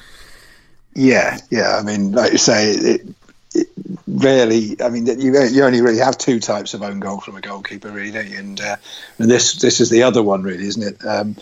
Yeah, 0.96 1.38
yeah. 1.50 1.78
I 1.78 1.84
mean, 1.84 2.12
like 2.12 2.32
you 2.32 2.38
say, 2.38 2.72
it, 2.72 3.02
it 3.54 3.68
rarely. 4.08 4.82
I 4.82 4.90
mean, 4.90 5.06
you 5.06 5.40
you 5.48 5.64
only 5.64 5.82
really 5.82 6.00
have 6.00 6.18
two 6.18 6.40
types 6.40 6.74
of 6.74 6.82
own 6.82 7.00
goal 7.00 7.20
from 7.20 7.36
a 7.36 7.42
goalkeeper, 7.42 7.90
really, 7.90 8.36
and 8.36 8.60
uh, 8.60 8.78
and 9.18 9.30
this 9.30 9.54
this 9.54 9.80
is 9.80 9.90
the 9.90 10.04
other 10.04 10.24
one, 10.24 10.44
really, 10.44 10.66
isn't 10.66 10.84
it? 10.84 11.06
Um, 11.06 11.36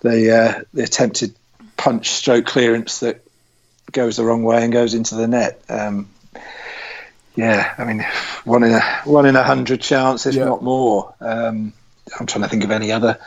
the 0.00 0.36
uh, 0.36 0.62
the 0.72 0.84
attempted 0.84 1.34
punch 1.76 2.10
stroke 2.10 2.46
clearance 2.46 3.00
that 3.00 3.20
goes 3.92 4.16
the 4.16 4.24
wrong 4.24 4.44
way 4.44 4.62
and 4.62 4.72
goes 4.72 4.94
into 4.94 5.14
the 5.14 5.28
net. 5.28 5.60
Um, 5.68 6.08
yeah, 7.34 7.74
I 7.76 7.84
mean, 7.84 8.04
one 8.44 8.62
in 8.62 8.72
a 8.72 8.80
one 9.04 9.26
in 9.26 9.36
a 9.36 9.42
hundred 9.42 9.80
chance, 9.80 10.26
if 10.26 10.34
yeah. 10.34 10.44
not 10.44 10.62
more. 10.62 11.14
Um, 11.20 11.72
I'm 12.18 12.26
trying 12.26 12.42
to 12.42 12.48
think 12.48 12.64
of 12.64 12.70
any 12.70 12.92
other 12.92 13.18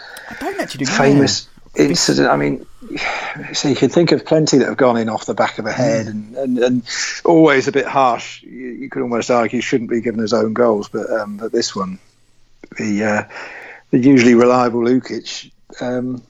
famous 0.85 1.47
incident. 1.75 2.29
I 2.29 2.37
mean, 2.37 2.65
so 3.53 3.69
you 3.69 3.75
can 3.75 3.89
think 3.89 4.11
of 4.11 4.25
plenty 4.25 4.57
that 4.59 4.67
have 4.67 4.77
gone 4.77 4.97
in 4.97 5.09
off 5.09 5.25
the 5.25 5.33
back 5.33 5.59
of 5.59 5.65
the 5.65 5.73
head, 5.73 6.07
mm. 6.07 6.09
and, 6.09 6.37
and, 6.37 6.59
and, 6.59 6.83
always 7.25 7.67
a 7.67 7.71
bit 7.71 7.85
harsh. 7.85 8.43
You, 8.43 8.69
you, 8.69 8.89
could 8.89 9.01
almost 9.01 9.31
argue 9.31 9.61
shouldn't 9.61 9.89
be 9.89 10.01
given 10.01 10.19
his 10.19 10.33
own 10.33 10.53
goals, 10.53 10.89
but 10.89 11.09
um, 11.09 11.37
but 11.37 11.51
this 11.51 11.75
one, 11.75 11.99
the 12.77 13.03
uh, 13.03 13.23
the 13.91 13.99
usually 13.99 14.35
reliable 14.35 14.81
Lukic. 14.81 15.51
Um, 15.81 16.23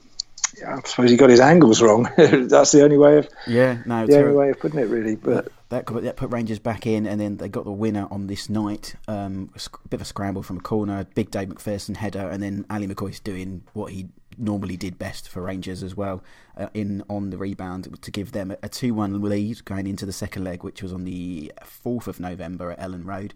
I 0.66 0.82
suppose 0.86 1.12
he 1.12 1.18
got 1.18 1.30
his 1.30 1.39
angles 1.39 1.82
wrong. 1.82 2.10
That's 2.18 2.72
the 2.72 2.84
only 2.84 2.98
way 2.98 3.20
of 3.20 3.30
yeah, 3.46 3.77
no, 3.86 4.08
the 4.08 4.20
only 4.20 4.36
way 4.36 4.50
of 4.50 4.60
putting 4.60 4.80
it, 4.80 4.88
really. 4.88 5.16
But 5.16 5.51
that, 5.70 5.86
that 5.86 6.16
put 6.16 6.32
Rangers 6.32 6.60
back 6.60 6.88
in, 6.88 7.06
and 7.06 7.20
then 7.20 7.38
they 7.38 7.50
got 7.50 7.66
the 7.66 7.72
winner 7.72 8.08
on 8.10 8.28
this 8.28 8.50
night. 8.50 8.96
Um, 9.08 9.52
a 9.56 9.88
bit 9.90 9.98
of 9.98 10.02
a 10.02 10.06
scramble 10.06 10.44
from 10.44 10.58
a 10.58 10.62
corner, 10.62 11.06
big 11.16 11.32
Dave 11.32 11.50
McPherson 11.50 11.98
header, 11.98 12.30
and 12.30 12.42
then 12.42 12.66
Ali 12.70 12.88
McCoist 12.88 13.24
doing 13.24 13.64
what 13.74 13.92
he 13.92 14.08
normally 14.38 14.78
did 14.78 15.00
best 15.00 15.28
for 15.28 15.42
Rangers 15.42 15.82
as 15.82 15.96
well 15.96 16.24
uh, 16.56 16.68
in 16.74 17.04
on 17.10 17.32
the 17.32 17.38
rebound 17.38 18.02
to 18.02 18.12
give 18.12 18.32
them 18.32 18.56
a 18.62 18.70
two-one 18.70 19.22
lead 19.22 19.66
going 19.66 19.88
into 19.88 20.06
the 20.06 20.14
second 20.14 20.44
leg, 20.44 20.64
which 20.64 20.82
was 20.82 20.94
on 20.94 21.04
the 21.04 21.52
fourth 21.64 22.08
of 22.08 22.20
November 22.20 22.72
at 22.72 22.80
Elland 22.80 23.06
Road. 23.06 23.34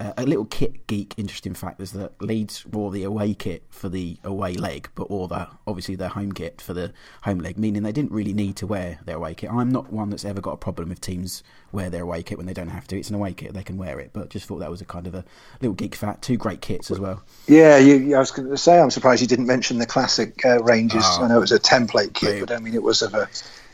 Uh, 0.00 0.12
a 0.16 0.22
little 0.24 0.44
kit 0.44 0.86
geek 0.86 1.12
interesting 1.16 1.54
fact 1.54 1.80
is 1.80 1.90
that 1.90 2.12
Leeds 2.22 2.64
wore 2.66 2.92
the 2.92 3.02
away 3.02 3.34
kit 3.34 3.64
for 3.68 3.88
the 3.88 4.16
away 4.22 4.54
leg, 4.54 4.88
but 4.94 5.10
wore 5.10 5.26
the 5.26 5.48
obviously 5.66 5.96
their 5.96 6.08
home 6.08 6.30
kit 6.30 6.60
for 6.60 6.72
the 6.72 6.92
home 7.22 7.40
leg, 7.40 7.58
meaning 7.58 7.82
they 7.82 7.90
didn't 7.90 8.12
really 8.12 8.32
need 8.32 8.54
to 8.54 8.66
wear 8.66 9.00
their 9.06 9.16
away 9.16 9.34
kit. 9.34 9.50
I'm 9.50 9.70
not 9.70 9.92
one 9.92 10.10
that's 10.10 10.24
ever 10.24 10.40
got 10.40 10.52
a 10.52 10.56
problem 10.56 10.92
if 10.92 11.00
teams 11.00 11.42
wear 11.72 11.90
their 11.90 12.04
away 12.04 12.22
kit 12.22 12.38
when 12.38 12.46
they 12.46 12.52
don't 12.52 12.68
have 12.68 12.86
to. 12.88 12.96
It's 12.96 13.08
an 13.08 13.16
away 13.16 13.32
kit; 13.32 13.54
they 13.54 13.64
can 13.64 13.76
wear 13.76 13.98
it. 13.98 14.10
But 14.12 14.30
just 14.30 14.46
thought 14.46 14.60
that 14.60 14.70
was 14.70 14.80
a 14.80 14.84
kind 14.84 15.08
of 15.08 15.16
a 15.16 15.24
little 15.60 15.74
geek 15.74 15.96
fact. 15.96 16.22
Two 16.22 16.36
great 16.36 16.60
kits 16.60 16.92
as 16.92 17.00
well. 17.00 17.24
Yeah, 17.48 17.78
you, 17.78 18.14
I 18.14 18.20
was 18.20 18.30
going 18.30 18.50
to 18.50 18.56
say 18.56 18.78
I'm 18.78 18.90
surprised 18.90 19.20
you 19.20 19.26
didn't 19.26 19.46
mention 19.46 19.78
the 19.78 19.86
classic 19.86 20.44
uh, 20.44 20.62
Rangers. 20.62 21.02
Oh, 21.04 21.24
I 21.24 21.28
know 21.28 21.38
it 21.38 21.40
was 21.40 21.52
a 21.52 21.58
template 21.58 22.14
kit, 22.14 22.38
but 22.38 22.52
I 22.52 22.58
mean 22.58 22.74
it 22.74 22.84
was 22.84 23.02
of 23.02 23.14
a 23.14 23.28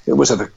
it 0.07 0.15
was 0.15 0.31
of 0.31 0.41
a 0.41 0.49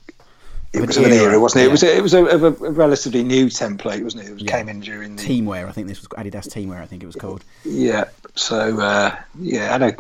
it 0.74 0.86
was 0.86 0.98
of 0.98 1.06
an 1.06 1.14
era, 1.14 1.40
wasn't 1.40 1.62
it? 1.62 1.64
Yeah. 1.64 1.70
It 1.70 1.72
was 1.72 1.84
a, 1.84 1.98
it 1.98 2.02
was 2.02 2.14
a, 2.14 2.26
a, 2.26 2.46
a, 2.48 2.72
relatively 2.72 3.24
new 3.24 3.48
template, 3.48 4.04
wasn't 4.04 4.24
it? 4.24 4.30
It 4.30 4.34
was, 4.34 4.44
yeah. 4.44 4.52
came 4.52 4.70
in 4.70 4.80
during 4.82 5.16
the 5.16 5.24
teamwear. 5.24 5.68
I 5.68 5.72
think 5.72 5.88
this 5.88 6.00
was 6.00 6.08
Adidas 6.10 6.48
teamwear. 6.48 6.82
I 6.82 6.86
think 6.86 7.04
it 7.04 7.06
was 7.06 7.16
called. 7.16 7.44
Yeah. 7.64 8.06
So 8.36 8.80
uh, 8.80 9.16
yeah, 9.40 9.74
I 9.74 9.78
know 9.78 9.92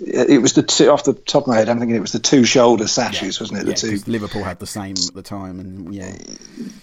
it 0.00 0.42
was 0.42 0.54
the 0.54 0.62
two 0.62 0.90
off 0.90 1.04
the 1.04 1.14
top 1.14 1.44
of 1.44 1.48
my 1.48 1.56
head. 1.56 1.68
I'm 1.68 1.78
thinking 1.78 1.96
it 1.96 2.00
was 2.00 2.12
the 2.12 2.18
two 2.18 2.44
shoulder 2.44 2.88
sashes, 2.88 3.38
yeah. 3.38 3.42
wasn't 3.42 3.60
it? 3.60 3.66
The 3.66 3.74
two. 3.74 4.10
Liverpool 4.10 4.42
had 4.42 4.58
the 4.58 4.66
same 4.66 4.96
at 4.96 5.14
the 5.14 5.22
time, 5.22 5.60
and 5.60 5.94
yeah, 5.94 6.16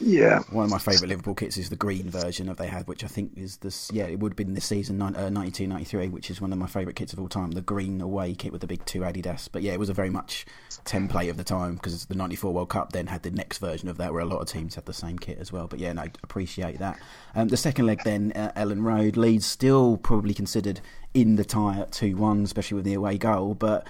yeah. 0.02 0.40
One 0.50 0.66
of 0.66 0.72
my 0.72 0.78
favourite 0.78 1.10
Liverpool 1.10 1.36
kits 1.36 1.58
is 1.58 1.70
the 1.70 1.76
green 1.76 2.10
version 2.10 2.50
of 2.50 2.58
they 2.58 2.68
had, 2.68 2.88
which 2.88 3.04
I 3.04 3.08
think 3.08 3.38
is 3.38 3.58
this. 3.58 3.90
Yeah, 3.94 4.06
it 4.06 4.20
would 4.20 4.34
have 4.34 4.38
been 4.38 4.54
this 4.54 4.66
season, 4.66 5.02
uh, 5.02 5.30
92, 5.30 5.68
93, 5.68 6.10
which 6.10 6.30
is 6.30 6.42
one 6.42 6.52
of 6.52 6.60
my 6.60 6.68
favourite 6.68 6.96
kits 6.96 7.14
of 7.14 7.20
all 7.20 7.28
time. 7.28 7.52
The 7.52 7.62
green 7.62 8.02
away 8.02 8.34
kit 8.34 8.52
with 8.52 8.62
the 8.62 8.68
big 8.68 8.84
two 8.86 9.02
Adidas. 9.02 9.48
But 9.52 9.62
yeah, 9.62 9.74
it 9.74 9.80
was 9.80 9.90
a 9.90 9.94
very 9.94 10.10
much 10.10 10.46
template 10.86 11.30
of 11.30 11.38
the 11.38 11.44
time 11.44 11.76
because 11.76 12.06
the 12.06 12.16
'94 12.16 12.54
World 12.54 12.70
Cup 12.70 12.92
then 12.92 13.08
had 13.08 13.24
the 13.24 13.32
next 13.32 13.60
version 13.60 13.90
of 13.90 13.98
that, 13.98 14.12
where 14.12 14.22
a 14.22 14.26
lot 14.26 14.42
of 14.42 14.48
teams 14.48 14.76
had 14.76 14.86
the 14.86 14.94
same 14.94 15.20
kit 15.20 15.38
as 15.40 15.52
well. 15.52 15.68
But 15.68 15.80
yeah, 15.80 15.94
no, 15.94 16.04
I 16.04 16.12
appreciate 16.24 16.80
that. 16.80 17.00
Um, 17.36 17.50
the 17.50 17.58
second 17.58 17.86
leg 17.86 18.02
then, 18.04 18.34
uh, 18.36 18.52
Elland 18.56 18.84
Road, 18.84 19.18
Leeds 19.18 19.46
still 19.46 19.98
probably 19.98 20.34
considered 20.34 20.82
in 21.14 21.36
the 21.36 21.46
tie 21.46 21.80
at 21.80 21.92
2 21.92 22.16
1, 22.18 22.44
especially 22.44 22.76
with 22.76 22.86
the 22.86 22.94
away 22.94 23.18
goal. 23.18 23.54
But 23.54 23.88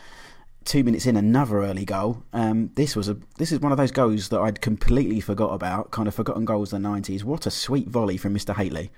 two 0.66 0.84
minutes 0.84 1.06
in, 1.06 1.18
another 1.18 1.64
early 1.64 1.86
goal. 1.86 2.24
Um, 2.34 2.72
this 2.76 2.96
was 2.96 3.10
a 3.10 3.18
this 3.38 3.52
is 3.52 3.60
one 3.60 3.72
of 3.72 3.78
those 3.78 3.92
goals 3.92 4.30
that 4.30 4.40
I'd 4.40 4.62
completely 4.62 5.20
forgot 5.20 5.54
about, 5.54 5.92
kind 5.92 6.08
of 6.08 6.16
forgotten 6.16 6.46
goals 6.46 6.74
in 6.74 6.82
the 6.82 6.90
90s. 6.90 7.24
What 7.24 7.46
a 7.46 7.52
sweet 7.52 7.88
volley 7.88 8.18
from 8.18 8.34
Mr. 8.34 8.56
Hateley. 8.56 8.92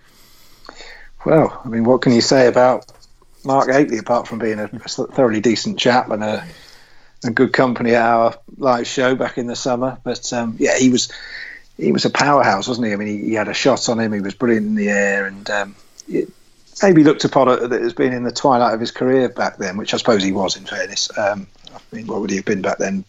Well, 1.26 1.62
I 1.64 1.70
mean, 1.70 1.84
what 1.84 2.02
can 2.02 2.12
you 2.12 2.22
say 2.22 2.48
about 2.48 2.92
Mark 3.46 3.70
Hateley 3.70 3.98
apart 3.98 4.28
from 4.28 4.40
being 4.40 4.60
a 4.60 4.68
thoroughly 4.88 5.42
decent 5.42 5.80
chap 5.80 6.10
and 6.10 6.24
a, 6.24 6.46
a 7.24 7.32
good 7.32 7.54
company 7.54 7.96
at 7.96 8.02
our 8.02 8.36
live 8.58 8.88
show 8.88 9.16
back 9.16 9.38
in 9.38 9.48
the 9.48 9.56
summer? 9.56 9.98
But 10.04 10.32
um, 10.34 10.58
yeah, 10.60 10.78
he 10.78 10.90
was 10.90 11.12
he 11.78 11.92
was 11.92 12.06
a 12.06 12.10
powerhouse, 12.10 12.68
wasn't 12.68 12.88
he? 12.88 12.94
I 12.94 12.96
mean, 12.98 13.08
he, 13.08 13.30
he, 13.30 13.34
had 13.34 13.48
a 13.48 13.54
shot 13.54 13.90
on 13.90 14.00
him. 14.00 14.14
He 14.14 14.22
was 14.22 14.36
brilliant 14.36 14.68
in 14.68 14.76
the 14.76 14.90
air, 14.90 15.26
and 15.26 15.50
um, 15.50 15.76
it, 16.08 16.30
maybe 16.82 17.04
looked 17.04 17.26
upon 17.26 17.50
it 17.50 17.72
as 17.72 17.94
being 17.94 18.14
in 18.14 18.24
the 18.24 18.32
twilight 18.32 18.74
of 18.74 18.80
his 18.80 18.92
career 18.92 19.30
back 19.30 19.58
then, 19.58 19.78
which 19.78 19.94
I 19.94 19.98
suppose 19.98 20.24
he 20.24 20.32
was. 20.32 20.56
In 20.56 20.66
fairness, 20.66 21.16
um, 21.18 21.48
I 21.74 21.80
mean, 21.96 22.08
what 22.08 22.22
would 22.22 22.30
he 22.30 22.38
have 22.38 22.46
been 22.46 22.62
back 22.62 22.78
then? 22.78 23.06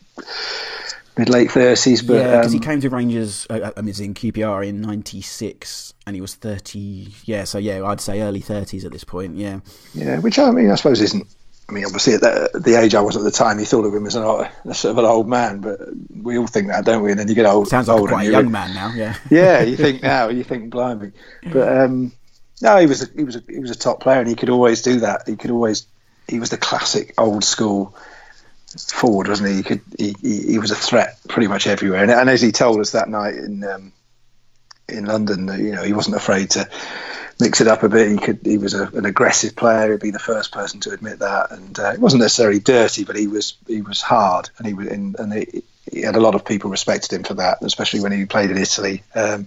Mid 1.17 1.29
late 1.29 1.53
thirties, 1.53 2.03
but 2.03 2.15
yeah, 2.15 2.37
because 2.39 2.53
um, 2.53 2.61
he 2.61 2.67
came 2.67 2.81
to 2.81 2.91
Rangers. 2.91 3.47
Uh, 3.49 3.71
I 3.77 3.81
mean, 3.83 3.95
in 4.01 4.15
QPR 4.15 4.67
in 4.67 4.81
'96, 4.81 5.95
and 6.09 6.17
he 6.17 6.21
was 6.21 6.35
thirty. 6.35 7.15
Yeah, 7.25 7.45
so 7.45 7.59
yeah, 7.59 7.85
I'd 7.85 8.01
say 8.01 8.21
early 8.21 8.41
thirties 8.41 8.85
at 8.85 8.91
this 8.91 9.05
point. 9.05 9.37
Yeah, 9.37 9.61
yeah, 9.95 10.19
which 10.19 10.41
I 10.41 10.51
mean, 10.51 10.73
I 10.73 10.75
suppose 10.75 11.01
isn't 11.01 11.29
I 11.69 11.73
mean, 11.73 11.85
obviously, 11.87 12.15
at 12.15 12.21
the, 12.21 12.51
the, 12.55 12.79
age 12.79 12.95
I 12.95 13.01
was 13.01 13.17
at 13.17 13.23
the 13.23 13.31
time, 13.31 13.59
you 13.59 13.65
thought 13.65 13.87
of 13.87 13.95
him 13.95 14.07
as 14.07 14.17
an, 14.17 14.23
a 14.23 14.75
sort 14.75 14.93
of 14.93 14.99
an 14.99 15.07
old 15.07 15.29
man, 15.29 15.61
but 15.61 15.81
we 16.15 16.37
all 16.37 16.47
think 16.47 16.69
that, 16.69 16.85
don't 16.85 17.03
we? 17.03 17.11
And 17.11 17.19
then 17.19 17.27
you 17.27 17.35
get 17.35 17.47
old. 17.47 17.69
Sounds 17.69 17.89
like 17.89 18.07
quite 18.07 18.29
a 18.29 18.31
young 18.31 18.51
man 18.51 18.75
now, 18.75 18.93
yeah. 18.95 19.17
yeah, 19.31 19.63
you 19.63 19.77
think 19.79 20.03
now, 20.03 20.29
you 20.29 20.45
think 20.45 20.71
blimey, 20.71 21.13
but 21.51 21.79
um, 21.79 22.13
no, 22.63 22.79
he 22.79 22.87
was 22.87 23.03
a, 23.03 23.07
he 23.15 23.25
was 23.25 23.37
a, 23.37 23.43
he 23.49 23.59
was 23.59 23.71
a 23.71 23.79
top 23.79 24.01
player, 24.01 24.21
and 24.21 24.29
he 24.29 24.35
could 24.35 24.51
always 24.51 24.83
do 24.83 25.01
that. 25.01 25.23
He 25.27 25.37
could 25.37 25.51
always 25.51 25.87
he 26.29 26.41
was 26.41 26.51
the 26.51 26.57
classic 26.57 27.15
old 27.19 27.45
school 27.45 27.95
forward, 28.79 29.29
wasn't 29.29 29.51
he? 29.51 29.57
He 29.57 29.63
could 29.63 29.81
he, 29.99 30.15
he, 30.21 30.43
he 30.53 30.59
was 30.59 30.71
a 30.71 30.77
threat 30.77 31.19
pretty 31.29 31.49
much 31.49 31.67
everywhere, 31.67 32.03
and, 32.03 32.11
and, 32.11 32.31
as 32.31 32.41
he 32.41 32.53
told 32.53 32.81
us 32.81 32.93
that 32.93 33.09
night 33.09 33.35
in 33.35 33.65
um, 33.65 33.93
in 34.89 35.07
London, 35.07 35.49
you 35.59 35.73
know, 35.73 35.83
he 35.83 35.93
wasn't 35.93 36.17
afraid 36.17 36.51
to 36.51 36.69
mix 37.41 37.61
it 37.61 37.69
up 37.69 37.83
a 37.83 37.89
bit. 37.89 38.11
He 38.11 38.19
could 38.19 38.41
he 38.45 38.59
was 38.59 38.75
a, 38.75 38.87
an 38.89 39.05
aggressive 39.05 39.57
player. 39.57 39.93
He'd 39.93 40.01
be 40.01 40.11
the 40.11 40.19
first 40.19 40.53
person 40.53 40.81
to 40.81 40.91
admit 40.91 41.21
that, 41.21 41.51
and 41.51 41.79
uh, 41.79 41.93
it 41.93 42.01
wasn't 42.01 42.23
necessarily 42.23 42.61
dirty, 42.61 43.05
but 43.05 43.17
he 43.17 43.27
was 43.27 43.57
he 43.67 43.83
was 43.83 44.01
hard, 44.01 44.51
and 44.59 44.67
he 44.67 44.75
was 44.75 44.89
in, 44.89 45.17
and 45.19 45.33
he, 45.33 45.63
he, 45.91 46.03
had 46.03 46.17
a 46.17 46.21
lot 46.21 46.35
of 46.35 46.45
people 46.45 46.71
respected 46.71 47.13
him 47.13 47.25
for 47.25 47.35
that, 47.35 47.59
especially 47.63 48.01
when 48.01 48.13
he 48.13 48.27
played 48.27 48.51
in 48.51 48.59
Italy. 48.59 49.03
Um, 49.15 49.47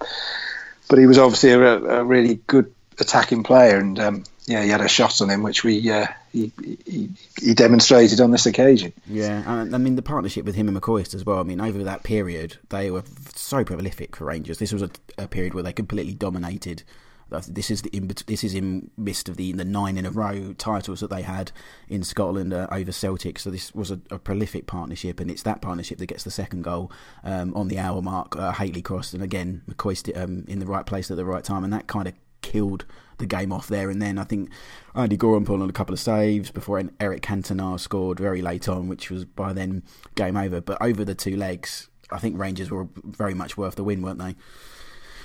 but 0.90 1.00
he 1.00 1.06
was 1.06 1.18
obviously 1.18 1.52
a, 1.52 1.60
a 1.60 2.04
really 2.04 2.40
good 2.48 2.74
attacking 3.00 3.44
player, 3.44 3.78
and 3.78 4.00
um, 4.00 4.24
yeah, 4.46 4.64
he 4.64 4.70
had 4.70 4.82
a 4.82 4.88
shot 4.88 5.22
on 5.22 5.30
him, 5.30 5.44
which 5.44 5.64
we 5.64 5.92
uh, 5.92 6.08
he, 6.32 6.52
he, 6.86 7.10
he 7.40 7.54
demonstrated 7.54 8.22
on 8.22 8.32
this 8.32 8.46
occasion. 8.46 8.94
Yeah, 9.08 9.44
I 9.46 9.78
mean 9.78 9.96
the 9.96 10.02
partnership 10.02 10.46
with 10.46 10.56
him 10.56 10.68
and 10.68 10.80
McCoist 10.80 11.14
as 11.14 11.26
well. 11.26 11.40
I 11.40 11.44
mean, 11.44 11.62
over 11.62 11.84
that 11.84 12.04
period, 12.04 12.58
they 12.70 12.90
were 12.92 13.04
so 13.36 13.64
prolific 13.64 14.16
for 14.16 14.26
Rangers. 14.26 14.60
This 14.60 14.72
was 14.72 14.82
a, 14.82 14.90
a 15.18 15.28
period 15.28 15.54
where 15.54 15.64
they 15.64 15.74
completely 15.74 16.14
dominated 16.14 16.84
This 17.30 17.70
is 17.70 17.82
the 17.82 17.90
in, 17.90 18.10
this 18.28 18.44
is 18.46 18.56
in 18.56 18.90
midst 18.96 19.28
of 19.28 19.36
the 19.36 19.52
the 19.52 19.66
nine 19.66 19.98
in 19.98 20.06
a 20.06 20.12
row 20.12 20.54
titles 20.54 21.02
that 21.02 21.10
they 21.10 21.24
had 21.24 21.52
in 21.90 22.04
Scotland 22.04 22.54
uh, 22.54 22.68
over 22.72 22.94
Celtic. 22.94 23.40
So 23.40 23.50
this 23.50 23.76
was 23.76 23.92
a, 23.92 24.00
a, 24.10 24.18
prolific 24.18 24.66
partnership, 24.66 25.20
and 25.20 25.30
it's 25.30 25.44
that 25.44 25.62
partnership 25.62 25.98
that 25.98 26.06
gets 26.06 26.24
the 26.24 26.32
second 26.32 26.64
goal 26.64 26.90
um, 27.26 27.54
on 27.54 27.68
the 27.68 27.80
hour 27.80 28.02
mark. 28.02 28.38
Uh, 28.38 28.54
Hateley 28.54 28.82
crossed, 28.82 29.14
and 29.14 29.22
again 29.22 29.64
McCoist 29.70 30.16
um, 30.16 30.46
in 30.48 30.60
the 30.60 30.66
right 30.66 30.86
place 30.86 31.12
at 31.12 31.18
the 31.18 31.26
right 31.26 31.44
time, 31.44 31.66
and 31.66 31.74
that 31.74 31.88
kind 31.88 32.08
of 32.08 32.14
killed 32.48 32.86
the 33.18 33.26
game 33.26 33.52
off 33.52 33.68
there 33.68 33.90
and 33.90 34.02
then. 34.02 34.18
I 34.18 34.24
think 34.24 34.50
Andy 34.96 35.18
Goram 35.18 35.46
pulled 35.46 35.62
on 35.62 35.70
a 35.70 35.74
couple 35.74 35.94
of 35.94 36.00
saves 36.00 36.52
before 36.52 36.82
Eric 37.00 37.22
Cantona 37.22 37.80
scored 37.80 38.20
very 38.20 38.42
late 38.42 38.70
on, 38.70 38.88
which 38.88 39.10
was 39.10 39.26
by 39.26 39.54
then 39.54 39.84
game 40.16 40.38
over. 40.38 40.62
But 40.62 40.82
over 40.82 41.04
the 41.04 41.16
two 41.16 41.36
legs, 41.36 41.90
I 42.12 42.20
think 42.20 42.40
Rangers 42.40 42.72
were 42.72 42.88
very 43.04 43.34
much 43.34 43.58
worth 43.58 43.76
the 43.76 43.84
win, 43.84 44.02
weren't 44.02 44.20
they? 44.20 44.36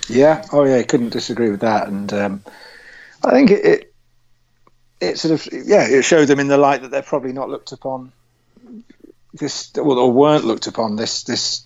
Yeah, 0.09 0.45
oh 0.51 0.65
yeah, 0.65 0.81
couldn't 0.83 1.09
disagree 1.09 1.49
with 1.49 1.61
that. 1.61 1.87
And 1.87 2.11
um, 2.13 2.43
I 3.23 3.31
think 3.31 3.51
it, 3.51 3.65
it, 3.65 3.93
it 4.99 5.19
sort 5.19 5.33
of 5.33 5.53
yeah, 5.53 5.87
it 5.87 6.03
showed 6.03 6.25
them 6.25 6.39
in 6.39 6.47
the 6.47 6.57
light 6.57 6.81
that 6.81 6.91
they're 6.91 7.01
probably 7.01 7.33
not 7.33 7.49
looked 7.49 7.71
upon 7.71 8.11
this 9.33 9.71
well, 9.75 9.97
or 9.97 10.11
weren't 10.11 10.45
looked 10.45 10.67
upon 10.67 10.95
this 10.95 11.23
this 11.23 11.65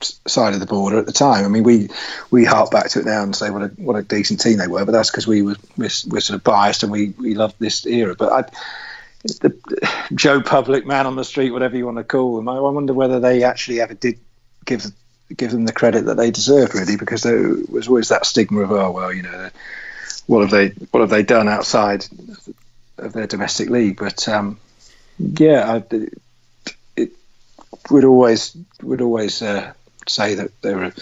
side 0.00 0.54
of 0.54 0.60
the 0.60 0.66
border 0.66 0.98
at 0.98 1.06
the 1.06 1.12
time. 1.12 1.44
I 1.44 1.48
mean, 1.48 1.62
we 1.62 1.88
we 2.30 2.44
hark 2.44 2.70
back 2.70 2.90
to 2.90 3.00
it 3.00 3.06
now 3.06 3.22
and 3.22 3.34
say 3.34 3.50
what 3.50 3.62
a 3.62 3.68
what 3.76 3.96
a 3.96 4.02
decent 4.02 4.40
team 4.40 4.58
they 4.58 4.66
were, 4.66 4.84
but 4.84 4.92
that's 4.92 5.10
because 5.10 5.26
we 5.26 5.42
were 5.42 5.56
we're, 5.76 5.90
we're, 6.08 6.20
sort 6.20 6.36
of 6.36 6.44
biased 6.44 6.82
and 6.82 6.92
we 6.92 7.10
we 7.10 7.34
loved 7.34 7.56
this 7.58 7.86
era. 7.86 8.14
But 8.14 8.32
I, 8.32 8.50
the, 9.40 9.56
Joe 10.14 10.40
Public, 10.42 10.86
man 10.86 11.06
on 11.06 11.16
the 11.16 11.24
street, 11.24 11.50
whatever 11.50 11.76
you 11.76 11.86
want 11.86 11.98
to 11.98 12.04
call 12.04 12.36
them, 12.36 12.48
I, 12.48 12.60
wonder 12.60 12.92
whether 12.92 13.20
they 13.20 13.42
actually 13.42 13.80
ever 13.80 13.94
did 13.94 14.18
give 14.64 14.84
give 15.34 15.50
them 15.50 15.64
the 15.64 15.72
credit 15.72 16.06
that 16.06 16.16
they 16.16 16.30
deserved, 16.30 16.74
really, 16.74 16.96
because 16.96 17.22
there 17.22 17.56
was 17.68 17.88
always 17.88 18.08
that 18.10 18.26
stigma 18.26 18.60
of 18.60 18.72
oh 18.72 18.90
well, 18.90 19.12
you 19.12 19.22
know, 19.22 19.50
what 20.26 20.42
have 20.42 20.50
they 20.50 20.68
what 20.90 21.00
have 21.00 21.10
they 21.10 21.22
done 21.22 21.48
outside 21.48 22.06
of 22.98 23.12
their 23.12 23.26
domestic 23.26 23.70
league? 23.70 23.96
But 23.96 24.28
um, 24.28 24.58
yeah, 25.18 25.80
I, 25.90 25.98
it 26.96 27.12
would 27.90 28.04
always 28.04 28.56
would 28.82 29.00
always. 29.00 29.40
Uh, 29.40 29.72
say 30.08 30.34
that 30.34 30.50
they 30.62 30.74
were 30.74 30.92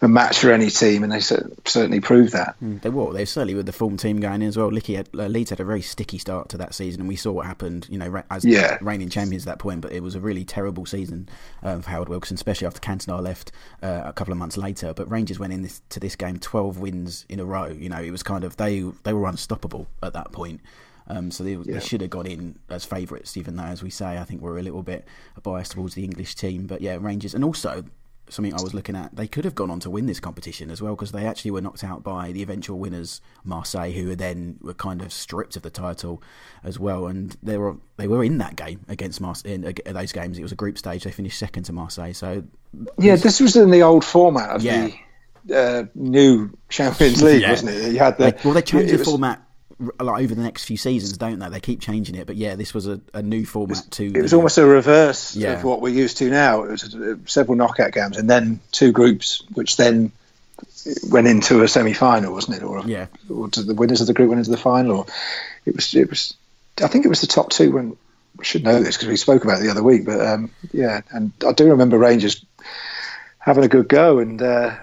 a 0.00 0.08
match 0.08 0.38
for 0.38 0.50
any 0.50 0.70
team, 0.70 1.02
and 1.02 1.12
they 1.12 1.20
certainly 1.20 2.00
proved 2.00 2.32
that. 2.32 2.56
Mm, 2.62 2.82
they 2.82 2.90
were. 2.90 3.12
They 3.12 3.24
certainly 3.24 3.54
with 3.54 3.66
the 3.66 3.72
form 3.72 3.96
team 3.96 4.20
going 4.20 4.42
in 4.42 4.48
as 4.48 4.56
well. 4.56 4.70
Licky 4.70 4.96
had, 4.96 5.08
uh, 5.14 5.26
Leeds 5.26 5.50
had 5.50 5.60
a 5.60 5.64
very 5.64 5.82
sticky 5.82 6.18
start 6.18 6.48
to 6.50 6.58
that 6.58 6.74
season, 6.74 7.00
and 7.00 7.08
we 7.08 7.16
saw 7.16 7.32
what 7.32 7.46
happened. 7.46 7.86
You 7.90 7.98
know, 7.98 8.22
as 8.30 8.44
yeah. 8.44 8.78
reigning 8.80 9.08
champions 9.08 9.44
at 9.46 9.52
that 9.52 9.58
point, 9.58 9.80
but 9.80 9.92
it 9.92 10.02
was 10.02 10.14
a 10.14 10.20
really 10.20 10.44
terrible 10.44 10.86
season 10.86 11.28
uh, 11.62 11.80
for 11.80 11.90
Howard 11.90 12.08
Wilkinson, 12.08 12.36
especially 12.36 12.66
after 12.66 12.80
Cantona 12.80 13.22
left 13.22 13.52
uh, 13.82 14.02
a 14.04 14.12
couple 14.12 14.32
of 14.32 14.38
months 14.38 14.56
later. 14.56 14.92
But 14.94 15.10
Rangers 15.10 15.38
went 15.38 15.52
in 15.52 15.62
this, 15.62 15.82
to 15.90 16.00
this 16.00 16.16
game 16.16 16.38
twelve 16.38 16.78
wins 16.78 17.24
in 17.28 17.40
a 17.40 17.44
row. 17.44 17.66
You 17.66 17.88
know, 17.88 18.00
it 18.00 18.10
was 18.10 18.22
kind 18.22 18.44
of 18.44 18.56
they 18.56 18.80
they 19.02 19.12
were 19.12 19.28
unstoppable 19.28 19.86
at 20.02 20.12
that 20.12 20.32
point. 20.32 20.60
Um, 21.06 21.30
so 21.30 21.44
they, 21.44 21.52
yeah. 21.52 21.74
they, 21.74 21.80
should 21.80 22.00
have 22.00 22.10
gone 22.10 22.26
in 22.26 22.58
as 22.70 22.84
favourites, 22.84 23.36
even 23.36 23.56
though, 23.56 23.64
as 23.64 23.82
we 23.82 23.90
say, 23.90 24.18
I 24.18 24.24
think 24.24 24.40
we're 24.40 24.58
a 24.58 24.62
little 24.62 24.82
bit 24.82 25.04
biased 25.42 25.72
towards 25.72 25.94
the 25.94 26.04
English 26.04 26.34
team. 26.34 26.66
But 26.66 26.80
yeah, 26.80 26.96
Rangers, 26.98 27.34
and 27.34 27.44
also 27.44 27.84
something 28.28 28.54
I 28.54 28.62
was 28.62 28.74
looking 28.74 28.96
at. 28.96 29.14
They 29.14 29.26
could 29.26 29.44
have 29.44 29.54
gone 29.54 29.70
on 29.70 29.80
to 29.80 29.90
win 29.90 30.06
this 30.06 30.20
competition 30.20 30.70
as 30.70 30.80
well 30.80 30.94
because 30.94 31.12
they 31.12 31.26
actually 31.26 31.50
were 31.50 31.60
knocked 31.60 31.84
out 31.84 32.02
by 32.02 32.32
the 32.32 32.42
eventual 32.42 32.78
winners, 32.78 33.20
Marseille, 33.44 33.92
who 33.92 34.08
were 34.08 34.14
then 34.14 34.58
were 34.62 34.74
kind 34.74 35.02
of 35.02 35.12
stripped 35.12 35.56
of 35.56 35.62
the 35.62 35.70
title 35.70 36.22
as 36.62 36.78
well. 36.78 37.06
And 37.06 37.36
they 37.42 37.58
were 37.58 37.76
they 37.96 38.08
were 38.08 38.24
in 38.24 38.38
that 38.38 38.56
game 38.56 38.80
against 38.88 39.20
Marseille. 39.20 39.52
In 39.52 39.64
uh, 39.66 39.92
those 39.92 40.12
games, 40.12 40.38
it 40.38 40.42
was 40.42 40.52
a 40.52 40.56
group 40.56 40.78
stage. 40.78 41.04
They 41.04 41.10
finished 41.10 41.38
second 41.38 41.64
to 41.64 41.72
Marseille. 41.72 42.12
So 42.12 42.44
yeah, 42.98 43.16
this 43.16 43.40
was 43.40 43.56
in 43.56 43.70
the 43.70 43.82
old 43.82 44.04
format 44.04 44.50
of 44.50 44.62
yeah. 44.62 44.88
the 45.44 45.56
uh, 45.56 45.84
new 45.94 46.56
Champions 46.68 47.22
League, 47.22 47.42
yeah. 47.42 47.50
wasn't 47.50 47.70
it? 47.72 47.92
You 47.92 47.98
had 47.98 48.18
the 48.18 48.36
well, 48.44 48.54
they 48.54 48.62
changed 48.62 48.92
the 48.92 48.98
was, 48.98 49.08
format 49.08 49.43
like 49.78 50.22
over 50.22 50.34
the 50.34 50.42
next 50.42 50.64
few 50.64 50.76
seasons, 50.76 51.16
don't 51.16 51.38
they? 51.38 51.48
They 51.48 51.60
keep 51.60 51.80
changing 51.80 52.14
it, 52.14 52.26
but 52.26 52.36
yeah, 52.36 52.54
this 52.54 52.74
was 52.74 52.86
a, 52.86 53.00
a 53.12 53.22
new 53.22 53.44
format 53.44 53.82
too. 53.90 54.12
It 54.14 54.22
was 54.22 54.30
the, 54.30 54.36
almost 54.36 54.58
a 54.58 54.66
reverse 54.66 55.36
yeah. 55.36 55.52
of 55.52 55.64
what 55.64 55.80
we're 55.80 55.94
used 55.94 56.18
to 56.18 56.30
now. 56.30 56.64
It 56.64 56.70
was 56.70 56.94
uh, 56.94 57.16
several 57.26 57.56
knockout 57.56 57.92
games 57.92 58.16
and 58.16 58.28
then 58.28 58.60
two 58.72 58.92
groups, 58.92 59.42
which 59.54 59.76
then 59.76 60.12
went 61.08 61.26
into 61.26 61.62
a 61.62 61.68
semi-final, 61.68 62.32
wasn't 62.32 62.58
it? 62.58 62.62
Or 62.62 62.82
yeah, 62.86 63.06
or 63.28 63.48
the 63.48 63.74
winners 63.76 64.00
of 64.00 64.06
the 64.06 64.14
group 64.14 64.28
went 64.28 64.38
into 64.38 64.50
the 64.50 64.56
final. 64.56 64.98
Or 64.98 65.06
it 65.64 65.74
was 65.74 65.94
it 65.94 66.08
was. 66.08 66.34
I 66.82 66.88
think 66.88 67.04
it 67.04 67.08
was 67.08 67.20
the 67.20 67.26
top 67.26 67.50
two. 67.50 67.72
When 67.72 67.96
we 68.36 68.44
should 68.44 68.64
know 68.64 68.82
this 68.82 68.96
because 68.96 69.08
we 69.08 69.16
spoke 69.16 69.44
about 69.44 69.60
it 69.60 69.64
the 69.64 69.70
other 69.70 69.82
week. 69.82 70.04
But 70.04 70.24
um, 70.24 70.50
yeah, 70.72 71.02
and 71.10 71.32
I 71.46 71.52
do 71.52 71.70
remember 71.70 71.98
Rangers 71.98 72.44
having 73.38 73.64
a 73.64 73.68
good 73.68 73.88
go 73.88 74.18
and 74.18 74.40
uh, 74.40 74.76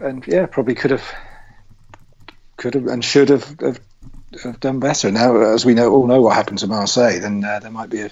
and 0.00 0.26
yeah, 0.26 0.46
probably 0.46 0.74
could 0.74 0.90
have 0.90 1.14
could 2.56 2.74
have 2.74 2.86
and 2.86 3.04
should 3.04 3.28
have, 3.28 3.60
have 3.60 3.80
have 4.42 4.60
done 4.60 4.80
better. 4.80 5.10
Now, 5.10 5.36
as 5.54 5.64
we 5.64 5.74
know, 5.74 5.92
all 5.92 6.06
know 6.06 6.20
what 6.20 6.34
happened 6.34 6.58
to 6.60 6.66
Marseille, 6.66 7.20
then 7.20 7.44
uh, 7.44 7.58
there 7.60 7.70
might 7.70 7.90
be 7.90 8.00
a, 8.00 8.10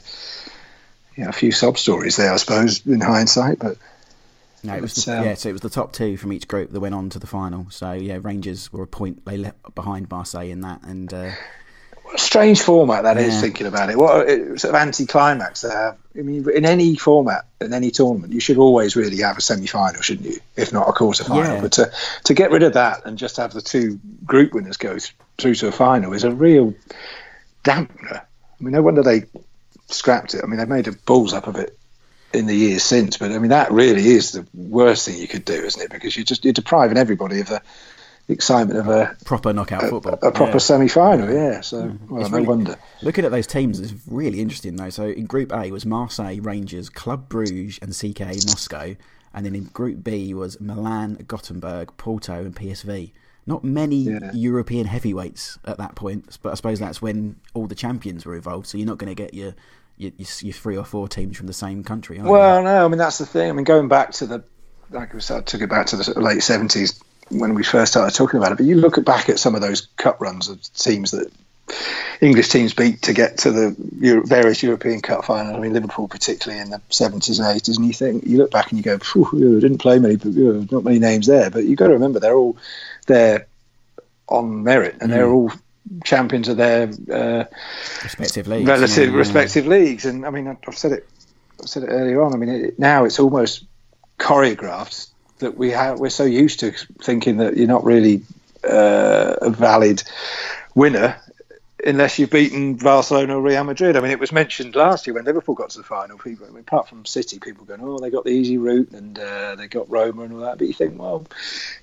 you 1.16 1.24
know, 1.24 1.28
a 1.28 1.32
few 1.32 1.52
sob 1.52 1.78
stories 1.78 2.16
there, 2.16 2.32
I 2.32 2.37
suppose, 2.37 2.87
in 2.87 3.00
hindsight. 3.00 3.58
But 3.58 3.78
no, 4.62 4.74
it 4.74 4.82
was 4.82 4.94
the, 4.94 5.18
um, 5.18 5.24
yeah. 5.24 5.34
So 5.34 5.50
it 5.50 5.52
was 5.52 5.60
the 5.60 5.70
top 5.70 5.92
two 5.92 6.16
from 6.16 6.32
each 6.32 6.48
group 6.48 6.70
that 6.70 6.80
went 6.80 6.94
on 6.94 7.10
to 7.10 7.18
the 7.18 7.26
final. 7.26 7.66
So 7.70 7.92
yeah, 7.92 8.18
Rangers 8.20 8.72
were 8.72 8.82
a 8.82 8.87
point 8.87 9.24
they 9.24 9.37
left 9.37 9.74
behind 9.74 10.10
Marseille 10.10 10.50
in 10.50 10.60
that, 10.62 10.82
and 10.82 11.12
uh, 11.12 11.30
what 12.14 12.20
a 12.20 12.24
strange 12.24 12.62
format 12.62 13.03
that 13.03 13.16
yeah. 13.16 13.24
is. 13.24 13.40
Thinking 13.40 13.66
about 13.66 13.90
it, 13.90 13.98
what 13.98 14.29
a, 14.29 14.59
sort 14.59 14.74
of 14.74 14.81
anti-climax 14.81 15.62
to 15.62 15.70
have. 15.70 15.98
I 16.16 16.22
mean, 16.22 16.48
in 16.48 16.64
any 16.64 16.94
format, 16.94 17.46
in 17.61 17.74
any 17.74 17.90
tournament, 17.90 18.33
you 18.33 18.38
should 18.38 18.59
always 18.59 18.94
really 18.94 19.20
have 19.22 19.37
a 19.37 19.40
semi-final, 19.40 20.00
shouldn't 20.00 20.29
you? 20.29 20.38
If 20.57 20.72
not 20.72 20.88
a 20.88 20.92
quarter-final. 20.92 21.55
Yeah. 21.57 21.61
But 21.61 21.72
to 21.72 21.92
to 22.24 22.35
get 22.35 22.53
rid 22.53 22.62
of 22.62 22.74
that 22.74 23.05
and 23.05 23.18
just 23.18 23.38
have 23.38 23.53
the 23.53 23.61
two 23.61 23.98
group 24.24 24.55
winners 24.55 24.77
go 24.77 24.98
through 25.38 25.57
to 25.57 25.68
a 25.68 25.72
final 25.72 26.12
is 26.12 26.22
a 26.24 26.31
real 26.31 26.74
dampener. 27.64 28.20
I 28.20 28.62
mean, 28.62 28.72
no 28.72 28.83
wonder 28.83 29.03
they 29.03 29.24
scrapped 29.88 30.35
it. 30.35 30.42
I 30.44 30.46
mean, 30.46 30.59
they've 30.59 30.68
made 30.68 30.87
a 30.87 30.92
balls 30.92 31.35
up 31.35 31.48
of 31.48 31.57
it 31.57 31.77
in 32.33 32.46
the 32.46 32.55
years 32.55 32.83
since, 32.83 33.16
but 33.16 33.33
I 33.33 33.38
mean, 33.38 33.50
that 33.50 33.72
really 33.72 34.07
is 34.07 34.33
the 34.33 34.46
worst 34.55 35.07
thing 35.07 35.18
you 35.18 35.29
could 35.29 35.44
do, 35.44 35.55
isn't 35.55 35.83
it? 35.83 35.90
Because 35.90 36.16
you're 36.16 36.24
just 36.24 36.44
you're 36.44 36.53
depriving 36.53 36.96
everybody 36.96 37.40
of 37.40 37.48
the 37.48 37.61
excitement 38.28 38.78
of 38.78 38.88
a 38.88 39.16
proper 39.24 39.52
knockout 39.52 39.84
a, 39.84 39.88
football, 39.88 40.18
a, 40.22 40.32
proper 40.32 40.52
yeah. 40.52 40.58
semi-final. 40.58 41.32
Yeah, 41.32 41.60
so 41.60 41.88
mm. 41.88 42.08
well, 42.08 42.28
no 42.28 42.42
wonder. 42.42 42.76
Looking 43.02 43.24
at 43.24 43.30
those 43.30 43.46
teams 43.46 43.80
is 43.80 43.94
really 44.06 44.40
interesting 44.40 44.76
though. 44.76 44.90
So 44.90 45.04
in 45.04 45.26
Group 45.26 45.52
A 45.52 45.70
was 45.70 45.84
Marseille, 45.84 46.40
Rangers, 46.40 46.88
Club 46.88 47.28
Bruges, 47.28 47.78
and 47.82 47.92
CSKA 47.92 48.46
Moscow, 48.46 48.96
and 49.34 49.46
then 49.46 49.54
in 49.54 49.64
Group 49.64 50.02
B 50.02 50.32
was 50.32 50.60
Milan, 50.60 51.24
Gothenburg, 51.26 51.96
Porto, 51.96 52.34
and 52.34 52.54
PSV. 52.56 53.12
Not 53.46 53.62
many 53.62 53.96
yeah. 53.96 54.30
European 54.32 54.87
heavyweights 54.87 55.58
at 55.66 55.76
that 55.76 55.94
point, 55.94 56.38
but 56.42 56.52
I 56.52 56.54
suppose 56.54 56.78
that's 56.78 57.02
when 57.02 57.37
all 57.52 57.66
the 57.66 57.74
champions 57.74 58.24
were 58.24 58.37
involved. 58.37 58.66
So 58.66 58.78
you're 58.78 58.87
not 58.87 58.96
going 58.96 59.14
to 59.14 59.22
get 59.22 59.34
your, 59.34 59.54
your, 59.98 60.12
your 60.16 60.54
three 60.54 60.78
or 60.78 60.84
four 60.84 61.08
teams 61.08 61.37
from 61.37 61.46
the 61.46 61.52
same 61.52 61.84
country. 61.84 62.18
well, 62.20 62.58
you? 62.58 62.64
no, 62.64 62.87
I 62.87 62.88
mean 62.88 62.96
that's 62.96 63.18
the 63.18 63.26
thing. 63.26 63.50
I 63.50 63.52
mean 63.52 63.64
going 63.64 63.88
back 63.88 64.12
to 64.12 64.26
the 64.26 64.44
like 64.90 65.14
I 65.14 65.18
said, 65.18 65.38
I 65.38 65.40
took 65.42 65.60
it 65.60 65.68
back 65.68 65.87
to 65.87 65.96
the 65.96 66.18
late 66.18 66.42
seventies 66.42 67.02
when 67.30 67.54
we 67.54 67.64
first 67.64 67.92
started 67.92 68.14
talking 68.14 68.38
about 68.38 68.52
it. 68.52 68.58
But 68.58 68.66
you 68.66 68.76
look 68.76 69.02
back 69.04 69.28
at 69.28 69.38
some 69.38 69.54
of 69.54 69.60
those 69.60 69.82
cup 69.96 70.20
runs 70.20 70.48
of 70.48 70.60
teams 70.74 71.10
that 71.12 71.32
English 72.20 72.48
teams 72.48 72.74
beat 72.74 73.02
to 73.02 73.12
get 73.12 73.38
to 73.38 73.50
the 73.50 73.76
Euro- 74.00 74.26
various 74.26 74.62
European 74.62 75.00
Cup 75.00 75.24
finals. 75.24 75.56
I 75.56 75.60
mean, 75.60 75.72
Liverpool 75.72 76.08
particularly 76.08 76.62
in 76.62 76.70
the 76.70 76.80
seventies 76.90 77.38
and 77.38 77.54
eighties, 77.54 77.76
and 77.76 77.87
you 77.87 77.92
think 77.92 78.24
you 78.26 78.38
look 78.38 78.50
back 78.50 78.70
and 78.70 78.78
you 78.78 78.82
go, 78.82 78.98
didn't 79.60 79.78
play 79.78 79.98
many, 79.98 80.16
but 80.16 80.34
not 80.72 80.84
many 80.84 80.98
names 80.98 81.26
there. 81.26 81.50
But 81.50 81.64
you've 81.64 81.78
got 81.78 81.88
to 81.88 81.94
remember 81.94 82.20
they're 82.20 82.37
all 82.37 82.56
there 83.06 83.46
on 84.28 84.62
merit, 84.62 84.96
and 85.00 85.10
mm. 85.10 85.14
they're 85.14 85.28
all 85.28 85.52
champions 86.04 86.48
of 86.48 86.56
their 86.56 86.90
uh, 87.12 87.44
respective 88.02 88.46
leagues, 88.46 88.68
relative 88.68 89.10
yeah, 89.10 89.18
respective 89.18 89.66
leagues. 89.66 90.04
And 90.04 90.26
I 90.26 90.30
mean, 90.30 90.48
I've 90.48 90.78
said 90.78 90.92
it, 90.92 91.08
I've 91.60 91.68
said 91.68 91.84
it 91.84 91.88
earlier 91.88 92.22
on. 92.22 92.32
I 92.34 92.37
mean, 92.37 92.48
it, 92.48 92.78
now 92.78 93.04
it's 93.04 93.18
almost 93.18 93.64
choreographed 94.18 95.08
that 95.44 95.57
we 95.57 95.70
have. 95.70 96.00
We're 96.00 96.11
so 96.11 96.24
used 96.24 96.61
to 96.61 96.72
thinking 97.02 97.38
that 97.38 97.57
you're 97.57 97.68
not 97.68 97.85
really 97.85 98.22
uh, 98.64 99.37
a 99.40 99.50
valid 99.50 100.02
winner 100.74 101.16
unless 101.87 102.18
you've 102.18 102.30
beaten 102.30 102.74
Barcelona 102.74 103.37
or 103.37 103.42
Real 103.42 103.64
Madrid. 103.64 103.96
I 103.96 104.00
mean, 104.00 104.11
it 104.11 104.18
was 104.18 104.33
mentioned 104.33 104.74
last 104.74 105.07
year 105.07 105.14
when 105.14 105.24
Liverpool 105.24 105.54
got 105.54 105.70
to 105.70 105.78
the 105.78 105.85
final. 105.85 106.18
People, 106.18 106.46
I 106.46 106.50
mean, 106.50 106.61
apart 106.61 106.88
from 106.88 107.04
City, 107.04 107.38
people 107.38 107.64
going, 107.64 107.80
"Oh, 107.83 107.98
they 107.98 108.11
got 108.11 108.24
the 108.24 108.30
easy 108.30 108.59
route 108.59 108.90
and 108.92 109.18
uh, 109.18 109.54
they 109.57 109.68
got 109.68 109.90
Roma 109.90 110.22
and 110.22 110.35
all 110.35 110.40
that." 110.40 110.59
But 110.59 110.66
you 110.66 110.74
think, 110.74 110.98
well, 110.98 111.26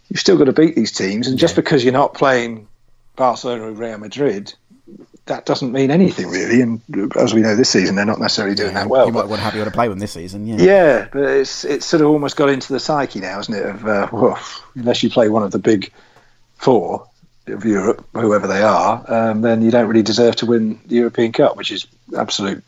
you've 0.09 0.19
still 0.19 0.37
got 0.37 0.45
to 0.45 0.53
beat 0.53 0.75
these 0.75 0.91
teams, 0.91 1.27
and 1.27 1.37
just 1.37 1.55
because 1.55 1.83
you're 1.83 1.93
not 1.93 2.13
playing 2.13 2.67
Barcelona 3.15 3.63
or 3.63 3.71
Real 3.71 3.97
Madrid, 3.97 4.53
that 5.31 5.45
doesn't 5.45 5.71
mean 5.71 5.91
anything 5.91 6.27
really. 6.27 6.61
And 6.61 6.81
as 7.15 7.33
we 7.33 7.39
know 7.39 7.55
this 7.55 7.69
season, 7.69 7.95
they're 7.95 8.05
not 8.05 8.19
necessarily 8.19 8.53
doing 8.53 8.73
yeah, 8.73 8.81
that 8.81 8.89
well. 8.89 9.07
You 9.07 9.13
might 9.13 9.27
want 9.27 9.39
to 9.39 9.45
have 9.45 9.55
you 9.55 9.63
to 9.63 9.71
play 9.71 9.87
them 9.87 9.97
this 9.97 10.11
season, 10.11 10.45
yeah. 10.45 10.57
Yeah, 10.57 11.07
but 11.11 11.23
it's 11.23 11.63
it's 11.63 11.85
sort 11.85 12.01
of 12.01 12.09
almost 12.09 12.35
got 12.35 12.49
into 12.49 12.73
the 12.73 12.79
psyche 12.79 13.21
now, 13.21 13.39
isn't 13.39 13.53
it? 13.53 13.65
Of 13.65 13.85
uh, 13.85 14.09
well, 14.11 14.39
unless 14.75 15.03
you 15.03 15.09
play 15.09 15.29
one 15.29 15.43
of 15.43 15.51
the 15.51 15.59
big 15.59 15.91
four 16.55 17.07
of 17.47 17.63
Europe, 17.63 18.05
whoever 18.13 18.47
they 18.47 18.61
are, 18.61 19.03
um, 19.07 19.41
then 19.41 19.61
you 19.61 19.71
don't 19.71 19.87
really 19.87 20.03
deserve 20.03 20.35
to 20.37 20.45
win 20.45 20.79
the 20.85 20.95
European 20.95 21.31
Cup, 21.31 21.55
which 21.55 21.71
is 21.71 21.87
absolute 22.15 22.61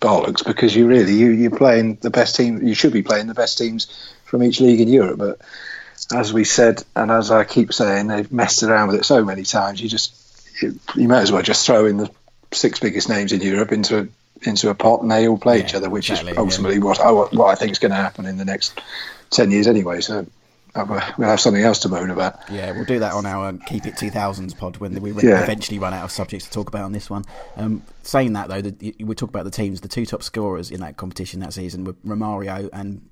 bollocks 0.00 0.44
because 0.44 0.74
you 0.74 0.88
really 0.88 1.14
you 1.14 1.30
you're 1.30 1.56
playing 1.56 1.96
the 2.02 2.10
best 2.10 2.34
team. 2.34 2.60
You 2.66 2.74
should 2.74 2.92
be 2.92 3.02
playing 3.02 3.28
the 3.28 3.34
best 3.34 3.56
teams 3.56 3.86
from 4.24 4.42
each 4.42 4.60
league 4.60 4.80
in 4.80 4.88
Europe, 4.88 5.18
but 5.18 5.40
as 6.12 6.32
we 6.32 6.42
said, 6.42 6.82
and 6.96 7.12
as 7.12 7.30
I 7.30 7.44
keep 7.44 7.72
saying, 7.72 8.08
they've 8.08 8.32
messed 8.32 8.64
around 8.64 8.88
with 8.88 8.98
it 8.98 9.04
so 9.04 9.24
many 9.24 9.44
times. 9.44 9.80
You 9.80 9.88
just 9.88 10.21
you, 10.60 10.78
you 10.94 11.08
might 11.08 11.22
as 11.22 11.32
well 11.32 11.42
just 11.42 11.66
throw 11.66 11.86
in 11.86 11.96
the 11.96 12.10
six 12.52 12.80
biggest 12.80 13.08
names 13.08 13.32
in 13.32 13.40
Europe 13.40 13.72
into 13.72 14.08
into 14.42 14.70
a 14.70 14.74
pot 14.74 15.02
and 15.02 15.10
they 15.10 15.28
all 15.28 15.38
play 15.38 15.58
yeah, 15.58 15.64
each 15.64 15.74
other, 15.74 15.88
which 15.88 16.10
exactly, 16.10 16.32
is 16.32 16.38
ultimately 16.38 16.78
yeah. 16.78 16.84
what 16.84 17.00
I 17.00 17.10
what 17.10 17.46
I 17.46 17.54
think 17.54 17.72
is 17.72 17.78
going 17.78 17.92
to 17.92 17.96
happen 17.96 18.26
in 18.26 18.36
the 18.36 18.44
next 18.44 18.80
ten 19.30 19.50
years 19.50 19.66
anyway. 19.66 20.00
So 20.00 20.26
we'll 20.74 21.28
have 21.28 21.40
something 21.40 21.62
else 21.62 21.80
to 21.80 21.88
moan 21.88 22.10
about. 22.10 22.40
Yeah, 22.50 22.72
we'll 22.72 22.84
do 22.84 23.00
that 23.00 23.12
on 23.12 23.26
our 23.26 23.52
Keep 23.66 23.86
It 23.86 23.94
2000s 23.94 24.56
pod 24.56 24.78
when 24.78 25.00
we 25.00 25.12
yeah. 25.22 25.42
eventually 25.42 25.78
run 25.78 25.92
out 25.92 26.04
of 26.04 26.10
subjects 26.10 26.46
to 26.46 26.52
talk 26.52 26.68
about 26.68 26.84
on 26.84 26.92
this 26.92 27.10
one. 27.10 27.24
Um, 27.56 27.82
saying 28.02 28.32
that, 28.34 28.48
though, 28.48 28.62
the, 28.62 28.94
we 29.00 29.14
talk 29.14 29.28
about 29.28 29.44
the 29.44 29.50
teams. 29.50 29.80
The 29.80 29.88
two 29.88 30.06
top 30.06 30.22
scorers 30.22 30.70
in 30.70 30.80
that 30.80 30.96
competition 30.96 31.40
that 31.40 31.52
season 31.52 31.84
were 31.84 31.92
Romario 32.06 32.70
and 32.72 33.02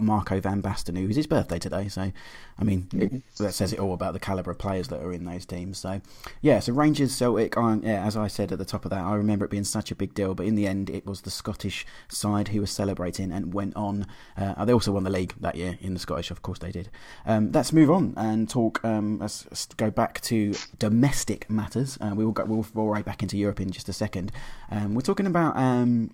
Marco 0.00 0.40
van 0.40 0.62
Basten, 0.62 0.96
who's 0.96 1.16
his 1.16 1.26
birthday 1.26 1.58
today. 1.58 1.88
So, 1.88 2.12
I 2.58 2.64
mean, 2.64 3.22
that 3.38 3.52
says 3.52 3.72
it 3.72 3.78
all 3.78 3.94
about 3.94 4.12
the 4.12 4.18
calibre 4.18 4.52
of 4.52 4.58
players 4.58 4.88
that 4.88 5.02
are 5.02 5.12
in 5.12 5.24
those 5.24 5.46
teams. 5.46 5.78
So, 5.78 6.00
yeah, 6.40 6.60
so 6.60 6.72
Rangers 6.72 7.14
Celtic, 7.14 7.54
yeah, 7.56 8.04
as 8.04 8.16
I 8.16 8.28
said 8.28 8.52
at 8.52 8.58
the 8.58 8.64
top 8.64 8.84
of 8.84 8.90
that, 8.90 9.04
I 9.04 9.14
remember 9.14 9.44
it 9.44 9.50
being 9.50 9.64
such 9.64 9.90
a 9.90 9.94
big 9.94 10.14
deal, 10.14 10.34
but 10.34 10.46
in 10.46 10.54
the 10.54 10.66
end, 10.66 10.90
it 10.90 11.06
was 11.06 11.22
the 11.22 11.30
Scottish 11.30 11.86
side 12.08 12.48
who 12.48 12.60
was 12.60 12.70
celebrating 12.70 13.32
and 13.32 13.52
went 13.54 13.76
on. 13.76 14.06
Uh, 14.36 14.64
they 14.64 14.72
also 14.72 14.92
won 14.92 15.04
the 15.04 15.10
league 15.10 15.34
that 15.40 15.56
year 15.56 15.78
in 15.80 15.94
the 15.94 16.00
Scottish, 16.00 16.30
of 16.30 16.42
course 16.42 16.58
they 16.58 16.72
did. 16.72 16.88
Um, 17.24 17.52
let's 17.52 17.72
move 17.72 17.90
on 17.90 18.14
and 18.16 18.48
talk. 18.48 18.84
Um, 18.84 19.18
let's, 19.18 19.44
let's, 19.46 19.66
go 19.76 19.90
back 19.90 20.20
to 20.22 20.54
domestic 20.78 21.50
matters. 21.50 21.98
Uh, 22.00 22.12
we 22.14 22.24
will 22.24 22.32
go, 22.32 22.44
we'll 22.44 22.86
right 22.86 23.04
back 23.04 23.22
into 23.22 23.36
Europe 23.36 23.60
in 23.60 23.70
just 23.70 23.88
a 23.88 23.92
second. 23.92 24.32
Um, 24.70 24.94
we're 24.94 25.02
talking 25.02 25.26
about 25.26 25.56
um, 25.56 26.12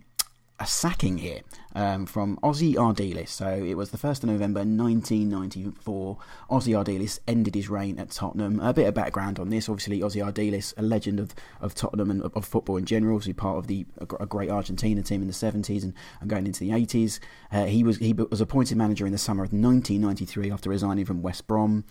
a 0.61 0.67
sacking 0.67 1.19
here 1.19 1.41
um, 1.75 2.07
from 2.07 2.37
Ossie 2.43 2.75
Ardiles. 2.75 3.29
So 3.29 3.49
it 3.49 3.75
was 3.75 3.91
the 3.91 3.99
1st 3.99 4.23
of 4.23 4.31
November 4.31 4.61
1994. 4.61 6.19
Ossie 6.51 6.85
Ardiles 6.85 7.19
ended 7.27 7.55
his 7.55 7.69
reign 7.69 7.99
at 7.99 8.11
Tottenham. 8.11 8.61
A 8.61 8.73
bit 8.73 8.87
of 8.87 8.95
background 8.95 9.39
on 9.39 9.51
this. 9.51 9.69
Obviously, 9.69 10.01
Ossie 10.01 10.25
Ardiles, 10.25 10.75
a 10.77 10.83
legend 10.83 11.19
of, 11.19 11.35
of 11.61 11.75
Tottenham 11.75 12.11
and 12.11 12.23
of, 12.23 12.45
football 12.45 12.77
in 12.77 12.85
general, 12.85 13.17
obviously 13.17 13.33
part 13.33 13.59
of 13.59 13.67
the 13.67 13.87
a 14.21 14.27
great 14.27 14.51
Argentina 14.51 15.03
team 15.03 15.23
in 15.23 15.27
the 15.27 15.35
70s 15.35 15.83
and, 15.83 15.95
and 16.21 16.31
going 16.31 16.47
into 16.47 16.61
the 16.61 16.71
80s. 16.71 17.19
Uh, 17.51 17.65
he 17.65 17.83
was 17.83 17.99
he 17.99 18.13
was 18.13 18.41
appointed 18.41 18.77
manager 18.77 19.07
in 19.07 19.13
the 19.13 19.19
summer 19.19 19.43
of 19.43 19.53
1993 19.53 20.51
after 20.51 20.71
resigning 20.71 21.05
from 21.05 21.23
West 21.23 21.47
Brom. 21.47 21.85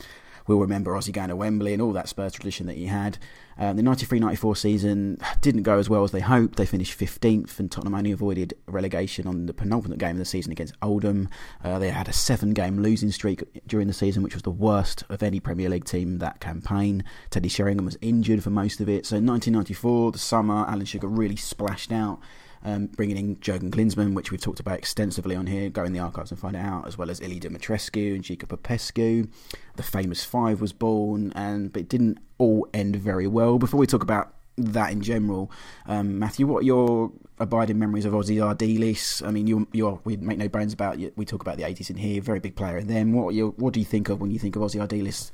We'll 0.48 0.60
remember 0.60 0.92
Ossie 0.92 1.14
going 1.14 1.30
to 1.30 1.36
Wembley 1.36 1.74
and 1.74 1.82
all 1.82 1.94
that 1.94 2.10
Spurs 2.10 2.34
tradition 2.34 2.68
that 2.68 2.78
he 2.78 2.86
had. 2.86 3.18
Um, 3.58 3.78
the 3.78 3.84
93-94 3.84 4.58
season 4.58 5.18
didn't 5.42 5.64
go 5.64 5.78
as 5.78 5.90
well 5.90 6.04
as 6.04 6.12
they 6.12 6.20
hoped. 6.20 6.56
They 6.56 6.66
finished 6.66 6.98
15th, 6.98 7.60
and 7.60 7.72
Tottenham 7.72 7.94
only 7.96 8.12
avoided 8.12 8.54
relegation 8.66 9.28
on 9.28 9.46
the 9.46 9.54
penultimate 9.54 10.00
game 10.00 10.12
of 10.12 10.18
the 10.18 10.26
season 10.26 10.52
against 10.52 10.74
Oldham. 10.82 11.30
Uh, 11.64 11.78
they 11.78 11.90
had 11.90 12.08
a 12.08 12.14
seven-game 12.14 12.80
losing 12.82 13.12
streak 13.12 13.44
during 13.68 13.88
the 13.88 13.94
season, 13.94 14.24
which 14.24 14.34
was 14.34 14.44
the 14.44 14.50
worst 14.50 15.04
of 15.10 15.22
any 15.22 15.40
Premier 15.40 15.70
League 15.70 15.86
team 15.86 16.18
that 16.20 16.40
campaign. 16.40 17.04
Teddy 17.30 17.50
Sheringham 17.50 17.86
was 17.86 17.98
injured 18.02 18.44
for 18.44 18.50
most 18.50 18.80
of 18.80 18.90
it. 18.90 19.06
So 19.06 19.16
1994, 19.16 20.14
the 20.14 20.20
summer, 20.20 20.66
Alan 20.68 20.86
Sugar 20.86 21.08
really 21.08 21.36
splashed 21.36 21.92
out 21.92 22.20
um, 22.64 22.88
bringing 22.88 23.18
in 23.18 23.40
Jurgen 23.40 23.72
Klinsmann, 23.72 24.14
which 24.14 24.32
we've 24.32 24.42
talked 24.42 24.60
about 24.60 24.78
extensively 24.78 25.36
on 25.36 25.48
here. 25.48 25.70
Go 25.70 25.84
in 25.84 25.94
the 25.94 26.00
archives 26.00 26.32
and 26.32 26.40
find 26.40 26.56
it 26.56 26.60
out, 26.60 26.88
as 26.88 26.98
well 26.98 27.10
as 27.10 27.20
Ilie 27.22 27.40
Dumitrescu 27.40 28.16
and 28.16 28.24
Gica 28.24 28.48
Popescu. 28.48 29.28
The 29.76 29.84
famous 29.84 30.24
five 30.24 30.62
was 30.62 30.74
born, 30.74 31.32
and 31.36 31.72
but 31.72 31.82
it 31.82 31.90
didn't 31.90 32.20
all 32.38 32.68
end 32.74 32.96
very 32.98 33.28
well. 33.28 33.58
Before 33.58 33.80
we 33.80 33.88
talk 33.88 34.04
about 34.04 34.34
that 34.58 34.92
in 34.92 35.02
general, 35.02 35.52
um, 35.88 36.20
Matthew, 36.20 36.46
what 36.46 36.60
are 36.60 36.66
your 36.66 37.12
abiding 37.40 37.80
memories 37.80 38.06
of 38.06 38.14
Ossie 38.14 38.38
Ardiles? 38.38 39.26
I 39.26 39.32
mean, 39.32 39.48
you, 39.48 39.68
you're, 39.72 40.00
we 40.04 40.18
make 40.18 40.38
no 40.38 40.48
bones 40.48 40.74
about 40.74 41.00
it. 41.00 41.18
We 41.18 41.26
talk 41.26 41.42
about 41.42 41.58
the 41.58 41.64
80s 41.64 41.90
in 41.90 41.96
here, 41.96 42.22
very 42.22 42.40
big 42.40 42.56
player. 42.56 42.78
And 42.78 42.90
then, 42.90 43.14
what 43.14 43.34
what 43.58 43.74
do 43.74 43.80
you 43.80 43.86
think 43.86 44.10
of 44.10 44.22
when 44.22 44.32
you 44.32 44.40
think 44.40 44.56
of 44.56 44.62
Ossie 44.62 44.86
Ardiles? 44.86 45.32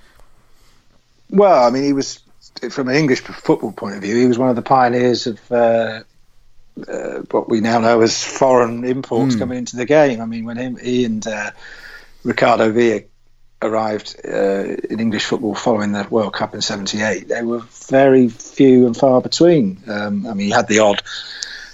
Well, 1.29 1.65
I 1.65 1.69
mean, 1.71 1.83
he 1.83 1.93
was 1.93 2.21
from 2.69 2.87
an 2.89 2.95
English 2.95 3.21
football 3.21 3.71
point 3.71 3.95
of 3.95 4.01
view, 4.01 4.15
he 4.15 4.27
was 4.27 4.37
one 4.37 4.49
of 4.49 4.55
the 4.55 4.61
pioneers 4.61 5.27
of 5.27 5.51
uh, 5.51 6.03
uh, 6.87 7.19
what 7.31 7.49
we 7.49 7.61
now 7.61 7.79
know 7.79 8.01
as 8.01 8.23
foreign 8.23 8.83
imports 8.83 9.35
mm. 9.35 9.39
coming 9.39 9.57
into 9.59 9.75
the 9.75 9.85
game. 9.85 10.21
I 10.21 10.25
mean, 10.25 10.45
when 10.45 10.57
him, 10.57 10.77
he 10.77 11.05
and 11.05 11.25
uh, 11.25 11.51
Ricardo 12.23 12.71
Villa 12.71 13.01
arrived 13.61 14.19
uh, 14.25 14.75
in 14.89 14.99
English 14.99 15.25
football 15.25 15.55
following 15.55 15.91
the 15.91 16.07
World 16.09 16.33
Cup 16.33 16.53
in 16.53 16.61
'78, 16.61 17.27
they 17.27 17.41
were 17.41 17.59
very 17.89 18.29
few 18.29 18.85
and 18.85 18.95
far 18.95 19.21
between. 19.21 19.81
Um, 19.87 20.27
I 20.27 20.33
mean, 20.33 20.47
he 20.47 20.51
had 20.51 20.67
the 20.67 20.79
odd, 20.79 21.01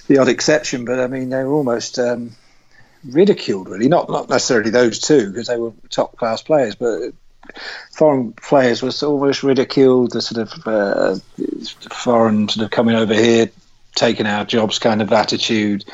the 0.06 0.18
odd 0.18 0.28
exception, 0.28 0.84
but 0.84 0.98
I 0.98 1.06
mean, 1.06 1.30
they 1.30 1.44
were 1.44 1.52
almost 1.52 1.98
um, 1.98 2.32
ridiculed. 3.04 3.68
Really, 3.68 3.88
not 3.88 4.08
not 4.08 4.28
necessarily 4.28 4.70
those 4.70 5.00
two 5.00 5.30
because 5.30 5.48
they 5.48 5.58
were 5.58 5.72
top 5.90 6.16
class 6.16 6.42
players, 6.42 6.74
but 6.74 7.12
foreign 7.92 8.32
players 8.32 8.82
was 8.82 9.02
almost 9.02 9.42
ridiculed. 9.42 10.12
The 10.12 10.22
sort 10.22 10.48
of 10.48 10.66
uh, 10.66 11.16
foreign 11.90 12.48
sort 12.48 12.64
of 12.64 12.70
coming 12.70 12.96
over 12.96 13.14
here, 13.14 13.50
taking 13.94 14.26
our 14.26 14.44
jobs 14.44 14.78
kind 14.78 15.02
of 15.02 15.12
attitude. 15.12 15.84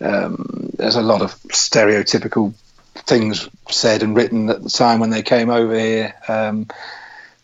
Um, 0.00 0.70
there's 0.76 0.96
a 0.96 1.02
lot 1.02 1.22
of 1.22 1.34
stereotypical 1.44 2.54
things 2.94 3.48
said 3.70 4.02
and 4.02 4.16
written 4.16 4.50
at 4.50 4.62
the 4.62 4.70
time 4.70 5.00
when 5.00 5.10
they 5.10 5.22
came 5.22 5.50
over 5.50 5.78
here. 5.78 6.14
Um, 6.28 6.68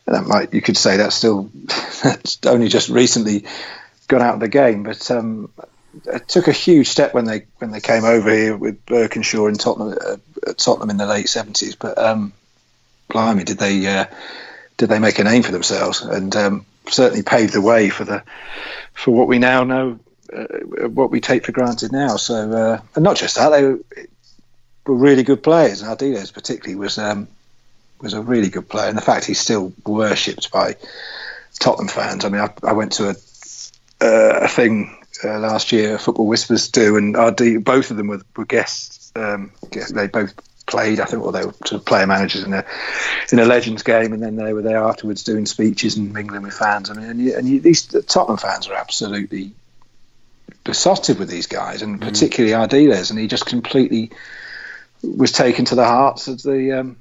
that 0.06 0.26
might 0.26 0.54
you 0.54 0.62
could 0.62 0.76
say 0.76 0.96
that's 0.96 1.16
still 1.16 1.50
that's 2.02 2.38
only 2.46 2.68
just 2.68 2.88
recently 2.88 3.44
got 4.08 4.22
out 4.22 4.34
of 4.34 4.40
the 4.40 4.48
game, 4.48 4.84
but 4.84 5.10
um, 5.10 5.50
it 6.06 6.28
took 6.28 6.48
a 6.48 6.52
huge 6.52 6.88
step 6.88 7.14
when 7.14 7.24
they 7.24 7.46
when 7.58 7.70
they 7.70 7.80
came 7.80 8.04
over 8.04 8.30
here 8.30 8.56
with 8.56 8.84
Burkinshaw 8.86 9.48
and 9.48 9.58
Tottenham 9.58 9.98
uh, 10.00 10.52
Tottenham 10.54 10.90
in 10.90 10.96
the 10.96 11.06
late 11.06 11.28
seventies. 11.28 11.74
But 11.74 11.98
um, 11.98 12.32
blimey, 13.08 13.44
did 13.44 13.58
they 13.58 13.86
uh, 13.86 14.06
did 14.76 14.88
they 14.88 14.98
make 14.98 15.18
a 15.18 15.24
name 15.24 15.42
for 15.42 15.52
themselves 15.52 16.02
and 16.02 16.34
um, 16.36 16.66
certainly 16.88 17.22
paved 17.22 17.52
the 17.52 17.60
way 17.60 17.88
for 17.88 18.04
the 18.04 18.22
for 18.94 19.12
what 19.12 19.28
we 19.28 19.38
now 19.38 19.64
know 19.64 19.98
uh, 20.36 20.88
what 20.88 21.10
we 21.10 21.20
take 21.20 21.44
for 21.44 21.52
granted 21.52 21.92
now. 21.92 22.16
So, 22.16 22.52
uh, 22.52 22.80
and 22.94 23.04
not 23.04 23.16
just 23.16 23.36
that, 23.36 23.50
they 23.50 23.64
were, 23.64 23.80
really 24.86 25.24
good 25.24 25.42
players. 25.42 25.82
And 25.82 25.90
Ardiles 25.90 26.32
particularly 26.32 26.76
was 26.76 26.98
um, 26.98 27.28
was 28.00 28.14
a 28.14 28.22
really 28.22 28.50
good 28.50 28.68
player. 28.68 28.88
And 28.88 28.96
the 28.96 29.02
fact 29.02 29.24
he's 29.24 29.40
still 29.40 29.72
worshipped 29.84 30.50
by 30.52 30.76
Tottenham 31.58 31.88
fans. 31.88 32.24
I 32.24 32.28
mean, 32.28 32.40
I, 32.40 32.52
I 32.62 32.72
went 32.72 32.92
to 32.92 33.10
a 33.10 33.14
uh, 34.00 34.40
a 34.42 34.48
thing 34.48 34.96
uh, 35.24 35.38
last 35.38 35.72
year, 35.72 35.98
Football 35.98 36.26
Whispers 36.26 36.68
do, 36.68 36.96
and 36.96 37.14
both 37.64 37.90
of 37.90 37.96
them 37.96 38.08
were, 38.08 38.22
were 38.36 38.44
guests. 38.44 39.12
Um, 39.16 39.52
they 39.70 40.08
both 40.08 40.34
played. 40.66 41.00
I 41.00 41.06
think, 41.06 41.22
or 41.22 41.32
they 41.32 41.44
were 41.44 41.54
sort 41.64 41.80
of 41.80 41.84
player 41.84 42.06
managers 42.06 42.44
in 42.44 42.52
a 42.52 42.64
in 43.32 43.38
a 43.38 43.44
Legends 43.44 43.82
game, 43.82 44.12
and 44.12 44.22
then 44.22 44.36
they 44.36 44.52
were 44.52 44.62
there 44.62 44.78
afterwards 44.78 45.24
doing 45.24 45.46
speeches 45.46 45.96
and 45.96 46.12
mingling 46.12 46.42
with 46.42 46.54
fans. 46.54 46.90
I 46.90 46.94
mean, 46.94 47.08
and, 47.08 47.20
you, 47.20 47.36
and 47.36 47.48
you, 47.48 47.60
these 47.60 47.86
the 47.86 48.02
Tottenham 48.02 48.36
fans 48.36 48.68
are 48.68 48.74
absolutely 48.74 49.52
besotted 50.66 51.18
with 51.18 51.30
these 51.30 51.46
guys, 51.46 51.80
and 51.80 52.00
mm. 52.00 52.04
particularly 52.04 52.54
mm. 52.54 52.68
Ardiles, 52.68 53.10
and 53.10 53.18
he 53.18 53.28
just 53.28 53.46
completely 53.46 54.10
was 55.02 55.32
taken 55.32 55.64
to 55.66 55.74
the 55.74 55.84
hearts 55.84 56.26
of 56.26 56.42
the, 56.42 56.80
um, 56.80 56.96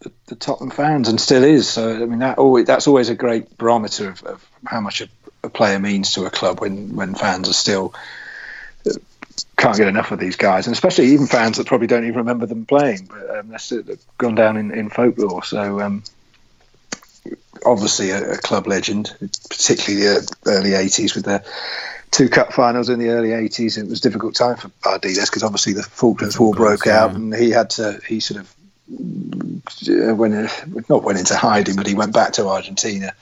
the, 0.00 0.12
the 0.26 0.34
Tottenham 0.36 0.70
fans, 0.70 1.08
and 1.08 1.20
still 1.20 1.42
is. 1.42 1.68
So 1.68 1.90
I 1.90 2.04
mean, 2.04 2.20
that 2.20 2.38
always, 2.38 2.66
that's 2.66 2.86
always 2.86 3.08
a 3.08 3.14
great 3.14 3.56
barometer 3.56 4.10
of, 4.10 4.22
of 4.22 4.48
how 4.66 4.80
much 4.80 5.00
a, 5.00 5.08
a, 5.42 5.48
player 5.48 5.78
means 5.78 6.12
to 6.14 6.26
a 6.26 6.30
club 6.30 6.60
when 6.60 6.94
when 6.94 7.14
fans 7.14 7.48
are 7.48 7.54
still 7.54 7.94
uh, 8.86 8.92
can't 9.56 9.76
get 9.76 9.88
enough 9.88 10.12
of 10.12 10.20
these 10.20 10.36
guys, 10.36 10.66
and 10.66 10.74
especially 10.74 11.06
even 11.06 11.26
fans 11.26 11.56
that 11.56 11.66
probably 11.66 11.86
don't 11.86 12.04
even 12.04 12.18
remember 12.18 12.46
them 12.46 12.66
playing, 12.66 13.08
but 13.10 13.38
um, 13.38 13.48
that's 13.48 13.72
gone 14.18 14.34
down 14.34 14.56
in, 14.56 14.70
in 14.70 14.90
folklore. 14.90 15.42
So. 15.42 15.80
Um, 15.80 16.04
obviously, 17.64 18.10
a, 18.10 18.32
a, 18.32 18.36
club 18.36 18.66
legend, 18.66 19.16
particularly 19.48 20.04
the 20.04 20.36
early 20.44 20.70
'80s 20.70 21.14
with 21.14 21.24
the 21.24 21.42
two 22.14 22.28
cup 22.28 22.52
finals 22.52 22.88
in 22.88 23.00
the 23.00 23.08
early 23.08 23.30
80s. 23.30 23.76
It 23.76 23.88
was 23.88 23.98
a 23.98 24.02
difficult 24.02 24.36
time 24.36 24.56
for 24.56 24.68
Ardiles 24.82 25.26
because 25.26 25.42
obviously 25.42 25.72
the 25.72 25.82
Falklands 25.82 26.38
War 26.38 26.54
broke 26.54 26.86
out 26.86 27.12
and 27.12 27.34
he 27.34 27.50
had 27.50 27.70
to, 27.70 28.00
he 28.06 28.20
sort 28.20 28.40
of 28.40 28.54
uh, 29.90 30.14
went, 30.14 30.88
not 30.88 31.02
went 31.02 31.18
into 31.18 31.36
hiding, 31.36 31.74
but 31.74 31.88
he 31.88 31.94
went 31.94 32.14
back 32.14 32.34
to 32.34 32.46
Argentina 32.46 33.12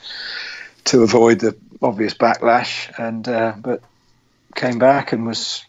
to 0.85 1.03
avoid 1.03 1.41
the 1.41 1.57
obvious 1.81 2.13
backlash. 2.13 2.93
And, 2.99 3.27
uh, 3.27 3.55
but 3.57 3.83
came 4.55 4.79
back 4.79 5.13
and 5.13 5.27
was 5.27 5.65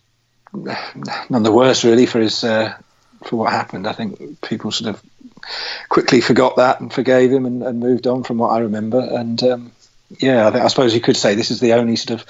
none 0.54 1.44
the 1.44 1.52
worse 1.52 1.86
really 1.86 2.06
for 2.06 2.20
his, 2.20 2.44
uh, 2.44 2.78
for 3.24 3.38
what 3.38 3.54
happened. 3.54 3.88
I 3.88 3.94
think 3.94 4.42
people 4.42 4.72
sort 4.72 4.96
of 4.96 5.02
quickly 5.88 6.20
forgot 6.20 6.58
that 6.58 6.82
and 6.82 6.92
forgave 6.92 7.32
him 7.32 7.46
and, 7.46 7.64
and 7.64 7.80
moved 7.80 8.06
on 8.06 8.24
from 8.24 8.38
what 8.38 8.50
I 8.50 8.60
remember. 8.60 9.00
And, 9.00 9.42
um, 9.44 9.72
yeah, 10.20 10.46
I, 10.46 10.52
think, 10.52 10.66
I 10.66 10.68
suppose 10.68 10.94
you 10.94 11.00
could 11.00 11.18
say 11.18 11.36
this 11.36 11.52
is 11.52 11.62
the 11.62 11.74
only 11.74 11.96
sort 11.96 12.20
of 12.20 12.28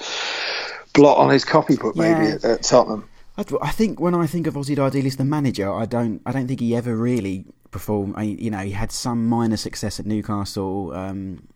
blot 0.94 1.18
on 1.18 1.30
his 1.30 1.44
copybook, 1.44 1.96
maybe 1.96 2.26
yeah. 2.26 2.34
at, 2.34 2.44
at, 2.44 2.62
Tottenham. 2.62 3.08
I, 3.36 3.42
think 3.70 4.00
when 4.00 4.14
I 4.14 4.26
think 4.26 4.46
of 4.46 4.54
Ossie 4.54 4.76
Ardiles, 4.76 5.16
the 5.16 5.24
manager, 5.24 5.70
I 5.72 5.86
don't, 5.86 6.22
I 6.24 6.32
don't 6.32 6.46
think 6.46 6.60
he 6.60 6.74
ever 6.74 6.96
really 6.96 7.44
performed. 7.70 8.14
I, 8.16 8.22
you 8.22 8.50
know, 8.50 8.58
he 8.58 8.70
had 8.70 8.92
some 8.92 9.28
minor 9.28 9.56
success 9.56 9.98
at 10.00 10.06
Newcastle 10.06 10.92
um, 10.94 11.46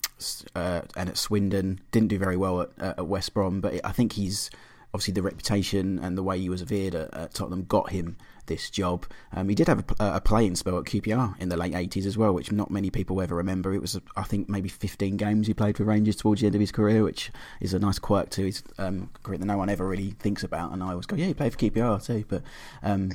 uh, 0.55 0.83
and 0.96 1.09
at 1.09 1.16
Swindon. 1.16 1.81
Didn't 1.92 2.09
do 2.09 2.18
very 2.18 2.37
well 2.37 2.62
at, 2.62 2.70
at 2.79 3.07
West 3.07 3.33
Brom, 3.33 3.61
but 3.61 3.81
I 3.85 3.92
think 3.92 4.12
he's 4.12 4.51
obviously 4.92 5.14
the 5.14 5.22
reputation 5.22 5.98
and 6.01 6.18
the 6.18 6.22
way 6.22 6.38
he 6.38 6.48
was 6.48 6.62
revered 6.62 6.94
at, 6.94 7.14
at 7.14 7.35
Tottenham 7.35 7.64
got 7.64 7.90
him 7.90 8.16
this 8.48 8.68
job. 8.68 9.06
Um, 9.32 9.48
he 9.48 9.54
did 9.54 9.68
have 9.68 9.84
a, 10.00 10.16
a, 10.16 10.20
playing 10.20 10.56
spell 10.56 10.78
at 10.78 10.84
QPR 10.84 11.40
in 11.40 11.48
the 11.48 11.56
late 11.56 11.72
80s 11.72 12.04
as 12.04 12.18
well, 12.18 12.32
which 12.34 12.50
not 12.50 12.70
many 12.70 12.90
people 12.90 13.22
ever 13.22 13.37
remember. 13.37 13.72
It 13.72 13.80
was, 13.80 13.98
I 14.16 14.24
think, 14.24 14.48
maybe 14.48 14.68
15 14.68 15.16
games 15.16 15.46
he 15.46 15.54
played 15.54 15.76
for 15.76 15.84
Rangers 15.84 16.16
towards 16.16 16.40
the 16.40 16.46
end 16.46 16.56
of 16.56 16.61
his 16.61 16.72
career, 16.72 17.04
which 17.04 17.30
is 17.61 17.72
a 17.72 17.78
nice 17.78 17.98
quirk 17.98 18.30
to 18.30 18.46
his 18.46 18.62
um, 18.78 19.11
career 19.22 19.38
that 19.38 19.46
no 19.46 19.56
one 19.56 19.68
ever 19.68 19.87
really 19.87 20.11
thinks 20.11 20.42
about. 20.42 20.72
And 20.72 20.82
I 20.82 20.90
always 20.90 21.06
go, 21.06 21.16
yeah, 21.16 21.26
he 21.26 21.34
played 21.34 21.52
for 21.52 21.58
QPR 21.58 22.04
too. 22.04 22.24
But 22.28 22.42
um, 22.82 23.12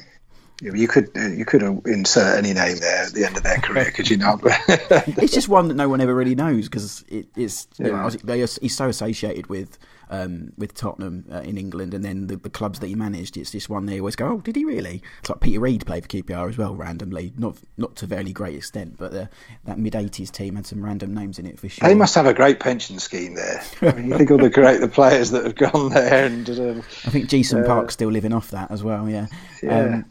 you 0.61 0.87
could 0.87 1.09
you 1.15 1.45
could 1.45 1.63
insert 1.85 2.37
any 2.37 2.53
name 2.53 2.77
there 2.77 3.03
at 3.03 3.13
the 3.13 3.25
end 3.25 3.35
of 3.35 3.43
their 3.43 3.57
career, 3.57 3.91
could 3.91 4.09
you 4.09 4.17
not? 4.17 4.39
it's 4.67 5.33
just 5.33 5.49
one 5.49 5.67
that 5.67 5.73
no 5.73 5.89
one 5.89 5.99
ever 5.99 6.13
really 6.13 6.35
knows 6.35 6.69
because 6.69 7.03
it, 7.09 7.27
it's 7.35 7.67
yeah. 7.77 8.07
you 8.07 8.19
know, 8.23 8.35
he's 8.61 8.75
so 8.75 8.87
associated 8.87 9.47
with 9.47 9.77
um, 10.09 10.53
with 10.57 10.73
Tottenham 10.73 11.25
uh, 11.31 11.41
in 11.41 11.57
England, 11.57 11.93
and 11.93 12.03
then 12.03 12.27
the, 12.27 12.35
the, 12.37 12.49
clubs 12.49 12.79
that 12.79 12.87
he 12.87 12.95
managed. 12.95 13.37
It's 13.37 13.51
just 13.51 13.69
one 13.69 13.85
they 13.85 13.99
always 13.99 14.15
go, 14.15 14.27
"Oh, 14.27 14.41
did 14.41 14.55
he 14.55 14.65
really?" 14.65 15.01
It's 15.19 15.29
like 15.29 15.39
Peter 15.39 15.59
Reid 15.59 15.85
played 15.85 16.03
for 16.03 16.09
QPR 16.09 16.49
as 16.49 16.57
well, 16.57 16.75
randomly, 16.75 17.33
not 17.37 17.57
not 17.77 17.95
to 17.97 18.07
very 18.07 18.31
great 18.31 18.55
extent, 18.55 18.97
but 18.97 19.13
uh, 19.13 19.25
that 19.65 19.79
mid 19.79 19.93
'80s 19.93 20.31
team 20.31 20.55
had 20.55 20.65
some 20.65 20.83
random 20.83 21.13
names 21.13 21.39
in 21.39 21.45
it 21.45 21.59
for 21.59 21.69
sure. 21.69 21.87
They 21.87 21.95
must 21.95 22.15
have 22.15 22.25
a 22.25 22.33
great 22.33 22.59
pension 22.59 22.99
scheme 22.99 23.35
there. 23.35 23.63
I 23.81 23.91
mean, 23.93 24.09
you 24.09 24.17
think 24.17 24.31
all 24.31 24.37
the 24.37 24.49
great 24.49 24.81
the 24.81 24.87
players 24.87 25.31
that 25.31 25.43
have 25.43 25.55
gone 25.55 25.89
there, 25.89 26.25
and 26.25 26.49
um, 26.49 26.79
I 27.05 27.09
think 27.09 27.29
Ji-sung 27.29 27.63
uh, 27.63 27.67
Park's 27.67 27.93
still 27.93 28.09
living 28.09 28.33
off 28.33 28.51
that 28.51 28.71
as 28.71 28.83
well. 28.83 29.09
Yeah. 29.09 29.27
yeah. 29.61 29.79
Um, 29.79 30.05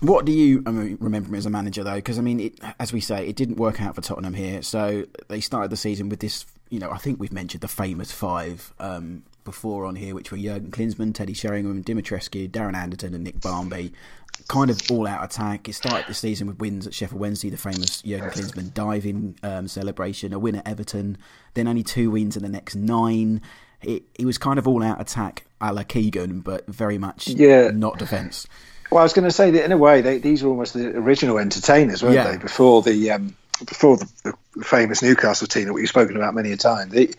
what 0.00 0.26
do 0.26 0.32
you 0.32 0.62
remember 0.66 1.28
him 1.28 1.34
as 1.34 1.46
a 1.46 1.50
manager 1.50 1.82
though? 1.82 1.94
Because 1.94 2.18
I 2.18 2.22
mean, 2.22 2.40
it, 2.40 2.60
as 2.78 2.92
we 2.92 3.00
say, 3.00 3.26
it 3.26 3.36
didn't 3.36 3.56
work 3.56 3.80
out 3.80 3.94
for 3.94 4.02
Tottenham 4.02 4.34
here. 4.34 4.62
So 4.62 5.06
they 5.28 5.40
started 5.40 5.70
the 5.70 5.76
season 5.76 6.08
with 6.08 6.20
this. 6.20 6.44
You 6.68 6.78
know, 6.78 6.90
I 6.90 6.98
think 6.98 7.20
we've 7.20 7.32
mentioned 7.32 7.60
the 7.60 7.68
famous 7.68 8.10
five 8.10 8.72
um, 8.78 9.22
before 9.44 9.84
on 9.86 9.96
here, 9.96 10.14
which 10.14 10.32
were 10.32 10.38
Jurgen 10.38 10.70
Klinsmann, 10.70 11.14
Teddy 11.14 11.32
Sheringham, 11.32 11.82
Dumitrescu, 11.84 12.50
Darren 12.50 12.74
Anderton, 12.74 13.14
and 13.14 13.24
Nick 13.24 13.40
Barmby. 13.40 13.92
Kind 14.48 14.70
of 14.70 14.80
all 14.90 15.06
out 15.06 15.24
attack. 15.24 15.68
It 15.68 15.74
started 15.74 16.06
the 16.08 16.14
season 16.14 16.46
with 16.46 16.58
wins 16.58 16.86
at 16.86 16.92
Sheffield 16.92 17.20
Wednesday, 17.20 17.50
the 17.50 17.56
famous 17.56 18.02
Jurgen 18.02 18.30
Klinsmann 18.30 18.74
diving 18.74 19.36
um, 19.42 19.68
celebration, 19.68 20.32
a 20.32 20.38
win 20.38 20.56
at 20.56 20.68
Everton, 20.68 21.18
then 21.54 21.68
only 21.68 21.82
two 21.82 22.10
wins 22.10 22.36
in 22.36 22.42
the 22.42 22.48
next 22.48 22.74
nine. 22.74 23.40
It, 23.82 24.04
it 24.18 24.26
was 24.26 24.36
kind 24.36 24.58
of 24.58 24.66
all 24.66 24.82
out 24.82 25.00
attack 25.00 25.46
a 25.60 25.72
la 25.72 25.84
Keegan, 25.84 26.40
but 26.40 26.66
very 26.66 26.98
much 26.98 27.28
yeah. 27.28 27.70
not 27.72 27.98
defence. 27.98 28.46
Well, 28.90 29.00
I 29.00 29.02
was 29.02 29.12
going 29.12 29.24
to 29.24 29.32
say 29.32 29.50
that 29.52 29.64
in 29.64 29.72
a 29.72 29.76
way, 29.76 30.00
they, 30.00 30.18
these 30.18 30.42
were 30.42 30.50
almost 30.50 30.74
the 30.74 30.96
original 30.96 31.38
entertainers, 31.38 32.02
weren't 32.02 32.14
yeah. 32.14 32.32
they? 32.32 32.38
Before 32.38 32.82
the 32.82 33.10
um, 33.10 33.36
before 33.64 33.96
the, 33.96 34.08
the, 34.24 34.64
famous 34.64 35.02
Newcastle 35.02 35.46
team 35.46 35.66
that 35.66 35.72
we've 35.72 35.88
spoken 35.88 36.16
about 36.16 36.34
many 36.34 36.52
a 36.52 36.56
time. 36.56 36.88
The, 36.88 37.14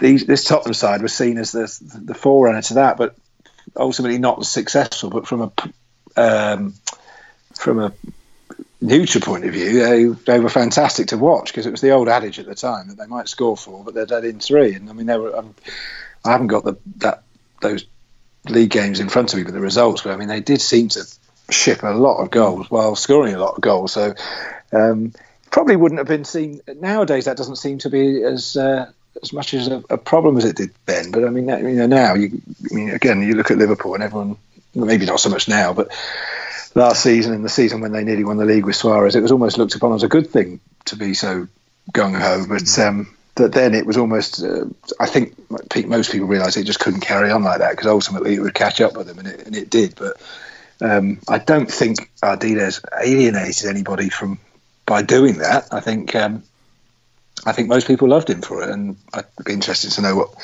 these, 0.00 0.26
this 0.26 0.44
Tottenham 0.44 0.74
side 0.74 1.02
was 1.02 1.14
seen 1.14 1.38
as 1.38 1.52
the 1.52 2.00
the 2.02 2.14
forerunner 2.14 2.62
to 2.62 2.74
that, 2.74 2.96
but 2.96 3.16
ultimately 3.76 4.18
not 4.18 4.40
as 4.40 4.50
successful. 4.50 5.10
But 5.10 5.26
from 5.26 5.42
a 5.42 5.52
um, 6.16 6.74
from 7.54 7.78
a 7.78 7.92
neutral 8.80 9.22
point 9.22 9.44
of 9.44 9.52
view, 9.52 9.80
they, 9.80 10.04
they 10.04 10.40
were 10.40 10.48
fantastic 10.48 11.08
to 11.08 11.18
watch 11.18 11.52
because 11.52 11.66
it 11.66 11.70
was 11.70 11.80
the 11.80 11.90
old 11.90 12.08
adage 12.08 12.38
at 12.38 12.46
the 12.46 12.54
time 12.54 12.88
that 12.88 12.98
they 12.98 13.06
might 13.06 13.28
score 13.28 13.56
four, 13.56 13.84
but 13.84 13.94
they're 13.94 14.06
dead 14.06 14.24
in 14.24 14.40
three. 14.40 14.74
And 14.74 14.88
I 14.90 14.92
mean, 14.92 15.06
they 15.06 15.18
were. 15.18 15.36
Um, 15.36 15.54
I 16.24 16.32
haven't 16.32 16.48
got 16.48 16.64
the 16.64 16.76
that 16.96 17.22
those 17.60 17.86
league 18.48 18.70
games 18.70 19.00
in 19.00 19.08
front 19.08 19.32
of 19.32 19.38
me, 19.38 19.44
but 19.44 19.54
the 19.54 19.60
results 19.60 20.04
were. 20.04 20.12
I 20.12 20.16
mean, 20.16 20.28
they 20.28 20.40
did 20.40 20.60
seem 20.60 20.88
to 20.90 21.04
ship 21.50 21.82
a 21.82 21.88
lot 21.88 22.22
of 22.22 22.30
goals 22.30 22.70
while 22.70 22.96
scoring 22.96 23.34
a 23.34 23.38
lot 23.38 23.54
of 23.54 23.60
goals. 23.60 23.92
So 23.92 24.14
um, 24.72 25.12
probably 25.56 25.74
wouldn't 25.74 25.98
have 25.98 26.06
been 26.06 26.26
seen 26.26 26.60
nowadays. 26.82 27.24
That 27.24 27.38
doesn't 27.38 27.56
seem 27.56 27.78
to 27.78 27.88
be 27.88 28.22
as 28.22 28.58
uh, 28.58 28.92
as 29.22 29.32
much 29.32 29.54
as 29.54 29.68
a, 29.68 29.82
a, 29.88 29.96
problem 29.96 30.36
as 30.36 30.44
it 30.44 30.54
did 30.54 30.70
then. 30.84 31.10
But 31.10 31.24
I 31.24 31.30
mean, 31.30 31.48
you 31.48 31.76
know, 31.76 31.86
now 31.86 32.12
you, 32.12 32.42
I 32.70 32.74
mean, 32.74 32.90
again, 32.90 33.22
you 33.22 33.32
look 33.32 33.50
at 33.50 33.56
Liverpool 33.56 33.94
and 33.94 34.02
everyone, 34.02 34.36
maybe 34.74 35.06
not 35.06 35.18
so 35.18 35.30
much 35.30 35.48
now, 35.48 35.72
but 35.72 35.88
last 36.74 37.02
season 37.02 37.32
and 37.32 37.42
the 37.42 37.48
season 37.48 37.80
when 37.80 37.92
they 37.92 38.04
nearly 38.04 38.22
won 38.22 38.36
the 38.36 38.44
league 38.44 38.66
with 38.66 38.76
Suarez, 38.76 39.16
it 39.16 39.22
was 39.22 39.32
almost 39.32 39.56
looked 39.56 39.74
upon 39.74 39.94
as 39.94 40.02
a 40.02 40.08
good 40.08 40.28
thing 40.28 40.60
to 40.84 40.96
be 40.96 41.14
so 41.14 41.48
gung 41.90 42.20
ho. 42.20 42.44
But 42.46 42.78
um, 42.78 43.16
that 43.36 43.52
then 43.54 43.72
it 43.72 43.86
was 43.86 43.96
almost, 43.96 44.44
uh, 44.44 44.66
I 45.00 45.06
think 45.06 45.36
most 45.86 46.12
people 46.12 46.28
realised 46.28 46.58
it 46.58 46.64
just 46.64 46.80
couldn't 46.80 47.00
carry 47.00 47.30
on 47.30 47.44
like 47.44 47.60
that 47.60 47.70
because 47.70 47.86
ultimately 47.86 48.34
it 48.34 48.40
would 48.40 48.52
catch 48.52 48.82
up 48.82 48.94
with 48.94 49.06
them, 49.06 49.20
and 49.20 49.28
it, 49.28 49.46
and 49.46 49.56
it 49.56 49.70
did. 49.70 49.94
But 49.94 50.20
um, 50.82 51.18
I 51.26 51.38
don't 51.38 51.70
think 51.70 52.10
Ardiles 52.22 52.84
alienated 53.02 53.70
anybody 53.70 54.10
from 54.10 54.38
by 54.86 55.02
doing 55.02 55.38
that. 55.38 55.68
I 55.72 55.80
think 55.80 56.14
um, 56.14 56.42
I 57.44 57.52
think 57.52 57.68
most 57.68 57.86
people 57.86 58.08
loved 58.08 58.30
him 58.30 58.40
for 58.40 58.62
it, 58.62 58.70
and 58.70 58.96
I'd 59.12 59.26
be 59.44 59.52
interested 59.52 59.90
to 59.92 60.02
know 60.02 60.16
what, 60.16 60.34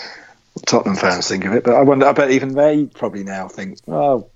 what, 0.53 0.67
Tottenham 0.67 0.97
fans 0.97 1.29
think 1.29 1.45
of 1.45 1.55
it. 1.55 1.65
But 1.65 1.75
I 1.75 1.83
wonder, 1.83 2.07
I 2.07 2.13
bet 2.13 2.33
even 2.33 2.55
they 2.55 2.87
probably 2.87 3.25
now 3.25 3.49
think, 3.49 3.79
oh, 3.89 4.29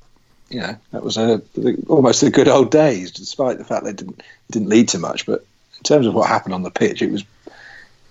you 0.49 0.61
know, 0.61 0.77
that 0.93 1.03
was 1.03 1.17
a 1.17 1.43
almost 1.89 2.21
the 2.21 2.31
good 2.31 2.49
old 2.49 2.71
days, 2.71 3.11
despite 3.11 3.59
the 3.59 3.65
fact 3.65 3.85
they 3.85 3.93
didn't 3.93 4.23
didn't 4.51 4.69
lead 4.69 4.89
to 4.91 4.99
much. 4.99 5.27
But 5.27 5.45
in 5.77 5.83
terms 5.83 6.07
of 6.07 6.15
what 6.15 6.29
happened 6.29 6.55
on 6.55 6.63
the 6.63 6.71
pitch, 6.71 7.03
it 7.03 7.11
was 7.11 7.25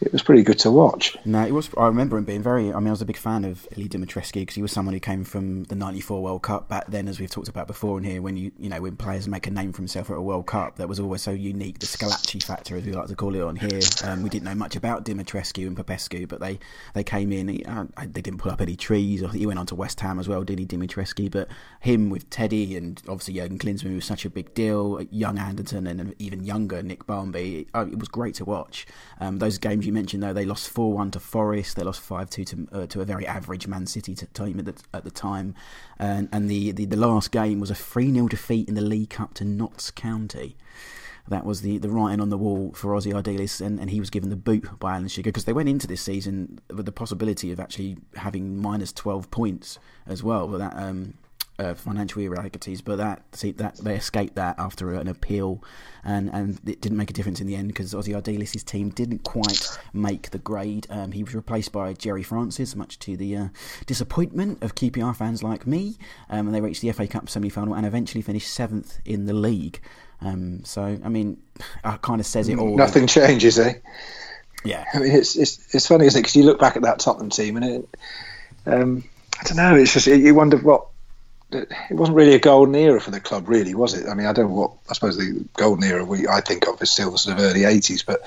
it 0.06 0.12
was 0.12 0.22
pretty 0.22 0.44
good 0.44 0.60
to 0.60 0.72
watch. 0.72 1.18
No, 1.26 1.46
it 1.46 1.52
was. 1.52 1.70
I 1.78 1.88
remember 1.88 2.18
him 2.18 2.26
being 2.26 2.44
very. 2.44 2.72
I 2.72 2.78
mean, 2.78 2.88
I 2.88 2.92
was 2.92 3.02
a 3.02 3.06
big 3.06 3.18
fan 3.18 3.44
of 3.44 3.68
Ilie 3.76 3.90
Dumitrescu 3.90 4.34
because 4.34 4.56
he 4.56 4.62
was 4.62 4.72
someone 4.72 4.94
who 4.94 5.00
came 5.00 5.24
from 5.24 5.64
the 5.64 5.76
'94 5.76 6.22
World 6.22 6.44
Cup 6.44 6.70
back 6.70 6.86
then, 6.88 7.08
as 7.08 7.20
we've 7.20 7.30
talked 7.30 7.48
about 7.48 7.66
before 7.66 7.98
in 7.98 8.04
here. 8.04 8.22
When 8.22 8.38
you, 8.38 8.52
you 8.60 8.70
know, 8.70 8.82
when 8.82 8.96
players 8.98 9.28
make 9.28 9.48
a 9.48 9.52
name 9.52 9.74
for 9.74 9.80
himself 9.80 10.12
at 10.12 10.18
a 10.18 10.22
World 10.22 10.46
Cup, 10.46 10.76
that 10.78 10.88
was 10.88 11.00
always 11.00 11.24
so 11.24 11.32
unique. 11.32 11.80
The 11.80 11.88
Schillaci 11.88 12.44
factor, 12.44 12.76
as 12.78 12.86
we 12.86 12.92
like 12.92 13.08
to 13.08 13.16
call 13.16 13.36
it 13.36 13.42
on 13.42 13.56
here. 13.56 13.80
Um, 14.04 14.22
we 14.22 14.30
didn't 14.30 14.46
know 14.46 14.56
much 14.56 14.76
about 14.76 15.06
Dumitrescu 15.06 15.66
and 15.66 15.76
Popescu, 15.76 16.28
but 16.28 16.40
they 16.40 16.60
they 16.94 17.04
came 17.04 17.32
in. 17.32 17.48
He, 17.48 17.66
uh, 17.66 17.86
they 17.98 18.22
didn't 18.22 18.40
pull 18.40 18.52
up 18.52 18.62
any 18.62 18.76
trees. 18.76 19.24
He 19.34 19.48
went 19.48 19.58
on 19.58 19.66
to 19.68 19.76
West 19.76 20.00
Ham 20.02 20.20
as 20.20 20.28
well, 20.28 20.44
did 20.44 20.60
he, 20.60 20.68
Dumitrescu? 20.68 21.32
But 21.32 21.48
him 21.80 22.12
with 22.12 22.30
Teddy 22.30 22.78
and 22.78 23.02
obviously 23.08 23.36
Jurgen 23.36 23.58
Klinsmann 23.58 23.96
was 23.96 24.06
such 24.06 24.26
a 24.26 24.30
big 24.30 24.54
deal. 24.54 25.02
Young 25.10 25.40
Anderton 25.40 25.88
and 25.88 26.14
even 26.20 26.44
younger 26.44 26.84
Nick 26.84 27.08
Barmby. 27.08 27.68
Uh, 27.74 27.88
it 27.92 27.98
was 27.98 28.08
great 28.08 28.36
to 28.36 28.46
watch. 28.46 28.86
Um, 29.20 29.40
those 29.40 29.58
games 29.58 29.86
you 29.86 29.95
mentioned, 29.96 30.22
though, 30.22 30.34
they 30.34 30.46
lost 30.46 30.70
4 30.70 30.94
1 30.94 31.12
to 31.12 31.20
Forest. 31.20 31.76
They 31.76 31.84
lost 31.84 32.02
5 32.02 32.30
2 32.30 32.46
to, 32.46 32.68
uh, 32.72 32.86
to 32.88 33.02
a 33.02 33.06
very 33.06 33.26
average 33.26 33.68
Man 33.68 33.88
City 33.88 34.16
team 34.16 34.60
at 34.60 34.66
the, 34.66 34.76
at 34.94 35.04
the 35.04 35.12
time. 35.12 35.56
And, 35.98 36.30
and 36.32 36.50
the, 36.50 36.72
the, 36.72 36.86
the 36.86 36.98
last 36.98 37.32
game 37.32 37.60
was 37.60 37.72
a 37.72 37.76
3 37.76 38.14
0 38.14 38.28
defeat 38.28 38.68
in 38.68 38.76
the 38.76 38.82
League 38.82 39.10
Cup 39.10 39.34
to 39.36 39.46
Notts 39.46 39.92
County 39.92 40.56
that 41.28 41.46
was 41.46 41.62
the, 41.62 41.78
the 41.78 41.90
writing 41.90 42.22
on 42.22 42.30
the 42.30 42.38
wall 42.38 42.72
for 42.74 42.92
Ossie 42.92 43.14
Ardiles, 43.14 43.60
and, 43.60 43.80
and 43.80 43.90
he 43.90 44.00
was 44.00 44.10
given 44.10 44.30
the 44.30 44.36
boot 44.36 44.68
by 44.80 44.96
Alan 44.96 45.08
Sugar 45.08 45.30
because 45.30 45.46
they 45.46 45.54
went 45.54 45.70
into 45.70 45.88
this 45.88 46.02
season 46.02 46.60
with 46.70 46.86
the 46.86 46.92
possibility 46.92 47.52
of 47.52 47.60
actually 47.60 47.98
having 48.16 48.62
minus 48.62 48.94
12 48.94 49.32
points 49.32 49.80
as 50.06 50.22
well. 50.22 50.48
But 50.48 50.60
that 50.60 50.74
um, 50.76 51.16
uh, 51.58 51.74
financial 51.74 52.22
irregularities, 52.22 52.82
but 52.82 52.98
that 52.98 53.24
see, 53.34 53.52
that 53.52 53.78
they 53.78 53.96
escaped 53.96 54.36
that 54.36 54.56
after 54.60 54.94
an 54.94 55.08
appeal, 55.08 55.64
and, 56.04 56.30
and 56.30 56.60
it 56.66 56.82
didn't 56.82 56.98
make 56.98 57.10
a 57.10 57.14
difference 57.14 57.40
in 57.40 57.48
the 57.48 57.56
end 57.56 57.70
because 57.70 57.94
Ossie 57.94 58.14
Ardiles' 58.14 58.64
team 58.64 58.90
didn't 58.90 59.24
quite 59.24 59.78
make 59.94 60.32
the 60.32 60.38
grade. 60.38 60.88
Um, 60.90 61.12
he 61.12 61.24
was 61.24 61.34
replaced 61.34 61.72
by 61.72 61.94
Gerry 61.94 62.24
Francis, 62.24 62.76
much 62.76 63.00
to 63.00 63.16
the 63.16 63.36
uh, 63.36 63.48
disappointment 63.86 64.62
of 64.64 64.76
QPR 64.76 65.16
fans 65.16 65.44
like 65.44 65.66
me, 65.66 65.98
um, 66.30 66.48
and 66.48 66.56
they 66.56 66.62
reached 66.62 66.82
the 66.82 66.92
FA 66.92 67.08
Cup 67.08 67.30
semi-final 67.30 67.74
and 67.74 67.86
eventually 67.86 68.22
finished 68.22 68.52
seventh 68.52 69.00
in 69.06 69.26
the 69.26 69.34
league. 69.34 69.80
Um, 70.22 70.64
so, 70.66 70.84
I 70.84 71.10
mean, 71.10 71.42
it 71.86 72.02
kind 72.02 72.20
of 72.20 72.26
says 72.26 72.50
it 72.50 72.58
all. 72.58 72.76
Nothing 72.76 73.08
changes, 73.08 73.58
eh? 73.60 73.76
Yeah. 74.64 74.84
I 74.94 75.00
mean, 75.00 75.12
it's 75.12 75.36
it's 75.36 75.74
it's 75.74 75.88
funny, 75.88 76.08
isn't 76.08 76.20
it? 76.20 76.24
Because 76.24 76.36
you 76.36 76.44
look 76.44 76.60
back 76.60 76.76
at 76.76 76.82
that 76.82 77.00
Tottenham 77.00 77.30
team, 77.30 77.56
and 77.56 77.66
it, 77.66 77.98
um, 78.66 79.04
I 79.40 79.44
don't 79.44 79.58
know. 79.58 79.76
It's 79.76 79.94
just 79.94 80.08
you 80.08 80.34
wonder 80.34 80.58
what 80.58 80.88
it 81.56 81.94
wasn't 81.94 82.18
really 82.18 82.36
a 82.36 82.40
golden 82.40 82.76
era 82.76 83.00
for 83.00 83.12
the 83.12 83.20
club, 83.20 83.48
really, 83.48 83.74
was 83.74 83.94
it? 83.94 84.08
I 84.08 84.14
mean, 84.14 84.28
I 84.28 84.34
don't 84.34 84.50
know 84.50 84.56
what 84.56 84.72
I 84.90 84.94
suppose 84.94 85.18
the 85.18 85.46
golden 85.54 85.84
era 85.84 86.04
we 86.04 86.28
I 86.28 86.42
think 86.42 86.68
of 86.68 86.82
is 86.82 86.92
still 86.92 87.12
the 87.12 87.18
sort 87.18 87.38
of 87.38 87.44
early 87.44 87.62
'80s, 87.62 88.06
but 88.06 88.22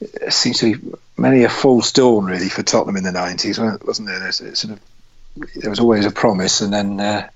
it 0.00 0.32
seems 0.32 0.58
to 0.58 0.76
be 0.76 0.92
many 1.16 1.44
a 1.44 1.48
false 1.48 1.92
dawn 1.92 2.24
really 2.24 2.48
for 2.48 2.62
Tottenham 2.62 2.96
in 2.96 3.04
the 3.04 3.10
'90s, 3.10 3.84
wasn't 3.84 4.08
there? 4.08 4.18
There's, 4.18 4.58
sort 4.58 4.74
of, 4.74 4.80
there 5.56 5.70
was 5.70 5.80
always 5.80 6.06
a 6.06 6.10
promise, 6.10 6.60
and 6.60 6.72
then 6.72 7.00
uh, 7.00 7.28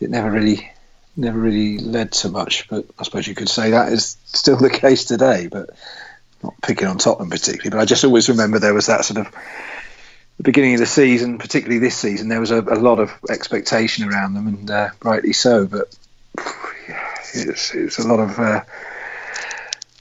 it 0.00 0.10
never 0.10 0.30
really, 0.30 0.70
never 1.16 1.38
really 1.38 1.78
led 1.78 2.12
to 2.12 2.28
much. 2.28 2.68
But 2.68 2.86
I 2.98 3.04
suppose 3.04 3.26
you 3.26 3.34
could 3.34 3.48
say 3.48 3.70
that 3.70 3.92
is 3.92 4.16
still 4.24 4.56
the 4.56 4.70
case 4.84 5.04
today. 5.04 5.46
But 5.46 5.70
not 6.42 6.54
picking 6.62 6.88
on 6.88 6.98
Tottenham 6.98 7.30
particularly, 7.30 7.70
but 7.70 7.80
I 7.80 7.84
just 7.84 8.04
always 8.04 8.28
remember 8.28 8.58
there 8.58 8.74
was 8.74 8.86
that 8.86 9.04
sort 9.04 9.26
of 9.26 9.34
the 10.40 10.44
beginning 10.44 10.72
of 10.72 10.80
the 10.80 10.86
season, 10.86 11.36
particularly 11.36 11.78
this 11.78 11.98
season, 11.98 12.28
there 12.28 12.40
was 12.40 12.50
a, 12.50 12.62
a 12.62 12.80
lot 12.80 12.98
of 12.98 13.12
expectation 13.28 14.08
around 14.08 14.32
them, 14.32 14.46
and 14.46 14.70
uh, 14.70 14.88
rightly 15.02 15.34
so. 15.34 15.66
But 15.66 15.94
it's, 17.34 17.74
it's 17.74 17.98
a 17.98 18.08
lot 18.08 18.20
of 18.20 18.38
uh, 18.38 18.64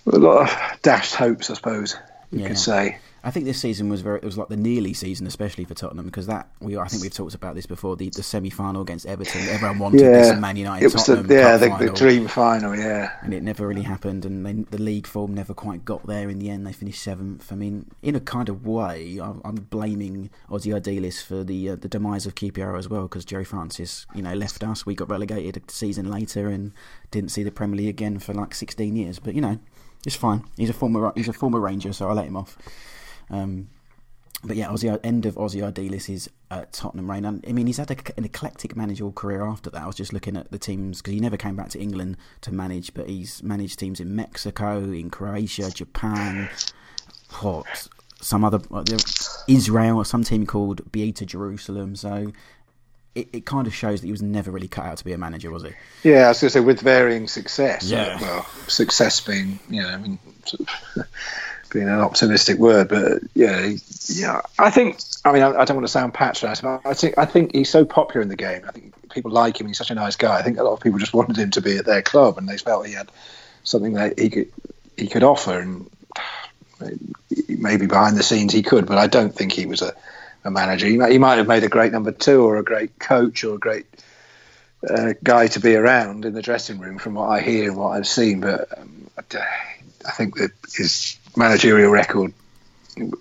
a 0.07 0.17
lot 0.17 0.43
of 0.43 0.81
dashed 0.81 1.15
hopes, 1.15 1.49
I 1.49 1.55
suppose 1.55 1.97
you 2.31 2.39
yeah. 2.39 2.47
could 2.47 2.57
say. 2.57 2.99
I 3.23 3.31
think 3.31 3.45
this 3.45 3.59
season 3.59 3.89
was 3.89 4.01
very. 4.01 4.19
It 4.19 4.25
was 4.25 4.37
like 4.37 4.47
the 4.47 4.57
nearly 4.57 4.93
season, 4.93 5.27
especially 5.27 5.65
for 5.65 5.73
Tottenham, 5.73 6.05
because 6.05 6.27
that 6.27 6.49
we. 6.59 6.77
I 6.77 6.87
think 6.87 7.01
we've 7.01 7.13
talked 7.13 7.35
about 7.35 7.55
this 7.55 7.65
before. 7.65 7.95
The, 7.95 8.09
the 8.09 8.23
semi 8.23 8.49
final 8.49 8.81
against 8.81 9.05
Everton, 9.05 9.41
everyone 9.49 9.79
wanted 9.79 10.01
yeah, 10.01 10.11
this 10.11 10.39
Man 10.39 10.55
United. 10.55 10.85
It 10.85 10.93
was 10.93 11.05
Tottenham 11.05 11.27
the, 11.27 11.33
yeah, 11.35 11.57
the, 11.57 11.75
the, 11.77 11.89
dream 11.91 12.27
final, 12.27 12.75
yeah. 12.75 13.11
And 13.21 13.33
it 13.33 13.43
never 13.43 13.67
really 13.67 13.81
happened, 13.81 14.25
and 14.25 14.45
they, 14.45 14.53
the 14.53 14.81
league 14.81 15.07
form 15.07 15.33
never 15.33 15.53
quite 15.53 15.83
got 15.83 16.05
there. 16.07 16.29
In 16.29 16.39
the 16.39 16.49
end, 16.49 16.65
they 16.65 16.73
finished 16.73 17.01
seventh. 17.01 17.51
I 17.51 17.55
mean, 17.55 17.91
in 18.01 18.15
a 18.15 18.21
kind 18.21 18.47
of 18.47 18.65
way, 18.65 19.19
I'm, 19.21 19.41
I'm 19.43 19.55
blaming 19.55 20.29
Ossie 20.49 20.73
Ardiles 20.73 21.21
for 21.21 21.43
the 21.43 21.71
uh, 21.71 21.75
the 21.75 21.89
demise 21.89 22.25
of 22.25 22.35
QPR 22.35 22.77
as 22.77 22.87
well, 22.87 23.03
because 23.03 23.25
Gerry 23.25 23.45
Francis, 23.45 24.05
you 24.15 24.21
know, 24.21 24.33
left 24.33 24.63
us. 24.63 24.85
We 24.85 24.95
got 24.95 25.09
relegated 25.09 25.57
a 25.57 25.71
season 25.71 26.09
later 26.09 26.47
and 26.47 26.71
didn't 27.11 27.31
see 27.31 27.43
the 27.43 27.51
Premier 27.51 27.77
League 27.77 27.89
again 27.89 28.19
for 28.19 28.33
like 28.33 28.53
16 28.53 28.95
years. 28.95 29.19
But 29.19 29.35
you 29.35 29.41
know, 29.41 29.59
it's 30.05 30.15
fine. 30.15 30.43
He's 30.57 30.69
a 30.69 30.73
former 30.73 31.11
he's 31.15 31.27
a 31.27 31.33
former 31.33 31.59
Ranger, 31.59 31.91
so 31.91 32.09
I 32.09 32.13
let 32.13 32.27
him 32.27 32.37
off. 32.37 32.57
Um, 33.29 33.69
but 34.43 34.55
yeah, 34.55 34.67
Ossie, 34.67 34.97
end 35.03 35.25
of 35.25 35.35
Ossie 35.35 35.61
Ardiles' 35.61 36.29
uh, 36.49 36.63
Tottenham 36.71 37.11
reign. 37.11 37.25
And, 37.25 37.43
I 37.47 37.51
mean, 37.51 37.67
he's 37.67 37.77
had 37.77 37.91
a, 37.91 37.97
an 38.17 38.23
eclectic 38.23 38.75
managerial 38.75 39.11
career 39.11 39.45
after 39.45 39.69
that. 39.69 39.81
I 39.81 39.87
was 39.87 39.95
just 39.95 40.13
looking 40.13 40.37
at 40.37 40.49
the 40.51 40.57
teams 40.57 41.01
because 41.01 41.13
he 41.13 41.19
never 41.19 41.35
came 41.35 41.55
back 41.55 41.69
to 41.69 41.79
England 41.79 42.17
to 42.41 42.53
manage, 42.53 42.93
but 42.93 43.09
he's 43.09 43.43
managed 43.43 43.79
teams 43.79 43.99
in 43.99 44.15
Mexico, 44.15 44.77
in 44.77 45.09
Croatia, 45.09 45.71
Japan, 45.71 46.49
what 47.41 47.89
some 48.21 48.45
other 48.45 48.61
uh, 48.71 48.83
Israel, 49.47 49.97
or 49.97 50.05
some 50.05 50.23
team 50.23 50.45
called 50.45 50.89
Beitar 50.91 51.25
Jerusalem. 51.25 51.97
So 51.97 52.31
it, 53.15 53.29
it 53.33 53.45
kind 53.45 53.67
of 53.67 53.73
shows 53.75 53.99
that 53.99 54.07
he 54.07 54.11
was 54.11 54.21
never 54.21 54.51
really 54.51 54.69
cut 54.69 54.85
out 54.85 54.97
to 54.97 55.05
be 55.05 55.11
a 55.11 55.17
manager, 55.17 55.51
was 55.51 55.63
he? 55.63 55.71
Yeah, 56.03 56.25
I 56.25 56.27
was 56.29 56.39
going 56.39 56.47
to 56.47 56.49
say 56.51 56.59
with 56.61 56.79
varying 56.79 57.27
success. 57.27 57.89
Yeah. 57.89 58.19
Well, 58.21 58.45
success 58.67 59.19
being, 59.19 59.59
you 59.69 59.81
know, 59.81 59.89
I 59.89 59.97
mean. 59.97 60.19
Sort 60.45 60.61
of 60.95 61.07
being 61.69 61.87
an 61.87 61.99
optimistic 61.99 62.57
word, 62.57 62.89
but 62.89 63.21
yeah, 63.33 63.71
yeah. 64.07 64.41
I 64.57 64.69
think. 64.69 64.99
I 65.25 65.33
mean, 65.33 65.43
I, 65.43 65.49
I 65.49 65.65
don't 65.65 65.75
want 65.75 65.87
to 65.87 65.91
sound 65.91 66.13
patronising, 66.13 66.63
but 66.63 66.89
I 66.89 66.93
think 66.93 67.17
I 67.17 67.25
think 67.25 67.53
he's 67.53 67.69
so 67.69 67.85
popular 67.85 68.21
in 68.21 68.29
the 68.29 68.35
game. 68.35 68.63
I 68.67 68.71
think 68.71 68.93
people 69.09 69.31
like 69.31 69.59
him. 69.59 69.67
He's 69.67 69.77
such 69.77 69.91
a 69.91 69.95
nice 69.95 70.15
guy. 70.15 70.37
I 70.37 70.41
think 70.41 70.57
a 70.57 70.63
lot 70.63 70.73
of 70.73 70.81
people 70.81 70.99
just 70.99 71.13
wanted 71.13 71.37
him 71.37 71.51
to 71.51 71.61
be 71.61 71.77
at 71.77 71.85
their 71.85 72.01
club, 72.01 72.37
and 72.37 72.47
they 72.47 72.57
felt 72.57 72.87
he 72.87 72.93
had 72.93 73.11
something 73.63 73.93
that 73.93 74.19
he 74.19 74.29
could 74.29 74.51
he 74.97 75.07
could 75.07 75.23
offer. 75.23 75.59
And 75.59 75.89
maybe 77.47 77.85
behind 77.85 78.17
the 78.17 78.23
scenes 78.23 78.53
he 78.53 78.63
could, 78.63 78.85
but 78.85 78.97
I 78.97 79.07
don't 79.07 79.35
think 79.35 79.51
he 79.51 79.65
was 79.65 79.81
a, 79.81 79.93
a 80.43 80.51
manager. 80.51 80.87
He 80.87 80.97
might, 80.97 81.11
he 81.11 81.17
might 81.17 81.37
have 81.37 81.47
made 81.47 81.63
a 81.63 81.69
great 81.69 81.91
number 81.91 82.11
two 82.11 82.41
or 82.43 82.57
a 82.57 82.63
great 82.63 82.97
coach 82.99 83.43
or 83.43 83.55
a 83.55 83.59
great 83.59 83.85
uh, 84.89 85.13
guy 85.21 85.47
to 85.47 85.59
be 85.59 85.75
around 85.75 86.23
in 86.23 86.33
the 86.33 86.41
dressing 86.41 86.79
room, 86.79 86.97
from 86.97 87.15
what 87.15 87.27
I 87.27 87.41
hear 87.41 87.69
and 87.69 87.77
what 87.77 87.89
I've 87.89 88.07
seen. 88.07 88.39
But 88.39 88.79
um, 88.79 89.09
I 89.17 90.11
think 90.11 90.37
that 90.37 90.51
his 90.73 91.17
managerial 91.35 91.91
record 91.91 92.33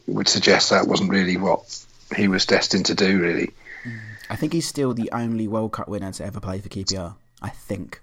would 0.06 0.28
suggest 0.28 0.70
that 0.70 0.86
wasn't 0.86 1.10
really 1.10 1.36
what 1.36 1.84
he 2.16 2.28
was 2.28 2.46
destined 2.46 2.86
to 2.86 2.94
do. 2.94 3.20
Really, 3.20 3.50
I 4.30 4.36
think 4.36 4.52
he's 4.52 4.66
still 4.66 4.94
the 4.94 5.10
only 5.12 5.48
World 5.48 5.72
Cup 5.72 5.88
winner 5.88 6.12
to 6.12 6.24
ever 6.24 6.40
play 6.40 6.60
for 6.60 6.68
QPR. 6.68 7.14
I 7.40 7.48
think 7.50 8.00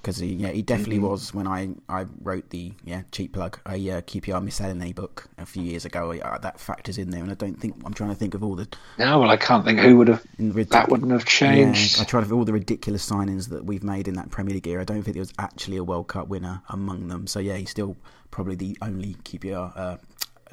because 0.00 0.16
he 0.16 0.28
yeah 0.34 0.48
he 0.48 0.62
definitely 0.62 0.96
mm-hmm. 0.96 1.08
was 1.08 1.34
when 1.34 1.46
I, 1.46 1.70
I 1.88 2.06
wrote 2.22 2.50
the 2.50 2.72
yeah 2.84 3.02
cheap 3.12 3.32
plug 3.32 3.58
a 3.66 3.74
uh, 3.74 4.00
QPR 4.00 4.42
miscellany 4.42 4.92
book 4.92 5.28
a 5.38 5.44
few 5.44 5.62
years 5.62 5.84
ago 5.84 6.12
uh, 6.12 6.38
that 6.38 6.58
factors 6.58 6.98
in 6.98 7.10
there 7.10 7.22
and 7.22 7.30
I 7.30 7.34
don't 7.34 7.60
think 7.60 7.76
I'm 7.84 7.92
trying 7.92 8.10
to 8.10 8.16
think 8.16 8.34
of 8.34 8.42
all 8.42 8.54
the 8.54 8.68
no 8.98 9.20
well 9.20 9.30
I 9.30 9.36
can't 9.36 9.64
think 9.64 9.80
who 9.80 9.96
would 9.98 10.08
have 10.08 10.24
ridic- 10.38 10.70
that 10.70 10.88
wouldn't 10.88 11.10
have 11.12 11.24
changed 11.24 11.96
yeah, 11.96 12.02
I 12.02 12.04
tried 12.06 12.26
to 12.26 12.34
all 12.34 12.44
the 12.44 12.52
ridiculous 12.52 13.08
signings 13.08 13.50
that 13.50 13.64
we've 13.64 13.84
made 13.84 14.08
in 14.08 14.14
that 14.14 14.30
Premier 14.30 14.54
League 14.54 14.66
era 14.66 14.82
I 14.82 14.84
don't 14.84 15.02
think 15.02 15.14
there 15.14 15.22
was 15.22 15.34
actually 15.38 15.76
a 15.76 15.84
World 15.84 16.08
Cup 16.08 16.28
winner 16.28 16.62
among 16.68 17.08
them 17.08 17.26
so 17.26 17.38
yeah 17.38 17.56
he's 17.56 17.70
still 17.70 17.96
probably 18.30 18.56
the 18.56 18.76
only 18.82 19.14
QPR 19.24 19.72
uh, 19.76 19.96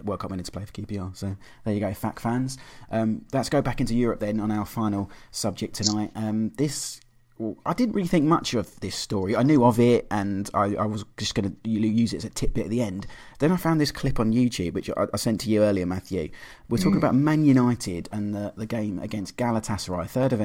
World 0.04 0.20
Cup 0.20 0.32
winner 0.32 0.44
to 0.44 0.52
play 0.52 0.66
for 0.66 0.72
QPR. 0.72 1.16
So 1.16 1.36
there 1.64 1.74
you 1.74 1.80
go, 1.80 1.94
FAC 1.94 2.20
fans. 2.20 2.58
Um, 2.92 3.26
let's 3.34 3.50
go 3.50 3.62
back 3.62 3.82
into 3.82 3.96
Europe 3.96 4.20
then 4.20 4.40
on 4.40 4.52
our 4.52 4.66
final 4.66 5.10
subject 5.32 5.76
tonight. 5.76 6.12
Um, 6.16 6.52
this 6.58 7.02
I 7.66 7.74
didn't 7.74 7.94
really 7.94 8.08
think 8.08 8.26
much 8.26 8.56
of 8.56 8.80
this 8.80 8.96
story. 8.96 9.36
I 9.36 9.44
knew 9.44 9.64
of 9.64 9.80
it, 9.80 10.08
and 10.10 10.50
I, 10.56 10.76
I 10.76 10.86
was 10.86 11.06
just 11.18 11.36
going 11.36 11.56
to 11.64 11.70
use 11.70 12.12
it 12.12 12.18
as 12.18 12.26
a 12.26 12.30
tidbit 12.30 12.66
at 12.66 12.70
the 12.72 12.82
end. 12.82 13.06
Then 13.38 13.52
I 13.52 13.58
found 13.58 13.80
this 13.80 13.92
clip 13.92 14.20
on 14.20 14.34
YouTube, 14.34 14.74
which 14.74 14.90
I, 14.90 15.06
I 15.14 15.18
sent 15.18 15.42
to 15.42 15.50
you 15.50 15.62
earlier, 15.62 15.86
Matthew. 15.86 16.30
We're 16.68 16.78
talking 16.78 16.96
mm. 16.96 16.98
about 16.98 17.14
Man 17.14 17.46
United 17.46 18.10
and 18.12 18.34
the, 18.34 18.54
the 18.58 18.66
game 18.66 18.98
against 18.98 19.38
Galatasaray, 19.38 20.06
3rd, 20.06 20.32
of 20.32 20.40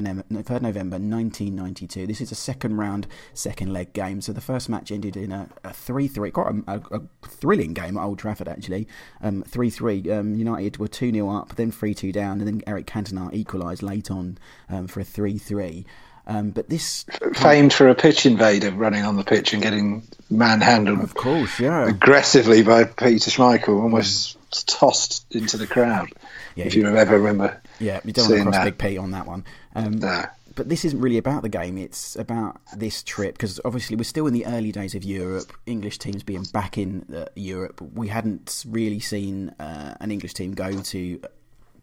3rd 0.45 0.61
November 0.61 0.97
1992. 0.97 2.07
This 2.07 2.21
is 2.21 2.31
a 2.31 2.35
second 2.35 2.77
round, 2.77 3.07
second 3.33 3.73
leg 3.73 3.95
game. 3.95 4.21
So 4.21 4.35
the 4.35 4.43
first 4.43 4.69
match 4.69 4.93
ended 4.93 5.17
in 5.17 5.33
a 5.33 5.49
3 5.73 6.09
3, 6.09 6.31
quite 6.31 6.55
a, 6.67 6.73
a, 6.73 6.99
a, 6.99 7.03
thrilling 7.27 7.73
game 7.73 7.97
at 7.97 8.05
Old 8.05 8.19
Trafford, 8.19 8.49
actually. 8.49 8.87
3 9.23 9.29
um, 9.29 9.43
3. 9.43 10.11
Um, 10.11 10.35
United 10.35 10.77
were 10.77 10.89
2 10.89 11.11
0 11.11 11.31
up, 11.31 11.57
then 11.57 11.71
3 11.71 11.95
2 11.95 12.13
down, 12.13 12.41
and 12.41 12.47
then 12.47 12.63
Eric 12.67 12.87
Cantona 12.87 13.33
equalised 13.33 13.83
late 13.83 14.11
on 14.11 14.37
um, 14.69 14.87
for 14.87 15.01
a 15.01 15.05
3 15.05 15.39
3. 15.39 15.87
Um, 16.27 16.51
but 16.51 16.69
this 16.69 17.05
famed 17.35 17.73
for 17.73 17.89
a 17.89 17.95
pitch 17.95 18.27
invader 18.27 18.71
running 18.71 19.05
on 19.05 19.17
the 19.17 19.25
pitch 19.25 19.53
and 19.53 19.63
getting 19.63 20.05
manhandled, 20.31 21.01
of 21.01 21.15
course, 21.15 21.59
yeah, 21.59 21.89
aggressively 21.89 22.63
by 22.63 22.85
Peter 22.85 23.31
Schmeichel, 23.31 23.83
almost 23.83 24.39
tossed 24.69 25.27
into 25.35 25.57
the 25.57 25.67
crowd. 25.67 26.11
Yeah, 26.55 26.67
if 26.67 26.75
you 26.75 26.87
ever 26.87 27.19
remember, 27.19 27.61
yeah, 27.81 28.01
you 28.05 28.13
don't 28.13 28.29
want 28.29 28.37
to 28.37 28.43
cross 28.45 28.55
that. 28.57 28.65
Big 28.65 28.79
Pete 28.79 28.99
on 28.99 29.11
that 29.13 29.27
one. 29.27 29.45
Um, 29.75 29.99
no. 29.99 30.25
But 30.55 30.69
this 30.69 30.85
isn't 30.85 31.01
really 31.01 31.17
about 31.17 31.43
the 31.43 31.49
game. 31.49 31.79
It's 31.79 32.15
about 32.15 32.61
this 32.77 33.03
trip 33.03 33.35
because 33.35 33.59
obviously 33.65 33.97
we're 33.97 34.05
still 34.05 34.27
in 34.27 34.35
the 34.35 34.45
early 34.45 34.71
days 34.71 34.95
of 34.95 35.03
Europe. 35.03 35.51
English 35.65 35.99
teams 35.99 36.23
being 36.23 36.45
back 36.53 36.77
in 36.77 37.07
uh, 37.15 37.25
Europe, 37.35 37.81
we 37.81 38.09
hadn't 38.09 38.65
really 38.69 39.01
seen 39.01 39.49
uh, 39.59 39.95
an 39.99 40.11
English 40.11 40.35
team 40.35 40.53
go 40.53 40.71
to 40.83 41.21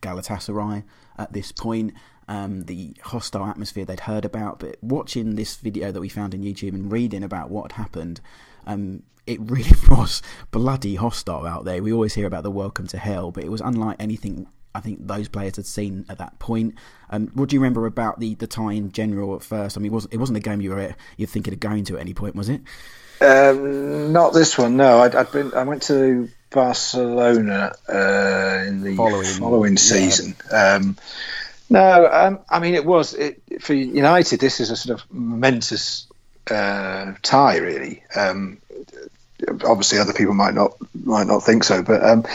Galatasaray 0.02 0.84
at 1.18 1.34
this 1.34 1.52
point 1.52 1.94
um, 2.30 2.62
the 2.62 2.96
hostile 3.04 3.46
atmosphere 3.46 3.84
they'd 3.84 4.00
heard 4.02 4.24
about. 4.24 4.60
But 4.60 4.78
watching 4.82 5.36
this 5.36 5.58
video 5.58 5.92
that 5.92 6.00
we 6.00 6.08
found 6.08 6.34
in 6.34 6.44
YouTube 6.44 6.74
and 6.74 6.90
reading 6.90 7.24
about 7.24 7.50
what 7.50 7.72
had 7.72 7.82
happened, 7.82 8.22
um, 8.66 9.04
it 9.28 9.40
really 9.52 9.76
was 9.90 10.22
bloody 10.52 10.96
hostile 10.96 11.46
out 11.46 11.66
there. 11.66 11.84
We 11.84 11.92
always 11.92 12.14
hear 12.14 12.28
about 12.28 12.44
the 12.44 12.52
welcome 12.52 12.88
to 12.88 12.98
hell, 12.98 13.32
but 13.32 13.44
it 13.44 13.52
was 13.52 13.62
unlike 13.62 13.98
anything 14.00 14.48
I 14.76 14.82
think 14.82 15.08
those 15.08 15.28
players 15.28 15.56
had 15.56 15.66
seen 15.66 16.06
at 16.08 16.20
that 16.20 16.38
point. 16.38 16.76
Um, 17.10 17.32
what 17.34 17.50
do 17.50 17.56
you 17.56 17.60
remember 17.60 17.88
about 17.88 18.20
the, 18.20 18.36
the 18.36 18.46
tie 18.46 18.74
in 18.74 18.92
general 18.92 19.36
at 19.36 19.42
first? 19.42 19.76
I 19.76 19.80
mean, 19.80 19.92
it 19.92 19.94
wasn't, 19.94 20.14
it 20.14 20.18
wasn't 20.18 20.38
a 20.38 20.42
game 20.42 20.62
you 20.62 20.70
were 20.70 20.96
you're 21.18 21.28
thinking 21.28 21.54
of 21.54 21.60
going 21.60 21.86
to 21.86 21.96
at 21.96 22.02
any 22.02 22.14
point, 22.14 22.36
was 22.36 22.50
it? 22.50 22.62
Um, 23.20 24.14
not 24.14 24.34
this 24.34 24.58
one. 24.58 24.78
No, 24.78 25.00
I'd, 25.02 25.16
I'd, 25.16 25.32
been. 25.32 25.54
I 25.56 25.64
went 25.64 25.82
to 25.84 26.30
Barcelona 26.52 27.74
uh, 27.92 28.64
in 28.68 28.84
the 28.84 28.96
following, 28.96 29.26
following 29.26 29.78
season. 29.78 30.36
Yeah. 30.52 30.76
Um, 30.76 30.98
no, 31.70 32.10
um, 32.12 32.40
I 32.50 32.60
mean 32.60 32.76
it 32.76 32.86
was 32.86 33.14
it, 33.14 33.42
for 33.62 33.74
United. 33.74 34.40
This 34.40 34.60
is 34.60 34.72
a 34.72 34.76
sort 34.76 35.00
of 35.00 35.14
momentous 35.14 36.08
uh, 36.50 37.14
tie, 37.22 37.58
really. 37.58 38.04
Um, 38.16 38.60
obviously, 39.66 40.00
other 40.00 40.14
people 40.14 40.34
might 40.34 40.54
not 40.54 40.76
might 40.94 41.28
not 41.28 41.44
think 41.44 41.64
so, 41.64 41.84
but 41.84 42.04
um, 42.04 42.26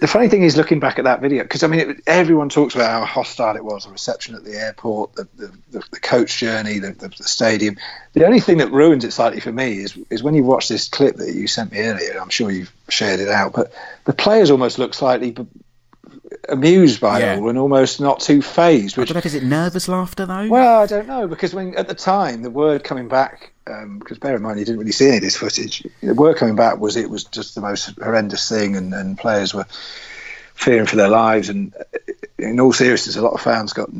the 0.00 0.06
funny 0.06 0.28
thing 0.28 0.42
is, 0.42 0.56
looking 0.56 0.78
back 0.78 0.98
at 0.98 1.04
that 1.04 1.20
video, 1.20 1.42
because 1.42 1.64
I 1.64 1.66
mean, 1.66 1.80
it, 1.80 2.00
everyone 2.06 2.48
talks 2.48 2.74
about 2.74 2.90
how 2.90 3.04
hostile 3.04 3.56
it 3.56 3.64
was, 3.64 3.84
the 3.84 3.90
reception 3.90 4.34
at 4.34 4.44
the 4.44 4.54
airport, 4.54 5.14
the 5.14 5.28
the, 5.36 5.52
the, 5.72 5.84
the 5.90 6.00
coach 6.00 6.38
journey, 6.38 6.78
the, 6.78 6.92
the, 6.92 7.10
stadium. 7.10 7.76
The 8.12 8.26
only 8.26 8.40
thing 8.40 8.58
that 8.58 8.70
ruins 8.70 9.04
it 9.04 9.12
slightly 9.12 9.40
for 9.40 9.52
me 9.52 9.78
is 9.78 9.98
is 10.10 10.22
when 10.22 10.34
you 10.34 10.44
watch 10.44 10.68
this 10.68 10.88
clip 10.88 11.16
that 11.16 11.34
you 11.34 11.46
sent 11.48 11.72
me 11.72 11.80
earlier. 11.80 12.20
I'm 12.20 12.28
sure 12.28 12.50
you've 12.50 12.72
shared 12.88 13.20
it 13.20 13.28
out, 13.28 13.54
but 13.54 13.72
the 14.04 14.12
players 14.12 14.50
almost 14.50 14.78
look 14.78 14.94
slightly 14.94 15.34
amused 16.48 17.00
by 17.00 17.20
yeah. 17.20 17.34
it 17.34 17.40
all 17.40 17.48
and 17.48 17.58
almost 17.58 18.00
not 18.00 18.20
too 18.20 18.42
phased. 18.42 18.96
Which, 18.96 19.10
I 19.10 19.14
don't 19.14 19.24
know, 19.24 19.28
is 19.28 19.34
it 19.34 19.42
nervous 19.42 19.88
laughter 19.88 20.26
though? 20.26 20.48
Well, 20.48 20.82
I 20.82 20.86
don't 20.86 21.06
know 21.06 21.28
because 21.28 21.54
when 21.54 21.76
at 21.76 21.88
the 21.88 21.94
time 21.94 22.42
the 22.42 22.50
word 22.50 22.84
coming 22.84 23.08
back, 23.08 23.52
um, 23.66 23.98
because 23.98 24.18
bear 24.18 24.36
in 24.36 24.42
mind 24.42 24.58
you 24.58 24.64
didn't 24.64 24.78
really 24.78 24.92
see 24.92 25.08
any 25.08 25.16
of 25.16 25.22
this 25.22 25.36
footage. 25.36 25.86
The 26.02 26.14
word 26.14 26.36
coming 26.36 26.56
back 26.56 26.78
was 26.78 26.96
it 26.96 27.10
was 27.10 27.24
just 27.24 27.54
the 27.54 27.60
most 27.60 27.98
horrendous 27.98 28.48
thing, 28.48 28.76
and, 28.76 28.92
and 28.94 29.18
players 29.18 29.54
were 29.54 29.66
fearing 30.54 30.86
for 30.86 30.96
their 30.96 31.08
lives. 31.08 31.48
And 31.48 31.74
in 32.38 32.60
all 32.60 32.72
seriousness, 32.72 33.16
a 33.16 33.22
lot 33.22 33.34
of 33.34 33.40
fans 33.40 33.72
got 33.72 33.90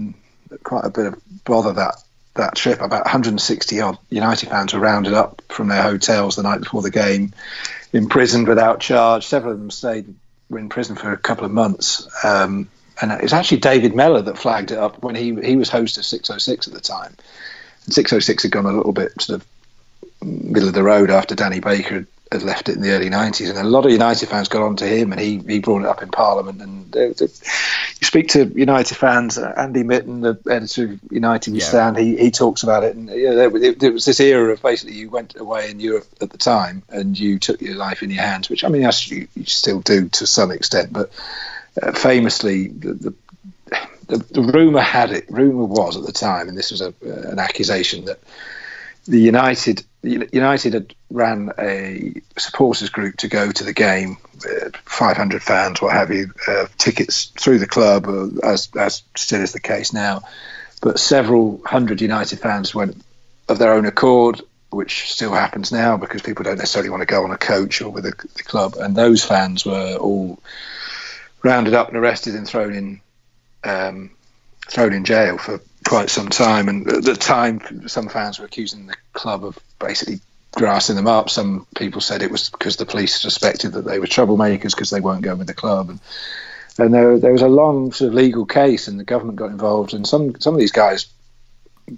quite 0.63 0.85
a 0.85 0.91
bit 0.91 1.07
of 1.07 1.45
bother 1.45 1.73
that 1.75 1.97
that 2.35 2.55
trip. 2.55 2.81
About 2.81 3.05
160 3.05 3.81
odd 3.81 3.99
United 4.11 4.49
fans 4.49 4.75
were 4.75 4.81
rounded 4.81 5.15
up 5.15 5.43
from 5.49 5.69
their 5.69 5.83
hotels 5.83 6.37
the 6.37 6.43
night 6.43 6.61
before 6.61 6.83
the 6.83 6.91
game, 6.91 7.33
imprisoned 7.93 8.47
without 8.47 8.81
charge. 8.81 9.27
Several 9.27 9.53
of 9.53 9.59
them 9.59 9.71
stayed 9.71 10.15
were 10.49 10.59
in 10.59 10.69
prison 10.69 10.97
for 10.97 11.13
a 11.13 11.17
couple 11.17 11.45
of 11.45 11.51
months. 11.51 12.09
Um, 12.25 12.69
and 13.01 13.13
it's 13.13 13.33
actually 13.33 13.59
David 13.59 13.95
Mellor 13.95 14.23
that 14.23 14.39
flagged 14.39 14.71
it 14.71 14.79
up 14.79 15.03
when 15.03 15.15
he 15.15 15.35
he 15.43 15.57
was 15.57 15.69
host 15.69 15.99
of 15.99 16.05
606 16.05 16.67
at 16.67 16.73
the 16.73 16.81
time. 16.81 17.15
And 17.85 17.95
606 17.95 18.43
had 18.43 18.53
gone 18.53 18.67
a 18.67 18.73
little 18.73 18.93
bit 18.93 19.21
sort 19.21 19.41
of 19.41 19.47
middle 20.27 20.69
of 20.69 20.75
the 20.75 20.83
road 20.83 21.11
after 21.11 21.35
Danny 21.35 21.61
Baker 21.61 21.95
had 21.95 22.07
had 22.33 22.43
left 22.43 22.69
it 22.69 22.75
in 22.75 22.83
the 22.83 22.91
early 22.91 23.09
90s. 23.09 23.49
And 23.49 23.59
a 23.59 23.65
lot 23.65 23.85
of 23.85 23.93
United 23.93 24.29
fans 24.29 24.49
got 24.49 24.63
on 24.63 24.77
to 24.77 24.87
him, 24.87 25.13
and 25.13 25.21
he, 25.21 25.39
he 25.39 25.61
brought 25.61 25.83
it 25.83 25.89
up 25.89 26.03
in 26.03 26.09
Parliament. 26.09 26.61
And 26.61 26.97
uh, 26.97 27.09
you 27.09 27.29
speak 28.03 28.29
to 28.29 28.47
United 28.47 28.97
fans, 28.97 29.39
uh, 29.39 29.53
Andy 29.57 29.85
Mitten, 29.85 30.23
the 30.23 30.39
editor 30.51 30.93
of 30.93 31.01
United 31.11 31.53
We 31.53 31.61
yeah. 31.61 31.67
Stand, 31.67 31.97
he, 31.99 32.17
he 32.17 32.31
talks 32.31 32.63
about 32.63 32.83
it. 32.83 32.97
And 32.97 33.09
you 33.11 33.31
know, 33.31 33.37
there, 33.37 33.73
there, 33.73 33.93
was 33.93 34.05
this 34.05 34.21
era 34.21 34.53
of 34.53 34.63
basically 34.63 34.97
you 34.97 35.09
went 35.09 35.37
away 35.37 35.71
in 35.71 35.79
Europe 35.79 36.07
at 36.21 36.31
the 36.31 36.39
time 36.39 36.83
and 36.89 37.19
you 37.19 37.39
took 37.39 37.61
your 37.61 37.77
life 37.77 38.03
in 38.03 38.11
your 38.11 38.23
hands, 38.23 38.51
which 38.51 38.65
I 38.65 38.69
mean, 38.69 38.83
you, 38.83 39.29
you 39.35 39.45
still 39.45 39.81
do 39.81 40.09
to 40.09 40.27
some 40.27 40.51
extent. 40.51 40.93
But 40.93 41.13
uh, 41.81 41.93
famously, 41.93 42.69
the, 42.69 42.95
the 42.95 43.15
the, 44.09 44.19
the 44.19 44.41
rumor 44.41 44.81
had 44.81 45.11
it, 45.11 45.29
rumor 45.29 45.65
was 45.65 45.97
at 45.97 46.05
the 46.05 46.13
time, 46.13 46.49
and 46.49 46.57
this 46.57 46.71
was 46.71 46.81
a, 46.81 46.89
uh, 47.05 47.31
an 47.31 47.41
accusation 47.41 48.05
that 48.05 48.21
the 49.07 49.21
United 49.21 49.85
United 50.07 50.73
had 50.73 50.95
ran 51.11 51.53
a 51.59 52.21
supporters 52.39 52.91
group 52.91 53.17
to 53.19 53.29
go 53.29 53.51
to 53.51 53.65
the 53.65 53.73
game, 53.73 54.19
uh, 54.45 54.71
500 54.85 55.43
fans, 55.43 55.83
what 55.83 55.93
have 55.93 56.11
you, 56.11 56.33
uh, 56.47 56.67
tickets 56.79 57.27
through 57.39 57.59
the 57.59 57.67
club, 57.67 58.07
uh, 58.07 58.29
as 58.47 58.69
as 58.77 59.03
still 59.17 59.43
is 59.43 59.53
the 59.53 59.61
case 59.61 59.93
now. 59.93 60.23
But 60.83 61.01
several 61.01 61.61
hundred 61.65 62.01
United 62.01 62.39
fans 62.39 62.75
went 62.75 63.03
of 63.49 63.59
their 63.59 63.73
own 63.73 63.87
accord, 63.87 64.43
which 64.71 65.11
still 65.11 65.33
happens 65.33 65.73
now 65.73 65.97
because 65.97 66.23
people 66.23 66.45
don't 66.45 66.59
necessarily 66.59 66.91
want 66.91 67.01
to 67.01 67.07
go 67.07 67.25
on 67.25 67.31
a 67.31 67.39
coach 67.39 67.81
or 67.81 67.91
with 67.91 68.05
the, 68.05 68.13
the 68.37 68.43
club. 68.43 68.77
And 68.79 68.95
those 68.95 69.25
fans 69.25 69.65
were 69.65 69.97
all 69.97 70.39
rounded 71.43 71.75
up 71.75 71.89
and 71.89 71.97
arrested 71.97 72.35
and 72.35 72.47
thrown 72.47 72.75
in 72.75 73.01
um, 73.65 74.11
thrown 74.69 74.93
in 74.93 75.05
jail 75.05 75.39
for 75.39 75.61
quite 75.87 76.11
some 76.11 76.29
time. 76.29 76.69
And 76.69 76.89
at 76.89 77.05
the 77.05 77.15
time, 77.15 77.89
some 77.89 78.09
fans 78.09 78.39
were 78.39 78.47
accusing 78.47 78.87
the 78.87 78.97
club 79.13 79.45
of 79.45 79.59
basically 79.79 80.21
grassing 80.53 80.97
them 80.97 81.07
up. 81.07 81.31
Some 81.31 81.67
people 81.77 82.01
said 82.01 82.23
it 82.23 82.31
was 82.31 82.51
because 82.51 82.77
the 82.77 82.87
police 82.87 83.21
suspected 83.21 83.73
that 83.73 83.85
they 83.85 83.99
were 83.99 84.07
troublemakers 84.07 84.75
because 84.75 84.91
they 84.91 85.01
weren't 85.01 85.23
going 85.23 85.39
with 85.39 85.47
the 85.47 85.55
club. 85.55 85.91
And, 85.91 86.01
and 86.79 86.93
there, 86.93 87.19
there 87.19 87.33
was 87.33 87.43
a 87.43 87.49
long 87.49 87.93
sort 87.93 88.09
of 88.09 88.15
legal 88.15 88.47
case, 88.47 88.89
and 88.89 88.99
the 88.99 89.05
government 89.05 89.39
got 89.39 89.51
involved. 89.51 89.95
And 89.95 90.07
some 90.07 90.39
some 90.41 90.55
of 90.55 90.61
these 90.61 90.73
guys 90.73 91.07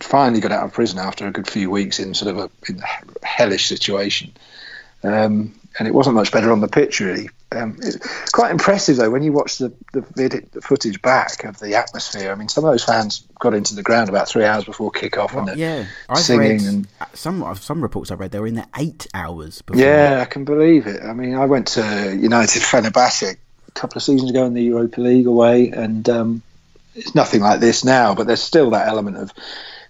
finally 0.01 0.41
got 0.41 0.53
out 0.53 0.64
of 0.64 0.72
prison 0.72 0.99
after 0.99 1.26
a 1.26 1.32
good 1.32 1.49
few 1.49 1.70
weeks 1.70 1.99
in 1.99 2.14
sort 2.14 2.36
of 2.36 2.39
a, 2.39 2.70
in 2.70 2.80
a 2.80 3.26
hellish 3.26 3.66
situation. 3.66 4.32
Um, 5.03 5.59
and 5.78 5.89
it 5.89 5.95
wasn't 5.95 6.16
much 6.16 6.32
better 6.32 6.53
on 6.53 6.61
the 6.61 6.68
pitch, 6.68 7.01
really. 7.01 7.30
Um, 7.51 7.78
it's 7.80 8.30
quite 8.30 8.51
impressive 8.51 8.96
though 8.96 9.11
when 9.11 9.22
you 9.22 9.32
watch 9.32 9.57
the 9.57 9.72
the, 9.92 10.03
video, 10.03 10.42
the, 10.53 10.61
footage 10.61 11.01
back 11.01 11.44
of 11.44 11.59
the 11.59 11.76
atmosphere. 11.76 12.30
I 12.30 12.34
mean, 12.34 12.49
some 12.49 12.64
of 12.64 12.70
those 12.70 12.84
fans 12.84 13.26
got 13.40 13.55
into 13.55 13.74
the 13.74 13.82
ground 13.82 14.11
about 14.11 14.28
three 14.28 14.44
hours 14.44 14.64
before 14.64 14.90
kick-off 14.90 15.32
well, 15.32 15.49
and 15.49 15.59
yeah, 15.59 15.86
I've 16.11 16.18
singing 16.18 16.66
and 16.66 16.88
some 17.14 17.55
some 17.57 17.80
reports 17.80 18.11
I 18.11 18.16
read 18.16 18.32
they 18.32 18.40
were 18.40 18.46
in 18.46 18.55
there 18.55 18.68
eight 18.76 19.07
hours. 19.14 19.62
Before. 19.62 19.80
Yeah, 19.80 20.18
I 20.20 20.26
can 20.26 20.44
believe 20.44 20.86
it. 20.86 21.03
I 21.03 21.14
mean, 21.14 21.34
I 21.34 21.46
went 21.46 21.68
to 21.68 22.14
United 22.14 22.62
Fenerbahce 22.62 23.32
a 23.32 23.70
couple 23.72 23.96
of 23.96 24.03
seasons 24.03 24.30
ago 24.30 24.44
in 24.44 24.53
the 24.53 24.62
Europa 24.62 25.01
League 25.01 25.26
away, 25.26 25.70
and 25.70 26.07
um, 26.11 26.42
it's 26.94 27.14
nothing 27.14 27.40
like 27.40 27.61
this 27.61 27.82
now. 27.82 28.14
But 28.14 28.26
there's 28.26 28.42
still 28.42 28.70
that 28.70 28.88
element 28.88 29.16
of 29.16 29.32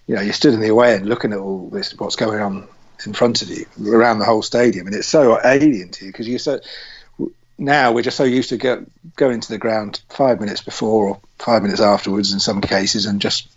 you 0.09 0.15
know, 0.15 0.21
you 0.21 0.31
stood 0.31 0.55
in 0.55 0.59
the 0.59 0.69
away 0.69 0.95
end 0.95 1.07
looking 1.07 1.33
at 1.33 1.37
all 1.39 1.69
this, 1.69 1.93
what's 1.99 2.15
going 2.15 2.41
on 2.41 2.67
in 3.05 3.13
front 3.13 3.43
of 3.43 3.49
you 3.49 3.67
around 3.87 4.17
the 4.17 4.25
whole 4.25 4.41
stadium, 4.41 4.87
and 4.87 4.95
it's 4.95 5.07
so 5.07 5.39
alien 5.45 5.89
to 5.89 6.05
you 6.05 6.11
because 6.11 6.27
you're 6.27 6.39
so 6.39 6.59
now 7.59 7.91
we're 7.91 8.03
just 8.03 8.17
so 8.17 8.23
used 8.23 8.49
to 8.49 8.57
go, 8.57 8.85
going 9.15 9.41
to 9.41 9.49
the 9.49 9.57
ground 9.57 10.01
five 10.09 10.39
minutes 10.39 10.61
before 10.61 11.09
or 11.09 11.21
five 11.37 11.61
minutes 11.61 11.81
afterwards 11.81 12.33
in 12.33 12.39
some 12.39 12.61
cases, 12.61 13.05
and 13.05 13.21
just 13.21 13.47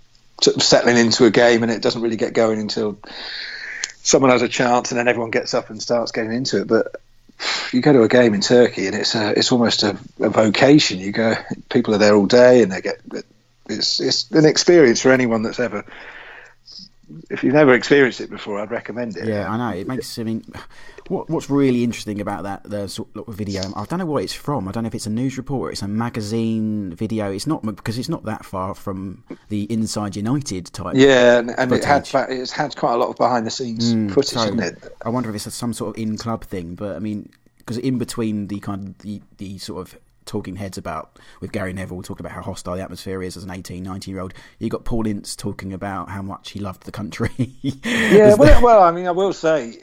sort 0.42 0.56
of 0.56 0.62
settling 0.62 0.96
into 0.96 1.24
a 1.24 1.30
game, 1.30 1.62
and 1.62 1.70
it 1.70 1.82
doesn't 1.82 2.02
really 2.02 2.16
get 2.16 2.32
going 2.32 2.60
until 2.60 2.98
someone 4.02 4.30
has 4.30 4.42
a 4.42 4.48
chance, 4.48 4.90
and 4.90 4.98
then 4.98 5.08
everyone 5.08 5.30
gets 5.30 5.54
up 5.54 5.70
and 5.70 5.80
starts 5.80 6.12
getting 6.12 6.32
into 6.32 6.60
it. 6.60 6.68
But 6.68 6.96
you 7.72 7.80
go 7.80 7.92
to 7.92 8.02
a 8.02 8.08
game 8.08 8.34
in 8.34 8.40
Turkey, 8.40 8.86
and 8.86 8.96
it's 8.96 9.14
a, 9.14 9.38
it's 9.38 9.52
almost 9.52 9.82
a, 9.82 9.96
a 10.20 10.30
vocation. 10.30 10.98
You 10.98 11.12
go, 11.12 11.34
people 11.70 11.94
are 11.94 11.98
there 11.98 12.14
all 12.14 12.26
day, 12.26 12.62
and 12.62 12.72
they 12.72 12.80
get 12.80 13.00
it's 13.68 14.00
it's 14.00 14.30
an 14.32 14.44
experience 14.44 15.00
for 15.00 15.12
anyone 15.12 15.42
that's 15.42 15.60
ever 15.60 15.84
if 17.30 17.42
you've 17.42 17.54
never 17.54 17.74
experienced 17.74 18.20
it 18.20 18.30
before, 18.30 18.60
I'd 18.60 18.70
recommend 18.70 19.16
it. 19.16 19.26
Yeah, 19.26 19.50
I 19.50 19.56
know. 19.56 19.78
It 19.78 19.86
makes. 19.86 20.18
I 20.18 20.22
mean, 20.22 20.44
what 21.12 21.28
what's 21.28 21.50
really 21.50 21.84
interesting 21.84 22.20
about 22.20 22.44
that 22.44 22.64
the 22.64 22.88
sort 22.88 23.08
of 23.14 23.34
video? 23.34 23.62
I 23.76 23.84
don't 23.84 23.98
know 23.98 24.06
what 24.06 24.24
it's 24.24 24.32
from. 24.32 24.66
I 24.66 24.72
don't 24.72 24.84
know 24.84 24.88
if 24.88 24.94
it's 24.94 25.06
a 25.06 25.10
news 25.10 25.36
report 25.36 25.72
it's 25.72 25.82
a 25.82 25.88
magazine 25.88 26.94
video. 26.94 27.30
It's 27.30 27.46
not 27.46 27.62
because 27.62 27.98
it's 27.98 28.08
not 28.08 28.24
that 28.24 28.44
far 28.44 28.74
from 28.74 29.22
the 29.48 29.70
Inside 29.70 30.16
United 30.16 30.66
type. 30.66 30.94
Yeah, 30.96 31.38
and, 31.38 31.50
and 31.50 31.70
it 31.72 31.84
had 31.84 32.08
it's 32.30 32.50
had 32.50 32.74
quite 32.76 32.94
a 32.94 32.96
lot 32.96 33.10
of 33.10 33.16
behind 33.16 33.46
the 33.46 33.50
scenes 33.50 33.94
mm, 33.94 34.10
footage, 34.10 34.30
so 34.30 34.50
not 34.50 34.64
it? 34.64 34.96
I 35.04 35.10
wonder 35.10 35.28
if 35.28 35.36
it's 35.36 35.54
some 35.54 35.74
sort 35.74 35.94
of 35.94 36.02
in 36.02 36.16
club 36.16 36.44
thing. 36.44 36.74
But 36.74 36.96
I 36.96 36.98
mean, 36.98 37.30
because 37.58 37.76
in 37.76 37.98
between 37.98 38.48
the 38.48 38.58
kind 38.60 38.88
of 38.88 38.98
the, 38.98 39.20
the 39.36 39.58
sort 39.58 39.86
of 39.86 39.98
talking 40.24 40.56
heads 40.56 40.78
about 40.78 41.18
with 41.40 41.52
Gary 41.52 41.72
Neville 41.72 42.02
talking 42.02 42.24
about 42.24 42.32
how 42.32 42.42
hostile 42.42 42.76
the 42.76 42.82
atmosphere 42.82 43.22
is 43.22 43.36
as 43.36 43.44
an 43.44 43.50
18, 43.50 43.82
19 43.82 44.14
year 44.14 44.22
old. 44.22 44.34
You 44.58 44.68
got 44.68 44.84
Paul 44.84 45.06
Ince 45.06 45.36
talking 45.36 45.72
about 45.72 46.08
how 46.08 46.22
much 46.22 46.50
he 46.50 46.60
loved 46.60 46.84
the 46.84 46.92
country. 46.92 47.30
yeah, 47.82 48.34
well, 48.34 48.62
well, 48.62 48.82
I 48.82 48.92
mean, 48.92 49.06
I 49.06 49.10
will 49.10 49.32
say, 49.32 49.78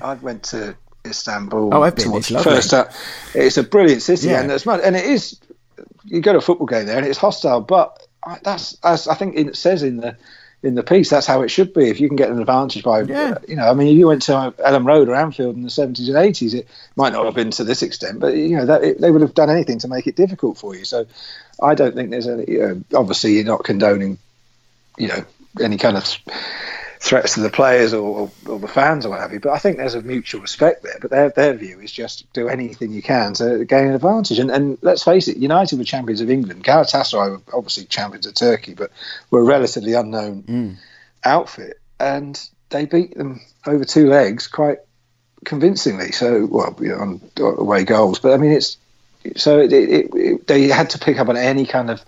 I 0.00 0.14
went 0.14 0.44
to 0.44 0.76
Istanbul. 1.04 1.70
Oh, 1.72 1.82
I've 1.82 1.96
been. 1.96 2.14
It's 2.14 2.28
first 2.28 2.74
up. 2.74 2.92
It's 3.34 3.56
a 3.56 3.62
brilliant 3.62 4.02
city, 4.02 4.28
yeah. 4.28 4.40
and 4.40 4.50
it's 4.50 4.66
and 4.66 4.96
it 4.96 5.04
is. 5.04 5.40
You 6.04 6.20
go 6.20 6.32
to 6.32 6.38
a 6.38 6.42
football 6.42 6.66
game 6.66 6.86
there, 6.86 6.96
and 6.96 7.06
it's 7.06 7.18
hostile, 7.18 7.60
but 7.60 8.06
that's 8.42 8.76
as 8.82 9.08
I 9.08 9.14
think 9.14 9.36
it 9.36 9.56
says 9.56 9.82
in 9.82 9.98
the 9.98 10.16
in 10.62 10.74
the 10.74 10.82
piece, 10.82 11.10
that's 11.10 11.26
how 11.26 11.42
it 11.42 11.48
should 11.48 11.72
be. 11.72 11.88
If 11.88 12.00
you 12.00 12.08
can 12.08 12.16
get 12.16 12.30
an 12.30 12.40
advantage 12.40 12.82
by, 12.82 13.02
yeah. 13.02 13.38
you 13.46 13.56
know, 13.56 13.70
I 13.70 13.74
mean, 13.74 13.88
if 13.88 13.96
you 13.96 14.08
went 14.08 14.22
to 14.22 14.32
Elland 14.32 14.86
Road 14.86 15.08
or 15.08 15.14
Anfield 15.14 15.54
in 15.54 15.62
the 15.62 15.68
70s 15.68 16.08
and 16.08 16.16
80s, 16.16 16.54
it 16.54 16.68
might 16.96 17.12
not 17.12 17.24
have 17.24 17.34
been 17.34 17.50
to 17.52 17.64
this 17.64 17.82
extent, 17.82 18.18
but, 18.18 18.34
you 18.34 18.56
know, 18.56 18.66
that, 18.66 18.82
it, 18.82 19.00
they 19.00 19.10
would 19.10 19.20
have 19.20 19.34
done 19.34 19.50
anything 19.50 19.78
to 19.80 19.88
make 19.88 20.06
it 20.06 20.16
difficult 20.16 20.58
for 20.58 20.74
you. 20.74 20.84
So 20.84 21.06
I 21.62 21.74
don't 21.74 21.94
think 21.94 22.10
there's 22.10 22.26
any, 22.26 22.44
you 22.48 22.58
know, 22.58 22.82
obviously, 22.98 23.34
you're 23.34 23.44
not 23.44 23.64
condoning, 23.64 24.18
you 24.98 25.08
know, 25.08 25.24
any 25.60 25.76
kind 25.76 25.96
of 25.96 26.04
threats 26.98 27.34
to 27.34 27.40
the 27.40 27.50
players 27.50 27.92
or, 27.92 28.30
or, 28.46 28.58
the 28.58 28.68
fans 28.68 29.06
or 29.06 29.10
what 29.10 29.20
have 29.20 29.32
you. 29.32 29.40
But 29.40 29.52
I 29.52 29.58
think 29.58 29.76
there's 29.76 29.94
a 29.94 30.02
mutual 30.02 30.40
respect 30.40 30.82
there. 30.82 30.98
But 31.00 31.10
their 31.10 31.30
their 31.30 31.54
view 31.54 31.80
is 31.80 31.92
just 31.92 32.30
do 32.32 32.48
anything 32.48 32.92
you 32.92 33.02
can 33.02 33.34
to 33.34 33.64
gain 33.64 33.88
an 33.88 33.94
advantage. 33.94 34.38
And, 34.38 34.50
and 34.50 34.78
let's 34.82 35.04
face 35.04 35.28
it, 35.28 35.36
United 35.36 35.78
were 35.78 35.84
champions 35.84 36.20
of 36.20 36.30
England. 36.30 36.64
Galatasaray 36.64 37.30
were 37.30 37.56
obviously 37.56 37.84
champions 37.84 38.26
of 38.26 38.34
Turkey, 38.34 38.74
but 38.74 38.90
were 39.30 39.40
a 39.40 39.44
relatively 39.44 39.94
unknown 39.94 40.42
mm. 40.42 40.76
outfit, 41.24 41.80
and 42.00 42.40
they 42.70 42.86
beat 42.86 43.16
them 43.16 43.40
over 43.66 43.84
two 43.84 44.08
legs 44.08 44.48
quite 44.48 44.78
convincingly. 45.44 46.12
So 46.12 46.46
well, 46.46 46.76
you 46.80 46.88
know, 46.88 46.98
on 46.98 47.20
away 47.38 47.84
goals. 47.84 48.18
But 48.18 48.32
I 48.32 48.36
mean, 48.38 48.52
it's 48.52 48.76
so 49.36 49.58
it, 49.58 49.72
it, 49.72 50.10
it, 50.14 50.46
they 50.46 50.68
had 50.68 50.90
to 50.90 50.98
pick 50.98 51.18
up 51.18 51.28
on 51.28 51.36
any 51.36 51.66
kind 51.66 51.90
of 51.90 52.04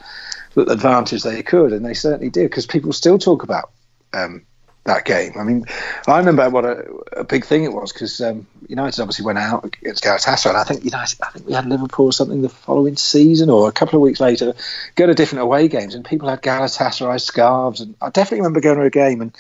advantage 0.57 1.23
they 1.23 1.43
could, 1.43 1.73
and 1.73 1.85
they 1.85 1.95
certainly 1.95 2.31
did 2.31 2.51
because 2.51 2.67
people 2.67 2.93
still 2.93 3.19
talk 3.19 3.43
about 3.43 3.71
um, 4.13 4.43
that 4.89 5.05
game. 5.05 5.33
I 5.39 5.45
mean, 5.45 5.65
I 6.07 6.19
remember 6.19 6.51
what 6.51 6.65
a, 6.65 6.85
a 7.17 7.25
big 7.25 7.45
thing 7.45 7.65
it 7.65 7.73
was 7.73 7.93
because 7.93 8.21
um, 8.21 8.47
United 8.69 9.01
obviously 9.01 9.25
went 9.25 9.39
out 9.39 9.65
against 9.65 10.03
Galatasaray, 10.03 10.49
and 10.49 10.59
I 10.59 10.65
think 10.65 10.85
United, 10.85 11.19
I 11.23 11.31
think 11.31 11.47
we 11.47 11.55
had 11.55 11.67
Liverpool 11.67 12.07
or 12.07 12.13
something 12.13 12.43
the 12.43 12.49
following 12.49 12.97
season 12.97 13.51
or 13.51 13.69
a 13.69 13.73
couple 13.73 13.97
of 13.97 14.03
weeks 14.03 14.21
later, 14.21 14.55
go 14.97 15.07
to 15.07 15.15
different 15.15 15.43
away 15.43 15.69
games, 15.69 15.95
and 15.95 16.05
people 16.05 16.29
had 16.29 16.43
Galatasaray 16.43 17.21
scarves, 17.21 17.81
and 17.81 17.95
I 18.03 18.11
definitely 18.11 18.41
remember 18.41 18.61
going 18.61 18.79
to 18.79 18.85
a 18.85 18.91
game 18.91 19.21
and 19.21 19.33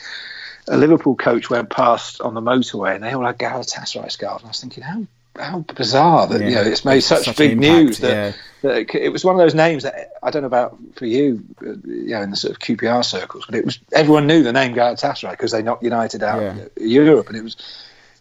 a 0.68 0.76
Liverpool 0.76 1.16
coach 1.16 1.50
went 1.50 1.70
past 1.70 2.20
on 2.20 2.34
the 2.34 2.40
motorway, 2.40 2.94
and 2.94 3.02
they 3.02 3.12
all 3.12 3.24
had 3.24 3.38
Galatasaray 3.38 4.10
scarves, 4.10 4.42
and 4.42 4.48
I 4.48 4.50
was 4.50 4.60
thinking, 4.60 4.84
how 4.84 5.06
how 5.38 5.60
bizarre 5.60 6.26
that 6.26 6.40
yeah. 6.40 6.48
you 6.48 6.54
know 6.54 6.62
it's 6.62 6.84
made 6.84 7.00
such, 7.00 7.24
such 7.24 7.36
big 7.36 7.52
impact, 7.52 7.72
news 7.72 7.98
that, 7.98 8.10
yeah. 8.10 8.32
that, 8.62 8.94
it 8.94 9.10
was 9.10 9.24
one 9.24 9.34
of 9.34 9.38
those 9.38 9.54
names 9.54 9.82
that 9.82 10.12
I 10.22 10.30
don't 10.30 10.42
know 10.42 10.46
about 10.46 10.78
for 10.96 11.06
you, 11.06 11.44
uh, 11.62 11.72
you 11.84 12.10
know, 12.10 12.22
in 12.22 12.30
the 12.30 12.36
sort 12.36 12.52
of 12.52 12.58
QPR 12.58 13.04
circles, 13.04 13.46
but 13.46 13.54
it 13.54 13.64
was 13.64 13.78
everyone 13.92 14.26
knew 14.26 14.42
the 14.42 14.52
name 14.52 14.74
Galatasaray 14.74 15.30
because 15.32 15.52
they 15.52 15.62
knocked 15.62 15.82
United 15.82 16.22
out 16.22 16.42
yeah. 16.42 16.66
Europe, 16.76 17.28
and 17.28 17.36
it 17.36 17.42
was. 17.42 17.56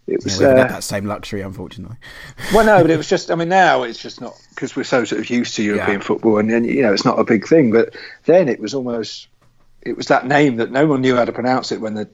It 0.07 0.23
was 0.23 0.39
yeah, 0.39 0.47
uh, 0.47 0.67
that 0.69 0.85
same 0.85 1.03
luxury, 1.03 1.41
unfortunately. 1.41 1.97
well, 2.53 2.65
no, 2.65 2.81
but 2.81 2.89
it 2.89 2.95
was 2.95 3.09
just. 3.15 3.29
I 3.29 3.35
mean, 3.35 3.49
now 3.49 3.83
it's 3.83 4.01
just 4.01 4.21
not 4.21 4.41
because 4.51 4.73
we're 4.73 4.85
so 4.85 5.03
sort 5.03 5.19
of 5.19 5.29
used 5.29 5.55
to 5.55 5.63
European 5.63 5.99
football, 5.99 6.37
and, 6.37 6.49
and 6.49 6.65
you 6.65 6.81
know, 6.81 6.93
it's 6.93 7.03
not 7.03 7.19
a 7.19 7.25
big 7.25 7.45
thing. 7.45 7.73
But 7.73 7.93
then 8.23 8.47
it 8.47 8.61
was 8.61 8.73
almost 8.73 9.27
it 9.87 9.95
was 9.95 10.07
that 10.07 10.25
name 10.25 10.57
that 10.57 10.71
no 10.71 10.85
one 10.85 11.01
knew 11.01 11.15
how 11.15 11.25
to 11.25 11.31
pronounce 11.31 11.71
it 11.71 11.81
when 11.81 11.93
the 11.93 12.09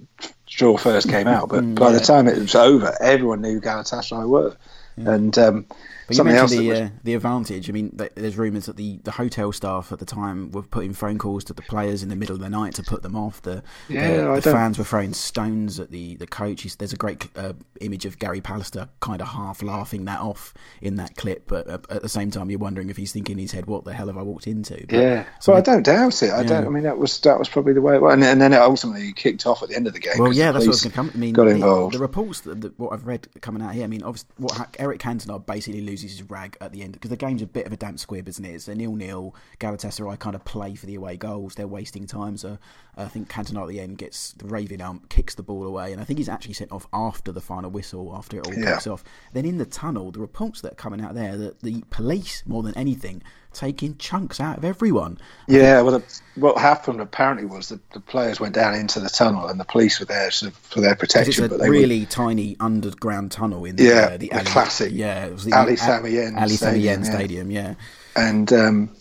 draw 0.47 0.77
first 0.77 1.09
came 1.09 1.27
out. 1.27 1.49
But 1.49 1.63
mm, 1.63 1.75
by 1.75 1.91
the 1.91 1.99
time 1.99 2.27
it 2.27 2.37
was 2.37 2.55
over, 2.55 2.95
everyone 3.01 3.41
knew 3.41 3.59
Galatasaray 3.59 4.27
were 4.27 4.55
and 4.97 5.37
um, 5.37 5.65
but 6.07 6.17
you 6.17 6.23
mentioned 6.23 6.61
the 6.61 6.69
was... 6.69 6.79
uh, 6.79 6.89
the 7.03 7.13
advantage. 7.13 7.69
I 7.69 7.73
mean, 7.73 7.99
there's 8.15 8.37
rumours 8.37 8.65
that 8.65 8.77
the, 8.77 8.99
the 9.03 9.11
hotel 9.11 9.51
staff 9.51 9.91
at 9.91 9.99
the 9.99 10.05
time 10.05 10.51
were 10.51 10.63
putting 10.63 10.93
phone 10.93 11.17
calls 11.17 11.43
to 11.45 11.53
the 11.53 11.61
players 11.61 12.03
in 12.03 12.09
the 12.09 12.15
middle 12.15 12.35
of 12.35 12.41
the 12.41 12.49
night 12.49 12.75
to 12.75 12.83
put 12.83 13.03
them 13.03 13.15
off. 13.15 13.41
The, 13.41 13.63
yeah, 13.89 14.17
the, 14.17 14.41
the 14.41 14.51
fans 14.51 14.77
were 14.77 14.83
throwing 14.83 15.13
stones 15.13 15.79
at 15.79 15.91
the 15.91 16.15
the 16.15 16.27
coach. 16.27 16.63
There's 16.77 16.93
a 16.93 16.97
great 16.97 17.27
uh, 17.35 17.53
image 17.81 18.05
of 18.05 18.19
Gary 18.19 18.41
Pallister 18.41 18.89
kind 18.99 19.21
of 19.21 19.27
half 19.29 19.61
laughing 19.61 20.05
that 20.05 20.19
off 20.19 20.53
in 20.81 20.95
that 20.95 21.15
clip, 21.15 21.47
but 21.47 21.67
at 21.67 22.01
the 22.01 22.09
same 22.09 22.31
time, 22.31 22.49
you're 22.49 22.59
wondering 22.59 22.89
if 22.89 22.97
he's 22.97 23.11
thinking 23.11 23.33
in 23.33 23.39
his 23.39 23.51
head, 23.51 23.65
"What 23.65 23.85
the 23.85 23.93
hell 23.93 24.07
have 24.07 24.17
I 24.17 24.21
walked 24.21 24.47
into?" 24.47 24.85
But, 24.87 24.93
yeah, 24.93 25.25
well, 25.47 25.57
I 25.57 25.61
don't 25.61 25.83
doubt 25.83 26.21
it. 26.23 26.29
I 26.29 26.41
yeah. 26.41 26.47
don't. 26.47 26.65
I 26.65 26.69
mean, 26.69 26.83
that 26.83 26.97
was 26.97 27.19
that 27.21 27.39
was 27.39 27.49
probably 27.49 27.73
the 27.73 27.81
way. 27.81 27.95
It 27.95 28.01
was. 28.01 28.13
And, 28.13 28.23
and 28.23 28.41
then 28.41 28.53
it 28.53 28.59
ultimately 28.59 29.13
kicked 29.13 29.45
off 29.45 29.63
at 29.63 29.69
the 29.69 29.75
end 29.75 29.87
of 29.87 29.93
the 29.93 29.99
game. 29.99 30.13
Well, 30.17 30.33
yeah, 30.33 30.51
that's 30.51 30.65
what 30.65 30.71
was 30.71 30.81
going 30.81 30.91
to 30.91 30.95
come. 30.95 31.11
I 31.13 31.17
mean, 31.17 31.33
got 31.33 31.47
involved. 31.47 31.93
The, 31.93 31.97
the 31.97 32.01
reports 32.01 32.41
that, 32.41 32.61
that, 32.61 32.79
what 32.79 32.93
I've 32.93 33.05
read 33.05 33.27
coming 33.41 33.61
out 33.61 33.73
here. 33.73 33.83
I 33.83 33.87
mean, 33.87 34.03
obviously, 34.03 34.29
what 34.37 34.75
Eric 34.79 34.99
Cantona 34.99 35.43
basically 35.45 35.81
loses 35.93 36.17
his 36.17 36.29
rag 36.29 36.57
at 36.59 36.71
the 36.71 36.81
end 36.81 36.93
because 36.93 37.11
the 37.11 37.17
game's 37.17 37.41
a 37.41 37.47
bit 37.47 37.67
of 37.67 37.71
a 37.71 37.77
damp 37.77 37.99
squib, 37.99 38.27
isn't 38.27 38.43
it? 38.43 38.53
It's 38.53 38.67
a 38.67 38.73
nil-nil. 38.73 39.35
Galatasaray 39.59 40.17
kind 40.17 40.35
of 40.35 40.43
play 40.43 40.73
for 40.73 40.87
the 40.87 40.95
away 40.95 41.17
goals. 41.17 41.53
They're 41.55 41.67
wasting 41.67 42.07
time, 42.07 42.35
so 42.37 42.57
I 42.97 43.05
think 43.05 43.29
Cantona 43.29 43.61
at 43.61 43.67
the 43.67 43.79
end 43.79 43.99
gets 43.99 44.33
the 44.33 44.47
raving 44.47 44.81
ump, 44.81 45.09
kicks 45.09 45.35
the 45.35 45.43
ball 45.43 45.65
away, 45.65 45.91
and 45.91 46.01
I 46.01 46.03
think 46.03 46.17
he's 46.17 46.29
actually 46.29 46.55
sent 46.55 46.71
off 46.71 46.87
after 46.91 47.31
the 47.31 47.41
final 47.41 47.69
whistle, 47.69 48.15
after 48.15 48.39
it 48.39 48.47
all 48.47 48.53
yeah. 48.55 48.73
kicks 48.73 48.87
off. 48.87 49.03
Then 49.33 49.45
in 49.45 49.57
the 49.57 49.65
tunnel, 49.65 50.11
the 50.11 50.19
reports 50.19 50.61
that 50.61 50.73
are 50.73 50.75
coming 50.75 51.01
out 51.01 51.13
there 51.13 51.37
that 51.37 51.59
the 51.61 51.83
police, 51.91 52.43
more 52.47 52.63
than 52.63 52.75
anything, 52.75 53.21
taking 53.53 53.97
chunks 53.97 54.39
out 54.39 54.57
of 54.57 54.65
everyone. 54.65 55.17
Yeah, 55.47 55.81
well, 55.81 55.99
the, 55.99 56.21
what 56.35 56.57
happened 56.57 56.99
apparently 56.99 57.45
was 57.45 57.69
that 57.69 57.87
the 57.91 57.99
players 57.99 58.39
went 58.39 58.55
down 58.55 58.75
into 58.75 58.99
the 58.99 59.09
tunnel 59.09 59.47
and 59.47 59.59
the 59.59 59.65
police 59.65 59.99
were 59.99 60.05
there 60.05 60.31
sort 60.31 60.51
of 60.51 60.57
for 60.57 60.81
their 60.81 60.95
protection. 60.95 61.45
It's 61.45 61.53
a 61.53 61.69
really 61.69 62.01
were, 62.01 62.05
tiny 62.05 62.55
underground 62.59 63.31
tunnel 63.31 63.65
in 63.65 63.75
the, 63.75 63.83
yeah, 63.83 63.91
uh, 63.93 64.17
the, 64.17 64.29
the 64.29 64.43
classic 64.45 64.91
yeah, 64.93 65.25
it 65.25 65.33
was 65.33 65.45
the 65.45 65.53
Ali 65.53 65.75
Sami 65.75 66.11
Yen 66.11 66.35
Ali 66.37 66.55
Stadium, 66.55 67.51
yeah. 67.51 67.75
And 68.15 68.51
um, 68.53 68.95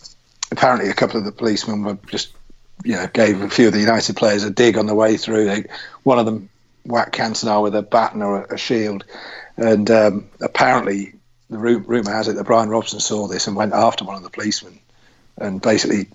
apparently, 0.51 0.89
a 0.89 0.93
couple 0.93 1.17
of 1.17 1.25
the 1.25 1.31
policemen 1.31 1.83
were 1.83 1.97
just 2.07 2.33
you 2.83 2.93
know 2.93 3.07
gave 3.07 3.41
a 3.41 3.49
few 3.49 3.67
of 3.67 3.73
the 3.73 3.79
United 3.79 4.15
players 4.15 4.43
a 4.43 4.49
dig 4.49 4.77
on 4.77 4.85
the 4.85 4.95
way 4.95 5.17
through. 5.17 5.45
They, 5.45 5.65
one 6.03 6.19
of 6.19 6.25
them 6.25 6.49
whacked 6.85 7.15
Cantona 7.15 7.61
with 7.61 7.75
a 7.75 7.81
baton 7.81 8.21
or 8.21 8.43
a, 8.43 8.55
a 8.55 8.57
shield, 8.57 9.05
and 9.57 9.89
um, 9.89 10.29
apparently 10.41 11.13
the 11.53 11.59
rumor 11.59 12.11
has 12.11 12.27
it 12.27 12.35
that 12.35 12.45
Brian 12.45 12.69
Robson 12.69 12.99
saw 12.99 13.27
this 13.27 13.47
and 13.47 13.55
went 13.55 13.73
after 13.73 14.05
one 14.05 14.15
of 14.15 14.23
the 14.23 14.29
policemen 14.29 14.79
and 15.37 15.61
basically 15.61 16.07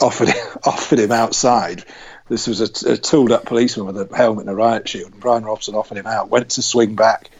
offered 0.00 0.30
offered 0.64 0.98
him 0.98 1.12
outside. 1.12 1.84
This 2.28 2.46
was 2.46 2.60
a, 2.60 2.92
a 2.92 2.96
tooled 2.96 3.32
up 3.32 3.44
policeman 3.44 3.86
with 3.86 3.98
a 3.98 4.16
helmet 4.16 4.42
and 4.42 4.50
a 4.50 4.54
riot 4.54 4.88
shield. 4.88 5.12
And 5.12 5.20
Brian 5.20 5.44
Robson 5.44 5.74
offered 5.74 5.98
him 5.98 6.06
out. 6.06 6.30
Went 6.30 6.50
to 6.52 6.62
swing 6.62 6.94
back, 6.94 7.30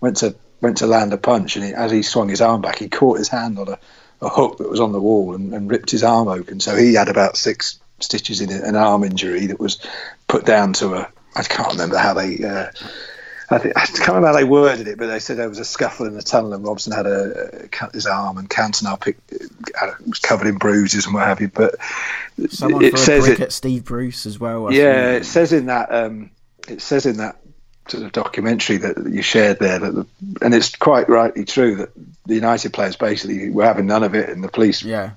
went 0.00 0.18
to 0.18 0.36
went 0.60 0.78
to 0.78 0.86
land 0.86 1.12
a 1.12 1.18
punch, 1.18 1.56
and 1.56 1.64
he, 1.64 1.72
as 1.72 1.90
he 1.90 2.02
swung 2.02 2.28
his 2.28 2.40
arm 2.40 2.62
back, 2.62 2.78
he 2.78 2.88
caught 2.88 3.18
his 3.18 3.28
hand 3.28 3.58
on 3.58 3.68
a, 3.68 3.78
a 4.20 4.28
hook 4.28 4.58
that 4.58 4.70
was 4.70 4.80
on 4.80 4.92
the 4.92 5.00
wall 5.00 5.34
and, 5.34 5.52
and, 5.52 5.70
ripped 5.70 5.90
his 5.90 6.02
arm 6.02 6.28
open. 6.28 6.60
So 6.60 6.74
he 6.76 6.94
had 6.94 7.08
about 7.08 7.36
six 7.36 7.78
stitches 8.00 8.40
in 8.40 8.50
an 8.50 8.76
arm 8.76 9.04
injury 9.04 9.46
that 9.46 9.60
was 9.60 9.78
put 10.28 10.44
down 10.44 10.72
to 10.74 10.94
a. 10.94 11.08
I 11.34 11.42
can't 11.42 11.72
remember 11.72 11.98
how 11.98 12.14
they. 12.14 12.42
Uh, 12.44 12.70
I, 13.50 13.58
think, 13.58 13.76
I 13.76 13.86
can't 13.86 14.08
remember 14.08 14.28
how 14.28 14.32
they 14.34 14.44
worded 14.44 14.88
it, 14.88 14.98
but 14.98 15.06
they 15.06 15.18
said 15.18 15.36
there 15.36 15.48
was 15.48 15.58
a 15.58 15.64
scuffle 15.64 16.06
in 16.06 16.14
the 16.14 16.22
tunnel 16.22 16.54
and 16.54 16.64
Robson 16.64 16.92
had 16.92 17.06
a, 17.06 17.68
cut 17.68 17.94
his 17.94 18.06
arm 18.06 18.38
and 18.38 18.48
Cantona 18.48 19.00
picked, 19.00 19.32
was 20.06 20.18
covered 20.18 20.46
in 20.46 20.58
bruises 20.58 21.06
and 21.06 21.14
what 21.14 21.26
have 21.26 21.40
you. 21.40 21.48
But 21.48 21.76
Someone 22.50 22.84
it 22.84 22.98
says 22.98 23.28
it, 23.28 23.40
at 23.40 23.52
Steve 23.52 23.84
Bruce 23.84 24.26
as 24.26 24.38
well. 24.38 24.68
I 24.68 24.72
yeah, 24.72 25.12
think. 25.12 25.22
it 25.22 25.26
says 25.26 25.52
in 25.52 25.66
that 25.66 25.92
um, 25.92 26.30
it 26.68 26.82
says 26.82 27.06
in 27.06 27.16
that 27.18 27.38
sort 27.88 28.04
of 28.04 28.12
documentary 28.12 28.78
that 28.78 28.96
you 29.10 29.22
shared 29.22 29.58
there 29.58 29.78
that, 29.78 29.94
the, 29.94 30.06
and 30.42 30.52
it's 30.54 30.74
quite 30.74 31.08
rightly 31.08 31.44
true 31.44 31.76
that 31.76 31.90
the 32.26 32.34
United 32.34 32.72
players 32.72 32.96
basically 32.96 33.48
were 33.50 33.64
having 33.64 33.86
none 33.86 34.02
of 34.02 34.14
it, 34.14 34.28
and 34.28 34.42
the 34.42 34.48
police 34.48 34.82
yeah. 34.82 35.12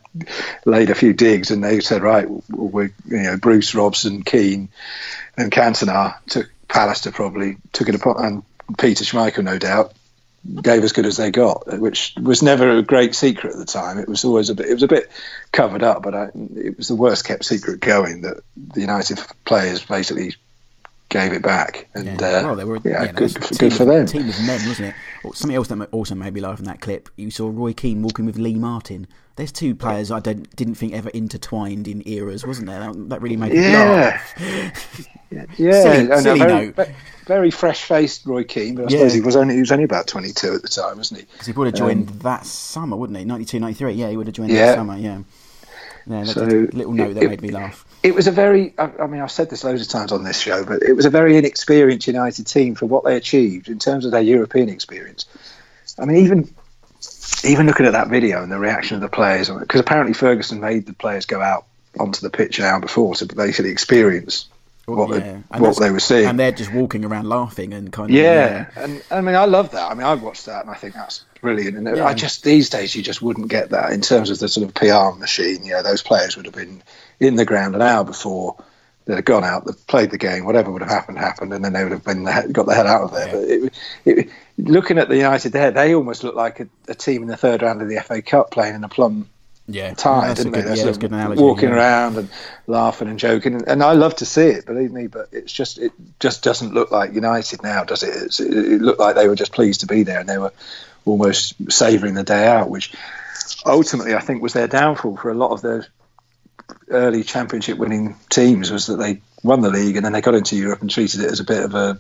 laid 0.65 0.89
a 0.89 0.95
few 0.95 1.13
digs, 1.13 1.51
and 1.51 1.63
they 1.63 1.80
said, 1.80 2.01
right, 2.01 2.27
we're 2.49 2.93
you 3.05 3.23
know 3.23 3.38
Bruce 3.38 3.73
Robson, 3.75 4.23
Keane, 4.23 4.69
and 5.36 5.51
Cantona 5.51 6.15
took 6.27 6.49
Pallister 6.70 7.11
probably 7.11 7.57
took 7.74 7.89
it 7.89 7.95
upon, 7.95 8.24
and 8.24 8.43
Peter 8.78 9.03
Schmeichel, 9.03 9.43
no 9.43 9.57
doubt, 9.57 9.93
gave 10.61 10.84
as 10.84 10.93
good 10.93 11.05
as 11.05 11.17
they 11.17 11.32
got, 11.32 11.80
which 11.80 12.13
was 12.22 12.41
never 12.41 12.78
a 12.78 12.82
great 12.82 13.13
secret 13.15 13.53
at 13.53 13.59
the 13.59 13.65
time. 13.65 13.97
It 13.97 14.07
was 14.07 14.24
always 14.24 14.49
a 14.49 14.55
bit, 14.55 14.67
it 14.67 14.74
was 14.74 14.84
a 14.84 14.88
bit 14.88 15.09
covered 15.51 15.84
up, 15.84 16.03
but 16.03 16.15
I, 16.15 16.30
it 16.55 16.78
was 16.78 16.88
the 16.88 16.95
worst 16.95 17.26
kept 17.26 17.43
secret 17.43 17.82
going 17.82 18.22
that 18.22 18.38
the 18.55 18.82
United 18.82 19.20
players 19.45 19.84
basically 19.84 20.36
gave 21.10 21.34
it 21.34 21.41
back. 21.41 21.89
And 21.93 22.05
yeah, 22.05 22.14
uh, 22.14 22.43
well, 22.43 22.55
they 22.55 22.64
were 22.64 22.80
yeah, 22.84 23.03
yeah 23.03 23.12
good, 23.12 23.34
good 23.57 23.74
for 23.74 23.86
them. 23.86 24.05
Team 24.05 24.30
of 24.30 24.39
men, 24.45 24.68
wasn't 24.68 24.89
it? 24.89 25.36
Something 25.36 25.55
else 25.55 25.68
that 25.68 25.89
also 25.91 26.16
made 26.16 26.34
me 26.34 26.41
laugh 26.41 26.60
in 26.60 26.66
that 26.66 26.82
clip. 26.82 27.10
You 27.18 27.32
saw 27.32 27.49
Roy 27.49 27.74
Keane 27.74 28.01
walking 28.01 28.26
with 28.26 28.38
Lee 28.38 28.55
Martin. 28.55 29.07
There's 29.36 29.51
two 29.51 29.74
players 29.74 30.12
I 30.12 30.20
don't, 30.20 30.53
didn't 30.55 30.76
think 30.76 30.93
ever 30.93 31.10
intertwined 31.10 31.88
in 31.88 32.07
eras, 32.07 32.45
wasn't 32.45 32.68
there? 32.68 32.80
That, 32.80 33.10
that 33.10 33.22
really 33.22 33.38
made 33.38 33.53
me 33.53 33.62
yeah. 33.62 34.22
laugh. 34.38 35.07
yeah, 35.32 35.45
yeah, 35.57 35.82
silly, 35.82 36.22
silly 36.22 36.39
very, 36.39 36.66
note. 36.68 36.89
Very 37.26 37.51
fresh-faced 37.51 38.26
Roy 38.26 38.43
Keane, 38.43 38.76
but 38.76 38.82
I 38.82 38.84
yeah. 38.89 38.97
suppose 38.97 39.14
he 39.14 39.22
was 39.22 39.36
only 39.36 39.55
he 39.55 39.62
was 39.62 39.72
only 39.72 39.86
about 39.86 40.07
22 40.07 40.55
at 40.55 40.62
the 40.62 40.68
time, 40.68 40.97
wasn't 40.97 41.22
he? 41.22 41.26
Because 41.32 41.47
he 41.47 41.53
would 41.53 41.68
have 41.68 41.76
joined 41.76 42.10
um, 42.10 42.20
that 42.20 42.45
summer, 42.45 42.97
wouldn't 42.97 43.18
he? 43.18 43.26
92, 43.26 43.60
93. 43.60 43.93
Yeah, 43.93 44.10
he 44.10 44.18
would 44.18 44.28
have 44.28 44.36
joined 44.36 44.51
yeah. 44.51 44.66
that 44.66 44.76
summer. 44.76 44.97
Yeah. 44.97 45.20
Yeah, 46.10 46.24
so 46.24 46.43
little 46.43 46.91
note 46.91 47.14
that 47.14 47.24
it, 47.24 47.30
made 47.30 47.41
me 47.41 47.51
laugh. 47.51 47.86
It 48.01 48.16
was 48.16 48.26
a 48.26 48.32
very, 48.32 48.74
I, 48.80 48.89
I, 48.99 49.05
mean, 49.05 49.22
I've 49.22 49.30
said 49.30 49.51
this 49.51 49.64
loads 49.64 49.84
of 49.84 49.89
times 49.89 50.12
on 50.12 50.24
this 50.24 50.39
show, 50.39 50.66
but 50.66 50.82
it 50.82 50.93
was 50.93 51.05
a 51.05 51.12
very 51.12 51.38
inexperienced 51.38 52.07
United 52.07 52.47
team 52.47 52.74
for 52.74 52.88
what 52.88 53.03
they 53.03 53.16
achieved 53.16 53.70
in 53.70 53.78
terms 53.78 54.05
of 54.05 54.12
their 54.12 54.22
European 54.22 54.70
experience. 54.70 55.26
I 55.99 56.05
mean, 56.05 56.26
even 56.26 56.53
even 57.43 57.68
looking 57.68 57.86
at 57.86 57.93
that 57.93 58.07
video 58.07 58.41
and 58.41 58.51
the 58.51 58.57
reaction 58.57 58.95
of 58.95 59.01
the 59.01 59.07
players, 59.07 59.49
because 59.49 59.80
apparently 59.80 60.14
Ferguson 60.14 60.60
made 60.60 60.88
the 60.88 60.93
players 60.93 61.28
go 61.28 61.41
out 61.41 61.66
onto 61.99 62.22
the 62.22 62.30
pitch 62.30 62.57
an 62.57 62.66
hour 62.66 62.80
before 62.80 63.14
to 63.16 63.26
basically 63.28 63.72
experience 63.72 64.47
what, 64.90 65.10
yeah. 65.20 65.40
they, 65.52 65.60
what 65.60 65.78
they 65.80 65.92
were 65.92 66.00
seeing. 66.00 66.28
And 66.28 66.40
they're 66.40 66.52
just 66.52 66.74
walking 66.74 67.06
around 67.06 67.28
laughing 67.28 67.74
and 67.74 67.92
kind 67.92 68.10
of. 68.10 68.16
Yeah. 68.16 68.68
yeah. 68.76 68.84
and 68.84 69.04
I 69.12 69.22
mean, 69.22 69.36
I 69.36 69.46
love 69.46 69.72
that. 69.72 69.92
I 69.92 69.94
mean, 69.94 70.06
I 70.06 70.16
watched 70.16 70.46
that 70.46 70.62
and 70.62 70.70
I 70.70 70.76
think 70.76 70.94
that's 70.94 71.26
brilliant. 71.42 71.78
And 71.78 71.98
yeah. 71.98 72.06
I 72.06 72.14
just, 72.14 72.44
these 72.44 72.70
days, 72.70 72.96
you 72.96 73.04
just 73.04 73.22
wouldn't 73.22 73.48
get 73.48 73.70
that 73.72 73.92
in 73.92 74.02
terms 74.02 74.30
of 74.30 74.40
the 74.40 74.48
sort 74.48 74.68
of 74.68 74.74
PR 74.74 75.18
machine. 75.18 75.64
You 75.64 75.74
know, 75.74 75.84
those 75.84 76.02
players 76.02 76.36
would 76.36 76.46
have 76.46 76.56
been 76.56 76.84
in 77.20 77.36
the 77.36 77.46
ground 77.46 77.76
an 77.76 77.82
hour 77.82 78.04
before 78.04 78.58
they'd 79.10 79.16
have 79.16 79.26
gone 79.26 79.44
out, 79.44 79.66
they'd 79.66 79.88
played 79.88 80.12
the 80.12 80.18
game, 80.18 80.46
whatever 80.46 80.72
would 80.72 80.84
have 80.84 80.92
happened, 80.92 81.18
happened, 81.18 81.52
and 81.52 81.66
then 81.66 81.74
they 81.74 81.84
would 81.84 81.92
have 81.92 82.04
been 82.04 82.24
got 82.52 82.68
the 82.68 82.76
hell 82.76 82.88
out 82.88 83.02
of 83.02 83.12
there. 83.12 83.28
But 83.28 83.50
it, 83.50 83.74
it, 84.06 84.30
looking 84.60 85.00
at 85.00 85.10
the 85.10 85.18
United 85.18 85.52
there, 85.52 85.72
they 85.72 85.96
almost 85.96 86.24
look 86.24 86.36
like 86.36 86.60
a, 86.60 86.68
a, 86.88 86.94
team 86.94 87.24
in 87.24 87.28
the 87.28 87.36
third 87.36 87.64
round 87.64 87.82
of 87.82 87.90
the 87.90 88.00
FA 88.02 88.22
Cup 88.22 88.52
playing 88.52 88.76
in 88.76 88.84
a 88.84 88.90
plum 88.90 89.28
yeah, 89.70 89.93
tie, 89.93 90.34
didn't 90.34 90.53
good, 90.53 90.65
they? 90.65 90.78
Yeah, 90.78 90.93
analogy, 91.07 91.41
walking 91.41 91.70
yeah. 91.70 91.76
around 91.76 92.17
and 92.17 92.30
laughing 92.67 93.07
and 93.07 93.20
joking, 93.20 93.53
and, 93.53 93.67
and, 93.67 93.84
I 93.84 93.93
love 93.93 94.15
to 94.17 94.26
see 94.26 94.47
it, 94.47 94.65
believe 94.65 94.91
me. 94.91 95.07
But 95.07 95.30
it's 95.32 95.53
just 95.53 95.78
it 95.78 95.91
just 96.20 96.43
doesn't 96.43 96.74
look 96.74 96.91
like 96.91 97.13
United 97.13 97.63
now, 97.63 97.84
does 97.84 98.03
it? 98.03 98.09
It's, 98.09 98.39
it, 98.39 98.53
it 98.53 98.82
looked 98.82 98.99
like 98.99 99.15
they 99.15 99.28
were 99.28 99.36
just 99.36 99.51
pleased 99.51 99.82
to 99.82 99.88
be 99.88 100.03
there, 100.03 100.20
and 100.20 100.28
they 100.28 100.38
were 100.38 100.53
almost 101.05 101.55
savouring 101.72 102.13
the 102.13 102.24
day 102.24 102.47
out, 102.47 102.70
which 102.70 102.93
ultimately 103.65 104.15
I 104.15 104.20
think 104.20 104.41
was 104.41 104.53
their 104.53 104.67
downfall 104.67 105.17
for 105.17 105.32
a 105.32 105.36
lot 105.36 105.51
of 105.51 105.61
the 105.61 105.88
early 106.89 107.24
championship 107.24 107.78
winning 107.78 108.15
teams 108.30 108.72
was 108.72 108.88
that 108.88 108.97
they 108.97 109.22
won 109.43 109.61
the 109.61 109.70
league 109.70 109.95
and 109.95 110.05
then 110.05 110.11
they 110.11 110.22
got 110.22 110.36
into 110.36 110.55
Europe 110.55 110.82
and 110.82 110.89
treated 110.89 111.22
it 111.22 111.32
as 111.32 111.39
a 111.39 111.43
bit 111.43 111.63
of 111.63 111.74
a 111.74 111.99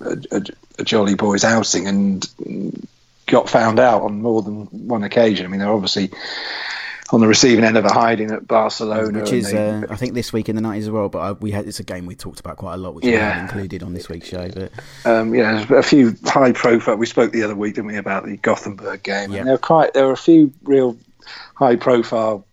a, 0.00 0.42
a 0.78 0.84
jolly 0.84 1.14
boys 1.14 1.44
outing 1.44 1.86
and 1.86 2.86
got 3.26 3.48
found 3.48 3.78
out 3.78 4.02
on 4.02 4.20
more 4.20 4.42
than 4.42 4.66
one 4.66 5.04
occasion. 5.04 5.46
I 5.46 5.48
mean, 5.48 5.60
they're 5.60 5.72
obviously 5.72 6.10
on 7.12 7.20
the 7.20 7.26
receiving 7.26 7.64
end 7.64 7.76
of 7.76 7.84
a 7.84 7.92
hiding 7.92 8.30
at 8.30 8.46
Barcelona, 8.46 9.20
which 9.20 9.32
is, 9.32 9.50
they, 9.50 9.68
uh, 9.68 9.86
I 9.90 9.96
think, 9.96 10.14
this 10.14 10.32
week 10.32 10.48
in 10.48 10.56
the 10.56 10.62
nineties 10.62 10.84
as 10.84 10.90
well. 10.90 11.08
But 11.08 11.18
I, 11.18 11.32
we 11.32 11.50
had 11.50 11.66
it's 11.66 11.80
a 11.80 11.84
game 11.84 12.06
we 12.06 12.14
talked 12.14 12.40
about 12.40 12.56
quite 12.56 12.74
a 12.74 12.76
lot, 12.76 12.94
which 12.94 13.04
yeah. 13.04 13.36
we 13.36 13.42
included 13.42 13.82
on 13.82 13.92
this 13.92 14.08
week's 14.08 14.28
show. 14.28 14.48
But 14.48 14.72
um, 15.04 15.34
yeah, 15.34 15.66
a 15.70 15.82
few 15.82 16.14
high 16.24 16.52
profile. 16.52 16.96
We 16.96 17.06
spoke 17.06 17.32
the 17.32 17.42
other 17.42 17.56
week, 17.56 17.74
didn't 17.74 17.88
we, 17.88 17.96
about 17.96 18.24
the 18.24 18.36
Gothenburg 18.36 19.02
game? 19.02 19.32
Yeah. 19.32 19.38
And 19.38 19.46
there 19.48 19.54
were 19.54 19.58
quite 19.58 19.94
there 19.94 20.06
were 20.06 20.12
a 20.12 20.16
few 20.16 20.52
real 20.62 20.96
high 21.54 21.76
profile 21.76 22.46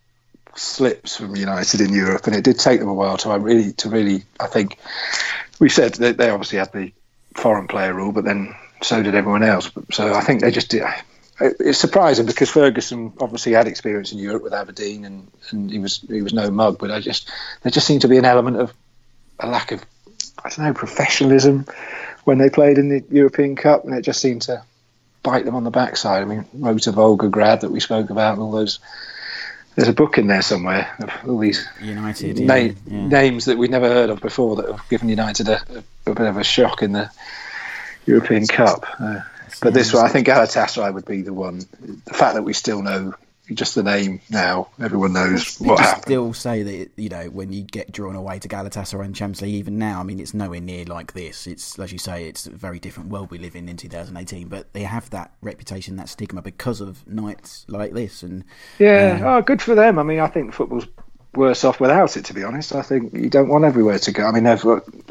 slips 0.56 1.16
from 1.16 1.36
United 1.36 1.80
in 1.80 1.92
Europe, 1.92 2.26
and 2.26 2.34
it 2.34 2.44
did 2.44 2.58
take 2.58 2.80
them 2.80 2.88
a 2.88 2.94
while 2.94 3.16
to 3.18 3.30
I 3.30 3.36
really 3.36 3.72
to 3.74 3.88
really 3.88 4.24
I 4.40 4.46
think 4.46 4.78
we 5.60 5.68
said 5.68 5.94
that 5.94 6.18
they 6.18 6.30
obviously 6.30 6.58
had 6.58 6.72
the 6.72 6.92
foreign 7.34 7.68
player 7.68 7.94
rule, 7.94 8.12
but 8.12 8.24
then 8.24 8.54
so 8.82 9.02
did 9.02 9.14
everyone 9.14 9.42
else. 9.42 9.70
So 9.92 10.14
I 10.14 10.20
think 10.20 10.40
they 10.40 10.50
just 10.50 10.70
did. 10.70 10.82
It's 11.40 11.78
surprising 11.78 12.26
because 12.26 12.50
Ferguson 12.50 13.12
obviously 13.20 13.52
had 13.52 13.68
experience 13.68 14.12
in 14.12 14.18
Europe 14.18 14.42
with 14.42 14.52
Aberdeen, 14.52 15.04
and, 15.04 15.28
and 15.50 15.70
he 15.70 15.78
was 15.78 15.98
he 15.98 16.22
was 16.22 16.32
no 16.32 16.50
mug. 16.50 16.78
But 16.78 16.90
I 16.90 17.00
just 17.00 17.30
there 17.62 17.70
just 17.70 17.86
seemed 17.86 18.02
to 18.02 18.08
be 18.08 18.18
an 18.18 18.24
element 18.24 18.56
of 18.56 18.72
a 19.38 19.48
lack 19.48 19.70
of 19.70 19.84
I 20.44 20.48
don't 20.48 20.66
know 20.66 20.74
professionalism 20.74 21.66
when 22.24 22.38
they 22.38 22.50
played 22.50 22.78
in 22.78 22.88
the 22.88 23.04
European 23.10 23.54
Cup, 23.56 23.84
and 23.84 23.94
it 23.94 24.02
just 24.02 24.20
seemed 24.20 24.42
to 24.42 24.62
bite 25.22 25.44
them 25.44 25.54
on 25.54 25.64
the 25.64 25.70
backside. 25.70 26.22
I 26.22 26.24
mean, 26.24 26.44
Rotor 26.54 26.92
Volgograd 26.92 27.60
that 27.60 27.70
we 27.70 27.80
spoke 27.80 28.10
about, 28.10 28.34
and 28.34 28.42
all 28.42 28.50
those 28.50 28.80
there's 29.78 29.88
a 29.88 29.92
book 29.92 30.18
in 30.18 30.26
there 30.26 30.42
somewhere 30.42 30.92
of 30.98 31.10
all 31.28 31.38
these 31.38 31.68
United 31.80 32.40
na- 32.40 32.54
yeah, 32.54 32.72
yeah. 32.88 33.06
names 33.06 33.44
that 33.44 33.56
we'd 33.58 33.70
never 33.70 33.86
heard 33.86 34.10
of 34.10 34.20
before 34.20 34.56
that 34.56 34.68
have 34.68 34.88
given 34.88 35.08
United 35.08 35.48
a, 35.48 35.62
a, 36.06 36.10
a, 36.10 36.14
bit 36.14 36.26
of 36.26 36.36
a 36.36 36.42
shock 36.42 36.82
in 36.82 36.90
the 36.90 37.08
European 38.04 38.44
Cup. 38.48 38.84
Uh, 38.98 39.20
But 39.60 39.74
this 39.74 39.92
one, 39.92 40.04
I 40.04 40.08
think 40.08 40.26
Galatasaray 40.26 40.92
would 40.94 41.06
be 41.06 41.22
the 41.22 41.32
one. 41.32 41.58
The 41.80 42.14
fact 42.14 42.34
that 42.34 42.42
we 42.42 42.52
still 42.52 42.82
know 42.82 43.14
just 43.54 43.74
the 43.74 43.82
name 43.82 44.20
now, 44.30 44.68
everyone 44.80 45.12
knows 45.12 45.56
what 45.58 45.80
happened. 45.80 46.04
Still 46.04 46.34
say 46.34 46.62
that 46.62 46.90
you 46.96 47.08
know 47.08 47.24
when 47.26 47.52
you 47.52 47.62
get 47.62 47.90
drawn 47.90 48.14
away 48.14 48.38
to 48.38 48.48
Galatasaray 48.48 49.04
and 49.04 49.14
Champions 49.14 49.42
League, 49.42 49.54
even 49.54 49.78
now, 49.78 50.00
I 50.00 50.02
mean, 50.02 50.20
it's 50.20 50.34
nowhere 50.34 50.60
near 50.60 50.84
like 50.84 51.12
this. 51.12 51.46
It's 51.46 51.78
as 51.78 51.92
you 51.92 51.98
say, 51.98 52.26
it's 52.28 52.46
a 52.46 52.50
very 52.50 52.78
different 52.78 53.10
world 53.10 53.30
we 53.30 53.38
live 53.38 53.56
in 53.56 53.68
in 53.68 53.76
2018. 53.76 54.48
But 54.48 54.72
they 54.72 54.82
have 54.82 55.08
that 55.10 55.32
reputation, 55.40 55.96
that 55.96 56.08
stigma 56.08 56.42
because 56.42 56.80
of 56.80 57.06
nights 57.06 57.64
like 57.68 57.92
this. 57.92 58.22
And 58.22 58.44
yeah, 58.78 59.20
uh, 59.22 59.38
oh, 59.38 59.42
good 59.42 59.62
for 59.62 59.74
them. 59.74 59.98
I 59.98 60.02
mean, 60.02 60.20
I 60.20 60.28
think 60.28 60.52
football's 60.52 60.86
worse 61.34 61.64
off 61.64 61.80
without 61.80 62.16
it. 62.16 62.26
To 62.26 62.34
be 62.34 62.44
honest, 62.44 62.74
I 62.74 62.82
think 62.82 63.14
you 63.14 63.30
don't 63.30 63.48
want 63.48 63.64
everywhere 63.64 63.98
to 63.98 64.12
go. 64.12 64.26
I 64.26 64.32
mean, 64.32 64.46
a 64.46 64.56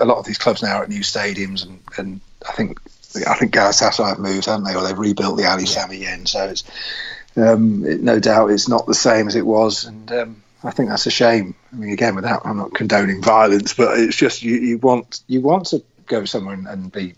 lot 0.06 0.18
of 0.18 0.26
these 0.26 0.38
clubs 0.38 0.62
now 0.62 0.78
are 0.78 0.84
at 0.84 0.90
new 0.90 1.02
stadiums, 1.02 1.66
and, 1.66 1.80
and 1.98 2.22
I 2.48 2.52
think 2.52 2.80
I 3.16 3.36
think 3.36 3.54
Galatasaray 3.54 4.10
have 4.10 4.20
moved, 4.20 4.46
haven't 4.46 4.66
they? 4.66 4.76
Or 4.76 4.84
they've 4.84 4.98
rebuilt 4.98 5.38
the 5.38 5.50
Ali 5.50 5.66
Sami 5.66 5.98
Yen, 5.98 6.26
so 6.26 6.48
it's 6.50 6.64
um, 7.36 7.86
it, 7.86 8.02
no 8.02 8.20
doubt 8.20 8.52
it's 8.52 8.68
not 8.68 8.86
the 8.86 8.96
same 8.96 9.28
as 9.28 9.36
it 9.36 9.46
was, 9.46 9.86
and 9.86 10.12
um, 10.12 10.44
I 10.64 10.72
think 10.72 10.90
that's 10.90 11.06
a 11.06 11.12
shame. 11.12 11.56
I 11.72 11.76
mean, 11.76 11.92
again, 11.92 12.16
without 12.16 12.46
I'm 12.46 12.58
not 12.58 12.74
condoning 12.74 13.22
violence, 13.22 13.74
but 13.74 14.00
it's 14.00 14.16
just 14.16 14.44
you, 14.44 14.56
you 14.56 14.78
want 14.78 15.22
you 15.28 15.42
want 15.42 15.68
to 15.68 15.84
go 16.06 16.26
somewhere 16.26 16.56
and, 16.56 16.68
and 16.68 16.92
be 16.92 17.16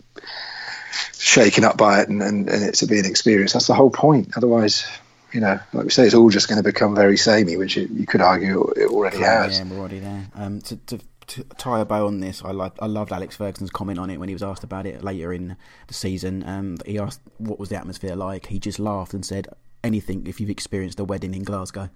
shaken 1.18 1.64
up 1.64 1.76
by 1.76 2.00
it, 2.00 2.08
and, 2.08 2.22
and, 2.22 2.48
and 2.48 2.62
it 2.62 2.74
to 2.76 2.86
be 2.86 2.98
an 2.98 3.06
experience. 3.06 3.52
That's 3.52 3.66
the 3.66 3.74
whole 3.74 3.90
point. 3.90 4.36
Otherwise, 4.36 4.86
you 5.32 5.40
know, 5.40 5.58
like 5.72 5.84
we 5.84 5.90
say, 5.90 6.04
it's 6.04 6.14
all 6.14 6.30
just 6.30 6.48
going 6.48 6.62
to 6.62 6.68
become 6.68 6.94
very 6.94 7.16
samey, 7.16 7.56
which 7.56 7.76
it, 7.76 7.90
you 7.90 8.06
could 8.06 8.20
argue 8.20 8.68
it 8.76 8.88
already 8.88 9.18
oh, 9.18 9.24
has. 9.24 9.58
Yeah, 9.58 9.64
we're 9.64 9.78
already 9.78 10.00
there. 10.00 10.26
Um, 10.34 10.60
to, 10.62 10.76
to, 10.76 11.00
tie 11.58 11.80
a 11.80 11.84
bow 11.84 12.06
on 12.06 12.20
this, 12.20 12.42
I 12.44 12.52
loved, 12.52 12.78
I 12.80 12.86
loved 12.86 13.12
Alex 13.12 13.36
Ferguson's 13.36 13.70
comment 13.70 13.98
on 13.98 14.10
it 14.10 14.18
when 14.18 14.28
he 14.28 14.34
was 14.34 14.42
asked 14.42 14.64
about 14.64 14.86
it 14.86 15.02
later 15.02 15.32
in 15.32 15.56
the 15.86 15.94
season. 15.94 16.42
Um, 16.46 16.76
he 16.86 16.98
asked 16.98 17.20
what 17.38 17.58
was 17.58 17.68
the 17.68 17.76
atmosphere 17.76 18.16
like. 18.16 18.46
He 18.46 18.58
just 18.58 18.78
laughed 18.78 19.14
and 19.14 19.24
said, 19.24 19.48
anything 19.82 20.26
if 20.26 20.40
you've 20.40 20.50
experienced 20.50 21.00
a 21.00 21.04
wedding 21.04 21.34
in 21.34 21.42
Glasgow. 21.42 21.88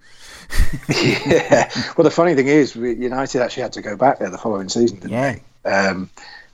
yeah. 0.89 1.69
Well, 1.95 2.03
the 2.03 2.11
funny 2.11 2.35
thing 2.35 2.47
is, 2.47 2.75
United 2.75 3.41
actually 3.41 3.63
had 3.63 3.73
to 3.73 3.81
go 3.81 3.95
back 3.95 4.19
there 4.19 4.29
the 4.29 4.37
following 4.37 4.69
season, 4.69 4.99
didn't 4.99 5.11
yeah. 5.11 5.35
they? 5.63 5.69
Um, 5.69 6.09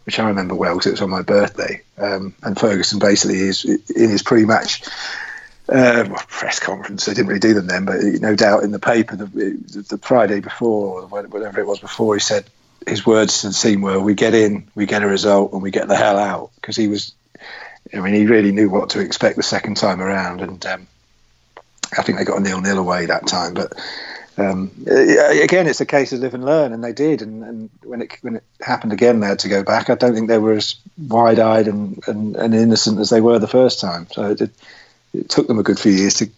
which 0.05 0.19
I 0.19 0.27
remember 0.27 0.55
well 0.55 0.75
because 0.75 0.87
it 0.87 0.91
was 0.91 1.01
on 1.01 1.09
my 1.09 1.21
birthday. 1.21 1.81
Um, 1.97 2.33
and 2.43 2.59
Ferguson 2.59 2.99
basically 2.99 3.39
is 3.39 3.65
in 3.65 4.09
his 4.09 4.23
pre-match 4.23 4.83
uh, 5.69 6.05
well, 6.09 6.23
press 6.27 6.59
conference. 6.59 7.05
They 7.05 7.13
didn't 7.13 7.27
really 7.27 7.39
do 7.39 7.53
them 7.53 7.67
then, 7.67 7.85
but 7.85 8.01
no 8.01 8.35
doubt 8.35 8.63
in 8.63 8.71
the 8.71 8.79
paper 8.79 9.15
the, 9.15 9.25
the 9.25 9.97
Friday 9.99 10.39
before, 10.39 11.01
or 11.01 11.07
whatever 11.07 11.59
it 11.59 11.67
was 11.67 11.79
before, 11.79 12.15
he 12.15 12.19
said 12.19 12.45
his 12.87 13.05
words 13.05 13.41
to 13.41 13.47
the 13.47 13.53
team 13.53 13.81
were, 13.81 13.99
"We 13.99 14.13
get 14.13 14.33
in, 14.33 14.67
we 14.75 14.85
get 14.85 15.03
a 15.03 15.07
result, 15.07 15.53
and 15.53 15.61
we 15.61 15.71
get 15.71 15.87
the 15.87 15.95
hell 15.95 16.17
out." 16.17 16.51
Because 16.55 16.75
he 16.75 16.87
was, 16.87 17.13
I 17.93 17.99
mean, 17.99 18.13
he 18.13 18.25
really 18.25 18.51
knew 18.51 18.69
what 18.69 18.91
to 18.91 18.99
expect 18.99 19.37
the 19.37 19.43
second 19.43 19.77
time 19.77 20.01
around, 20.01 20.41
and 20.41 20.65
um, 20.65 20.87
I 21.97 22.03
think 22.03 22.17
they 22.17 22.23
got 22.23 22.39
a 22.39 22.41
nil-nil 22.41 22.77
away 22.77 23.05
that 23.07 23.27
time, 23.27 23.53
but. 23.53 23.73
Um, 24.37 24.71
again, 24.87 25.67
it's 25.67 25.81
a 25.81 25.85
case 25.85 26.13
of 26.13 26.21
live 26.21 26.33
and 26.33 26.45
learn, 26.45 26.71
and 26.71 26.81
they 26.81 26.93
did. 26.93 27.21
And, 27.21 27.43
and, 27.43 27.69
when 27.83 28.01
it 28.01 28.17
when 28.21 28.37
it 28.37 28.43
happened 28.61 28.93
again, 28.93 29.19
they 29.19 29.27
had 29.27 29.39
to 29.39 29.49
go 29.49 29.61
back. 29.61 29.89
I 29.89 29.95
don't 29.95 30.15
think 30.15 30.29
they 30.29 30.37
were 30.37 30.53
as 30.53 30.77
wide-eyed 30.97 31.67
and, 31.67 32.01
and, 32.07 32.37
and 32.37 32.55
innocent 32.55 32.97
as 32.99 33.09
they 33.09 33.19
were 33.19 33.39
the 33.39 33.47
first 33.47 33.81
time. 33.81 34.07
So 34.09 34.31
it, 34.31 34.41
it, 35.13 35.29
took 35.29 35.47
them 35.47 35.59
a 35.59 35.63
good 35.63 35.77
few 35.77 35.91
years 35.91 36.15
to 36.15 36.29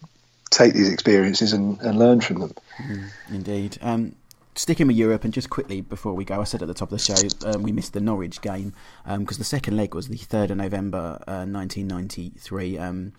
take 0.50 0.74
these 0.74 0.92
experiences 0.92 1.52
and, 1.52 1.80
and 1.80 1.98
learn 1.98 2.20
from 2.20 2.40
them. 2.40 2.54
Mm, 2.78 3.10
indeed. 3.30 3.78
Um, 3.80 4.16
sticking 4.56 4.86
with 4.86 4.96
Europe, 4.96 5.24
and 5.24 5.32
just 5.32 5.50
quickly 5.50 5.80
before 5.80 6.14
we 6.14 6.24
go, 6.24 6.40
I 6.40 6.44
said 6.44 6.62
at 6.62 6.68
the 6.68 6.74
top 6.74 6.92
of 6.92 6.98
the 6.98 7.04
show 7.04 7.28
um, 7.46 7.62
we 7.62 7.72
missed 7.72 7.92
the 7.92 8.00
Norwich 8.00 8.40
game 8.40 8.72
because 9.04 9.36
um, 9.36 9.38
the 9.38 9.44
second 9.44 9.76
leg 9.76 9.94
was 9.94 10.08
the 10.08 10.16
third 10.16 10.50
of 10.50 10.58
November, 10.58 11.22
uh, 11.26 11.44
1993. 11.46 12.78
Um, 12.78 13.12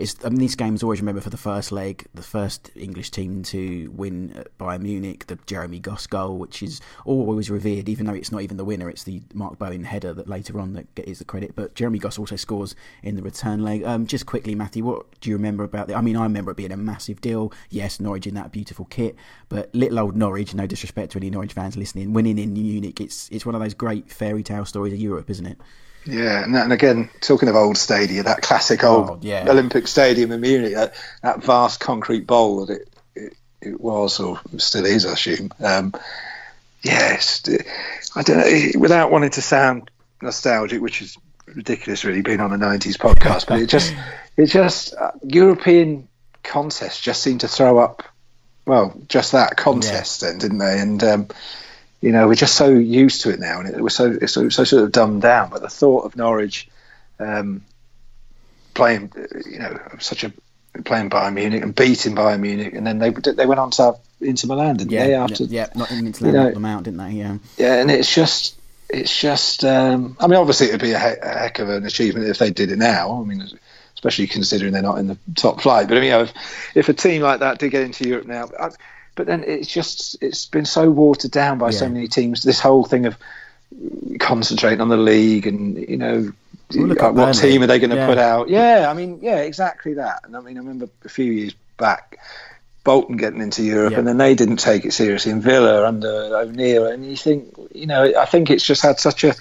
it's, 0.00 0.16
I 0.24 0.30
mean, 0.30 0.38
these 0.38 0.56
games 0.56 0.82
always 0.82 1.00
remember 1.00 1.20
for 1.20 1.30
the 1.30 1.36
first 1.36 1.70
leg, 1.70 2.06
the 2.14 2.22
first 2.22 2.70
English 2.74 3.10
team 3.10 3.42
to 3.44 3.92
win 3.94 4.44
Bayern 4.58 4.80
Munich, 4.80 5.26
the 5.26 5.38
Jeremy 5.46 5.78
Goss 5.78 6.06
goal, 6.06 6.38
which 6.38 6.62
is 6.62 6.80
always 7.04 7.50
revered, 7.50 7.88
even 7.88 8.06
though 8.06 8.14
it's 8.14 8.32
not 8.32 8.40
even 8.40 8.56
the 8.56 8.64
winner. 8.64 8.88
It's 8.88 9.04
the 9.04 9.22
Mark 9.34 9.58
Bowen 9.58 9.84
header 9.84 10.14
that 10.14 10.26
later 10.26 10.58
on 10.58 10.72
that 10.72 10.94
gets 10.94 11.18
the 11.18 11.26
credit. 11.26 11.54
But 11.54 11.74
Jeremy 11.74 11.98
Goss 11.98 12.18
also 12.18 12.36
scores 12.36 12.74
in 13.02 13.16
the 13.16 13.22
return 13.22 13.62
leg. 13.62 13.84
Um, 13.84 14.06
just 14.06 14.24
quickly, 14.24 14.54
Matthew, 14.54 14.84
what 14.84 15.20
do 15.20 15.28
you 15.28 15.36
remember 15.36 15.64
about 15.64 15.88
that? 15.88 15.96
I 15.96 16.00
mean, 16.00 16.16
I 16.16 16.22
remember 16.22 16.50
it 16.50 16.56
being 16.56 16.72
a 16.72 16.78
massive 16.78 17.20
deal. 17.20 17.52
Yes, 17.68 18.00
Norwich 18.00 18.26
in 18.26 18.34
that 18.34 18.52
beautiful 18.52 18.86
kit, 18.86 19.16
but 19.50 19.74
little 19.74 19.98
old 19.98 20.16
Norwich, 20.16 20.54
no 20.54 20.66
disrespect 20.66 21.12
to 21.12 21.18
any 21.18 21.28
Norwich 21.28 21.52
fans 21.52 21.76
listening, 21.76 22.14
winning 22.14 22.38
in 22.38 22.54
Munich, 22.54 23.00
it's 23.00 23.28
it's 23.30 23.44
one 23.44 23.54
of 23.54 23.60
those 23.60 23.74
great 23.74 24.10
fairy 24.10 24.42
tale 24.42 24.64
stories 24.64 24.94
of 24.94 24.98
Europe, 24.98 25.28
isn't 25.28 25.46
it? 25.46 25.58
Yeah, 26.06 26.42
and, 26.42 26.54
that, 26.54 26.64
and, 26.64 26.72
again, 26.72 27.10
talking 27.20 27.48
of 27.48 27.56
old 27.56 27.76
stadia, 27.76 28.22
that 28.22 28.42
classic 28.42 28.84
old 28.84 29.10
oh, 29.10 29.18
yeah. 29.20 29.44
Olympic 29.48 29.86
Stadium 29.86 30.32
in 30.32 30.40
Munich, 30.40 30.74
that, 30.74 30.94
that, 31.22 31.44
vast 31.44 31.78
concrete 31.78 32.26
bowl 32.26 32.66
that 32.66 32.80
it, 32.80 32.88
it, 33.14 33.36
it, 33.60 33.80
was 33.80 34.18
or 34.18 34.40
still 34.56 34.86
is, 34.86 35.04
I 35.04 35.12
assume. 35.12 35.50
Um, 35.60 35.92
yes, 36.82 37.42
I 38.16 38.22
don't 38.22 38.38
know, 38.38 38.80
without 38.80 39.10
wanting 39.10 39.30
to 39.30 39.42
sound 39.42 39.90
nostalgic, 40.22 40.80
which 40.80 41.02
is 41.02 41.18
ridiculous, 41.46 42.04
really, 42.04 42.22
being 42.22 42.40
on 42.40 42.52
a 42.52 42.58
'90s 42.58 42.96
podcast, 42.96 43.46
but 43.46 43.60
it 43.60 43.68
just, 43.68 43.94
it 44.38 44.46
just 44.46 44.94
uh, 44.94 45.12
European 45.22 46.08
contests 46.42 47.00
just 47.00 47.22
seem 47.22 47.38
to 47.38 47.48
throw 47.48 47.78
up, 47.78 48.02
well, 48.64 48.94
just 49.06 49.32
that 49.32 49.56
contest, 49.56 50.22
yeah. 50.22 50.30
then, 50.30 50.38
didn't 50.38 50.58
they? 50.58 50.80
And 50.80 51.04
um, 51.04 51.28
you 52.00 52.12
know, 52.12 52.26
we're 52.28 52.34
just 52.34 52.54
so 52.54 52.70
used 52.70 53.22
to 53.22 53.30
it 53.30 53.40
now, 53.40 53.60
and 53.60 53.68
it 53.68 53.80
was 53.80 53.94
so 53.94 54.16
it's 54.20 54.32
so, 54.32 54.48
so 54.48 54.64
sort 54.64 54.84
of 54.84 54.92
dumbed 54.92 55.22
down. 55.22 55.50
But 55.50 55.62
the 55.62 55.68
thought 55.68 56.04
of 56.04 56.16
Norwich 56.16 56.68
um, 57.18 57.62
playing, 58.74 59.12
you 59.46 59.58
know, 59.58 59.78
such 59.98 60.24
a 60.24 60.32
playing 60.84 61.10
Bayern 61.10 61.34
Munich 61.34 61.62
and 61.62 61.74
beating 61.74 62.14
Bayern 62.14 62.40
Munich, 62.40 62.74
and 62.74 62.86
then 62.86 62.98
they 62.98 63.10
they 63.10 63.46
went 63.46 63.60
on 63.60 63.70
to 63.72 63.82
have 63.82 63.94
Inter 64.20 64.48
Milan, 64.48 64.76
didn't 64.76 64.92
yeah, 64.92 65.06
they? 65.06 65.14
After 65.14 65.44
yeah, 65.44 65.68
not 65.74 65.90
Inter 65.90 66.26
Milan, 66.26 66.42
you 66.42 66.48
know, 66.48 66.54
them 66.54 66.64
out, 66.64 66.82
didn't 66.84 66.98
they? 66.98 67.12
Yeah, 67.12 67.36
yeah, 67.58 67.74
and 67.80 67.90
it's 67.90 68.12
just 68.12 68.58
it's 68.88 69.18
just. 69.18 69.64
Um, 69.64 70.16
I 70.18 70.26
mean, 70.26 70.38
obviously, 70.38 70.68
it'd 70.68 70.80
be 70.80 70.92
a, 70.92 70.98
he- 70.98 71.20
a, 71.20 71.38
heck 71.38 71.58
of 71.58 71.68
an 71.68 71.84
achievement 71.84 72.28
if 72.28 72.38
they 72.38 72.50
did 72.50 72.72
it 72.72 72.78
now. 72.78 73.20
I 73.20 73.24
mean, 73.26 73.46
especially 73.94 74.26
considering 74.26 74.72
they're 74.72 74.80
not 74.80 74.98
in 74.98 75.06
the 75.06 75.18
top 75.34 75.60
flight. 75.60 75.86
But 75.88 75.98
I 75.98 76.00
mean, 76.00 76.06
you 76.06 76.12
know, 76.12 76.22
if, 76.22 76.32
if 76.74 76.88
a 76.88 76.94
team 76.94 77.20
like 77.20 77.40
that 77.40 77.58
did 77.58 77.70
get 77.70 77.82
into 77.82 78.08
Europe 78.08 78.26
now. 78.26 78.48
I, 78.58 78.70
but 79.20 79.26
then 79.26 79.44
it's 79.46 79.68
just 79.68 80.16
it's 80.22 80.46
been 80.46 80.64
so 80.64 80.90
watered 80.90 81.30
down 81.30 81.58
by 81.58 81.66
yeah. 81.66 81.78
so 81.78 81.90
many 81.90 82.08
teams. 82.08 82.42
This 82.42 82.58
whole 82.58 82.86
thing 82.86 83.04
of 83.04 83.18
concentrating 84.18 84.80
on 84.80 84.88
the 84.88 84.96
league 84.96 85.46
and 85.46 85.76
you 85.76 85.98
know 85.98 86.32
well, 86.74 87.04
uh, 87.04 87.12
what 87.12 87.34
team 87.34 87.62
are 87.62 87.66
they 87.66 87.78
going 87.78 87.90
to 87.90 87.96
yeah. 87.96 88.06
put 88.06 88.16
out? 88.16 88.48
Yeah, 88.48 88.86
I 88.88 88.94
mean, 88.94 89.18
yeah, 89.20 89.40
exactly 89.40 89.92
that. 89.94 90.20
And 90.24 90.34
I 90.34 90.40
mean, 90.40 90.56
I 90.56 90.60
remember 90.60 90.88
a 91.04 91.10
few 91.10 91.30
years 91.30 91.54
back, 91.76 92.18
Bolton 92.82 93.18
getting 93.18 93.42
into 93.42 93.62
Europe, 93.62 93.92
yeah. 93.92 93.98
and 93.98 94.08
then 94.08 94.16
they 94.16 94.34
didn't 94.34 94.56
take 94.56 94.86
it 94.86 94.94
seriously. 94.94 95.32
And 95.32 95.42
Villa 95.42 95.86
under 95.86 96.08
O'Neill, 96.34 96.86
and 96.86 97.04
you 97.04 97.14
think, 97.14 97.54
you 97.74 97.86
know, 97.86 98.10
I 98.18 98.24
think 98.24 98.48
it's 98.48 98.64
just 98.64 98.80
had 98.80 98.98
such 98.98 99.22
a 99.22 99.34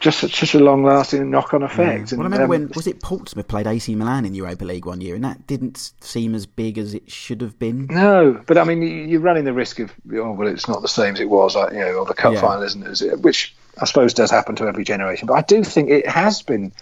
just 0.00 0.20
such 0.20 0.54
a 0.54 0.58
long 0.58 0.82
lasting 0.82 1.30
knock 1.30 1.54
on 1.54 1.62
effect. 1.62 2.12
Yeah. 2.12 2.18
Well, 2.18 2.26
I 2.26 2.30
remember 2.30 2.44
um, 2.44 2.50
when 2.50 2.68
was 2.74 2.86
it 2.86 3.00
Portsmouth 3.00 3.46
played 3.46 3.66
AC 3.66 3.94
Milan 3.94 4.24
in 4.24 4.34
Europa 4.34 4.64
League 4.64 4.86
one 4.86 5.00
year, 5.00 5.14
and 5.14 5.24
that 5.24 5.46
didn't 5.46 5.92
seem 6.00 6.34
as 6.34 6.46
big 6.46 6.78
as 6.78 6.94
it 6.94 7.10
should 7.10 7.40
have 7.40 7.58
been. 7.58 7.86
No, 7.86 8.42
but 8.46 8.58
I 8.58 8.64
mean, 8.64 9.08
you're 9.08 9.20
running 9.20 9.44
the 9.44 9.52
risk 9.52 9.78
of 9.78 9.92
oh 10.14 10.32
well, 10.32 10.48
it's 10.48 10.68
not 10.68 10.82
the 10.82 10.88
same 10.88 11.14
as 11.14 11.20
it 11.20 11.28
was, 11.28 11.54
like, 11.54 11.72
you 11.72 11.78
know, 11.78 11.94
or 11.94 12.06
the 12.06 12.14
cup 12.14 12.34
yeah. 12.34 12.40
final 12.40 12.62
isn't 12.62 13.02
it? 13.02 13.20
Which 13.20 13.54
I 13.80 13.84
suppose 13.84 14.14
does 14.14 14.30
happen 14.30 14.56
to 14.56 14.66
every 14.66 14.84
generation. 14.84 15.26
But 15.26 15.34
I 15.34 15.42
do 15.42 15.62
think 15.62 15.90
it 15.90 16.08
has 16.08 16.42
been 16.42 16.72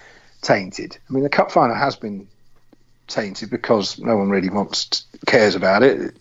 tainted. 0.41 0.97
I 1.09 1.13
mean, 1.13 1.23
the 1.23 1.29
cup 1.29 1.53
final 1.53 1.77
has 1.77 1.97
been 1.97 2.29
tainted 3.09 3.51
because 3.51 3.99
no 3.99 4.17
one 4.17 4.31
really 4.31 4.51
wants 4.51 5.05
cares 5.27 5.55
about 5.55 5.83
it. 5.83 6.15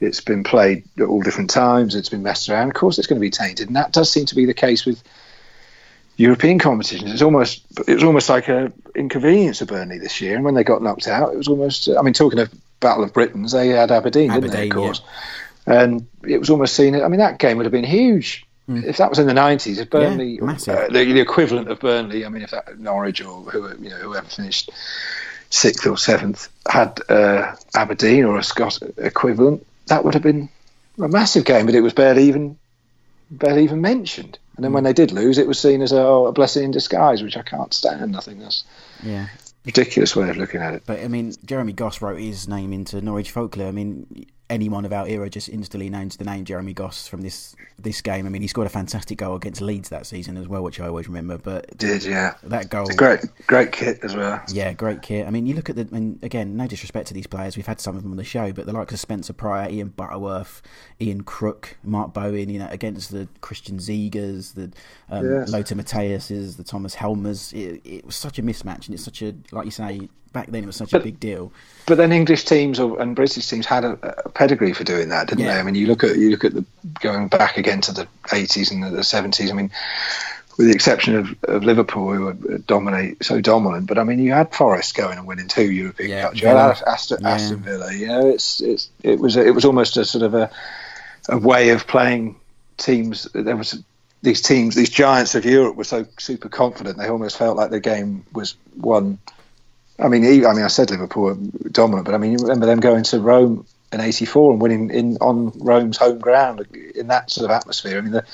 It's 0.00 0.20
been 0.20 0.44
played 0.44 0.84
at 0.98 1.04
all 1.04 1.20
different 1.20 1.50
times. 1.50 1.94
It's 1.94 2.08
been 2.08 2.22
messed 2.22 2.48
around. 2.48 2.68
Of 2.68 2.74
course, 2.74 2.98
it's 2.98 3.06
going 3.06 3.20
to 3.20 3.26
be 3.26 3.30
tainted, 3.30 3.66
and 3.66 3.76
that 3.76 3.92
does 3.92 4.10
seem 4.10 4.26
to 4.26 4.34
be 4.34 4.46
the 4.46 4.54
case 4.54 4.86
with 4.86 5.02
European 6.20 6.58
competitions. 6.58 7.10
It's 7.10 7.22
almost 7.22 7.64
it 7.88 7.94
was 7.94 8.04
almost 8.04 8.28
like 8.28 8.48
a 8.48 8.70
inconvenience 8.94 9.62
of 9.62 9.68
Burnley 9.68 9.98
this 9.98 10.20
year. 10.20 10.36
And 10.36 10.44
when 10.44 10.54
they 10.54 10.64
got 10.64 10.82
knocked 10.82 11.08
out, 11.08 11.32
it 11.32 11.36
was 11.38 11.48
almost. 11.48 11.88
I 11.88 12.02
mean, 12.02 12.12
talking 12.12 12.38
of 12.38 12.52
Battle 12.78 13.04
of 13.04 13.14
Britons, 13.14 13.52
they 13.52 13.68
had 13.68 13.90
Aberdeen, 13.90 14.30
Aberdeen 14.30 14.50
didn't 14.50 14.60
they? 14.60 14.68
Of 14.68 14.74
course. 14.74 15.00
Yeah. 15.66 15.82
And 15.82 16.06
it 16.22 16.36
was 16.36 16.50
almost 16.50 16.76
seen. 16.76 16.94
I 16.94 17.08
mean, 17.08 17.20
that 17.20 17.38
game 17.38 17.56
would 17.56 17.64
have 17.64 17.72
been 17.72 17.84
huge 17.84 18.46
mm. 18.68 18.84
if 18.84 18.98
that 18.98 19.08
was 19.08 19.18
in 19.18 19.28
the 19.28 19.34
nineties. 19.34 19.78
If 19.78 19.88
Burnley, 19.88 20.38
yeah, 20.42 20.50
uh, 20.50 20.88
the, 20.88 21.04
the, 21.04 21.20
equivalent 21.20 21.68
of 21.68 21.80
Burnley, 21.80 22.26
I 22.26 22.28
mean, 22.28 22.42
if 22.42 22.50
that 22.50 22.78
Norwich 22.78 23.24
or 23.24 23.40
who, 23.42 23.74
you 23.80 23.88
know 23.88 23.96
whoever 23.96 24.26
finished 24.26 24.70
sixth 25.48 25.86
or 25.86 25.96
seventh 25.96 26.48
had 26.68 27.00
uh, 27.08 27.56
Aberdeen 27.74 28.24
or 28.24 28.36
a 28.36 28.44
Scott 28.44 28.78
equivalent, 28.98 29.66
that 29.86 30.04
would 30.04 30.12
have 30.12 30.22
been 30.22 30.50
a 30.98 31.08
massive 31.08 31.46
game. 31.46 31.64
But 31.64 31.74
it 31.74 31.80
was 31.80 31.94
barely 31.94 32.24
even 32.24 32.58
barely 33.30 33.64
even 33.64 33.80
mentioned. 33.80 34.38
And 34.60 34.64
then 34.66 34.74
when 34.74 34.84
they 34.84 34.92
did 34.92 35.10
lose, 35.10 35.38
it 35.38 35.48
was 35.48 35.58
seen 35.58 35.80
as 35.80 35.90
a, 35.90 36.02
oh, 36.02 36.26
a 36.26 36.32
blessing 36.32 36.64
in 36.64 36.70
disguise, 36.70 37.22
which 37.22 37.38
I 37.38 37.40
can't 37.40 37.72
stand. 37.72 38.14
I 38.14 38.20
think 38.20 38.40
that's 38.40 38.62
yeah 39.02 39.28
ridiculous 39.64 40.14
way 40.14 40.28
of 40.28 40.36
looking 40.36 40.60
at 40.60 40.74
it. 40.74 40.82
But 40.84 41.00
I 41.00 41.08
mean, 41.08 41.32
Jeremy 41.46 41.72
Goss 41.72 42.02
wrote 42.02 42.20
his 42.20 42.46
name 42.46 42.74
into 42.74 43.00
Norwich 43.00 43.30
folklore. 43.30 43.68
I 43.68 43.70
mean, 43.70 44.26
anyone 44.50 44.84
of 44.84 44.92
our 44.92 45.06
era 45.08 45.30
just 45.30 45.48
instantly 45.48 45.88
knows 45.88 46.16
the 46.16 46.24
name 46.24 46.44
Jeremy 46.44 46.74
Goss 46.74 47.06
from 47.06 47.22
this 47.22 47.56
this 47.78 48.02
game. 48.02 48.26
I 48.26 48.28
mean, 48.28 48.42
he 48.42 48.48
scored 48.48 48.66
a 48.66 48.70
fantastic 48.70 49.18
goal 49.18 49.36
against 49.36 49.62
Leeds 49.62 49.88
that 49.88 50.06
season 50.06 50.36
as 50.36 50.48
well, 50.48 50.62
which 50.62 50.80
I 50.80 50.88
always 50.88 51.06
remember. 51.08 51.38
But 51.38 51.76
did 51.78 52.04
yeah, 52.04 52.34
that 52.42 52.68
goal, 52.68 52.86
great, 52.96 53.20
great 53.46 53.72
kit 53.72 54.00
as 54.02 54.14
well. 54.14 54.42
Yeah, 54.52 54.72
great 54.72 55.00
kit. 55.02 55.26
I 55.26 55.30
mean, 55.30 55.46
you 55.46 55.54
look 55.54 55.70
at 55.70 55.76
the 55.76 55.88
and 55.92 56.22
again, 56.22 56.56
no 56.56 56.66
disrespect 56.66 57.06
to 57.08 57.14
these 57.14 57.26
players, 57.26 57.56
we've 57.56 57.66
had 57.66 57.80
some 57.80 57.96
of 57.96 58.02
them 58.02 58.10
on 58.10 58.16
the 58.16 58.24
show, 58.24 58.52
but 58.52 58.66
the 58.66 58.72
likes 58.72 58.92
of 58.92 59.00
Spencer 59.00 59.32
Prior, 59.32 59.70
Ian 59.70 59.88
Butterworth, 59.88 60.60
Ian 61.00 61.22
Crook, 61.22 61.76
Mark 61.82 62.12
Bowen, 62.12 62.50
you 62.50 62.58
know, 62.58 62.68
against 62.70 63.12
the 63.12 63.28
Christian 63.40 63.78
Ziegers, 63.78 64.54
the 64.54 64.72
um, 65.08 65.30
yes. 65.30 65.50
Lothar 65.50 65.76
Matthäuses, 65.76 66.56
the 66.56 66.64
Thomas 66.64 66.94
Helmers, 66.94 67.52
it, 67.52 67.80
it 67.84 68.04
was 68.04 68.16
such 68.16 68.38
a 68.38 68.42
mismatch, 68.42 68.86
and 68.86 68.94
it's 68.94 69.04
such 69.04 69.22
a 69.22 69.34
like 69.52 69.64
you 69.64 69.70
say 69.70 70.08
back 70.32 70.46
then 70.48 70.64
it 70.64 70.66
was 70.66 70.76
such 70.76 70.90
but, 70.90 71.00
a 71.00 71.04
big 71.04 71.20
deal. 71.20 71.52
But 71.86 71.96
then 71.96 72.12
English 72.12 72.44
teams 72.44 72.78
or, 72.78 73.00
and 73.00 73.16
British 73.16 73.48
teams 73.48 73.66
had 73.66 73.84
a, 73.84 74.24
a 74.24 74.28
pedigree 74.28 74.72
for 74.72 74.84
doing 74.84 75.08
that, 75.08 75.28
didn't 75.28 75.44
yeah. 75.44 75.54
they? 75.54 75.60
I 75.60 75.62
mean, 75.62 75.74
you 75.74 75.86
look 75.86 76.04
at 76.04 76.16
you 76.16 76.30
look 76.30 76.44
at 76.44 76.54
the 76.54 76.64
going 77.00 77.28
back 77.28 77.56
again 77.56 77.80
to 77.82 77.92
the 77.92 78.08
80s 78.24 78.70
and 78.70 78.82
the, 78.82 79.00
70s. 79.00 79.50
I 79.50 79.52
mean, 79.54 79.70
with 80.56 80.66
the 80.68 80.72
exception 80.72 81.16
of, 81.16 81.36
of, 81.44 81.64
Liverpool, 81.64 82.12
who 82.12 82.24
were 82.26 82.58
dominate 82.58 83.24
so 83.24 83.40
dominant. 83.40 83.86
But 83.86 83.98
I 83.98 84.04
mean, 84.04 84.18
you 84.18 84.32
had 84.32 84.54
Forest 84.54 84.94
going 84.94 85.18
and 85.18 85.26
winning 85.26 85.48
two 85.48 85.70
European 85.70 86.10
yeah, 86.10 86.22
Cups. 86.22 86.40
You 86.40 86.48
had 86.48 86.56
Aston, 86.86 87.18
yeah. 87.22 87.30
Aston 87.30 87.58
Villa. 87.60 87.92
You 87.92 88.06
know, 88.06 88.28
it's 88.28 88.60
it's 88.60 88.88
it 89.02 89.18
was 89.18 89.36
it 89.36 89.54
was 89.54 89.64
almost 89.64 89.96
a 89.96 90.04
sort 90.04 90.22
of 90.22 90.34
a 90.34 90.50
a 91.28 91.38
way 91.38 91.70
of 91.70 91.86
playing 91.86 92.36
teams. 92.76 93.26
There 93.32 93.56
was 93.56 93.82
these 94.22 94.42
teams, 94.42 94.74
these 94.74 94.90
giants 94.90 95.34
of 95.34 95.44
Europe, 95.44 95.76
were 95.76 95.84
so 95.84 96.06
super 96.18 96.48
confident. 96.48 96.98
They 96.98 97.08
almost 97.08 97.38
felt 97.38 97.56
like 97.56 97.70
the 97.70 97.80
game 97.80 98.24
was 98.32 98.54
won 98.76 99.18
I 100.00 100.08
mean, 100.08 100.24
I 100.24 100.52
mean, 100.54 100.64
I 100.64 100.68
said 100.68 100.90
Liverpool 100.90 101.22
were 101.22 101.34
dominant, 101.70 102.06
but 102.06 102.14
I 102.14 102.18
mean, 102.18 102.32
you 102.32 102.38
remember 102.38 102.66
them 102.66 102.80
going 102.80 103.04
to 103.04 103.20
Rome 103.20 103.66
in 103.92 104.00
'84 104.00 104.52
and 104.52 104.62
winning 104.62 104.90
in 104.90 105.16
on 105.20 105.52
Rome's 105.58 105.96
home 105.96 106.18
ground 106.18 106.66
in 106.94 107.08
that 107.08 107.30
sort 107.30 107.44
of 107.44 107.50
atmosphere. 107.50 107.98
I 107.98 108.00
mean, 108.00 108.12
the, 108.12 108.24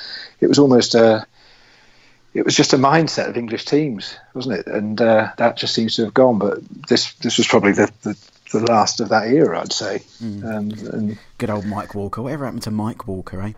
it 0.40 0.46
was 0.46 0.58
almost 0.58 0.94
a, 0.94 1.26
it 2.34 2.44
was 2.44 2.54
just 2.54 2.72
a 2.72 2.78
mindset 2.78 3.28
of 3.28 3.36
English 3.36 3.64
teams, 3.64 4.16
wasn't 4.34 4.60
it? 4.60 4.66
And 4.66 5.00
uh, 5.00 5.32
that 5.38 5.56
just 5.56 5.74
seems 5.74 5.96
to 5.96 6.04
have 6.04 6.14
gone. 6.14 6.38
But 6.38 6.60
this 6.88 7.14
this 7.14 7.38
was 7.38 7.46
probably 7.46 7.72
the, 7.72 7.90
the, 8.02 8.16
the 8.52 8.60
last 8.60 9.00
of 9.00 9.08
that 9.08 9.28
era, 9.28 9.60
I'd 9.60 9.72
say. 9.72 10.02
Mm. 10.22 10.44
Um, 10.44 10.88
and 10.92 11.18
good 11.38 11.50
old 11.50 11.66
Mike 11.66 11.94
Walker. 11.94 12.22
Whatever 12.22 12.44
happened 12.44 12.62
to 12.64 12.70
Mike 12.70 13.08
Walker, 13.08 13.40
eh? 13.42 13.52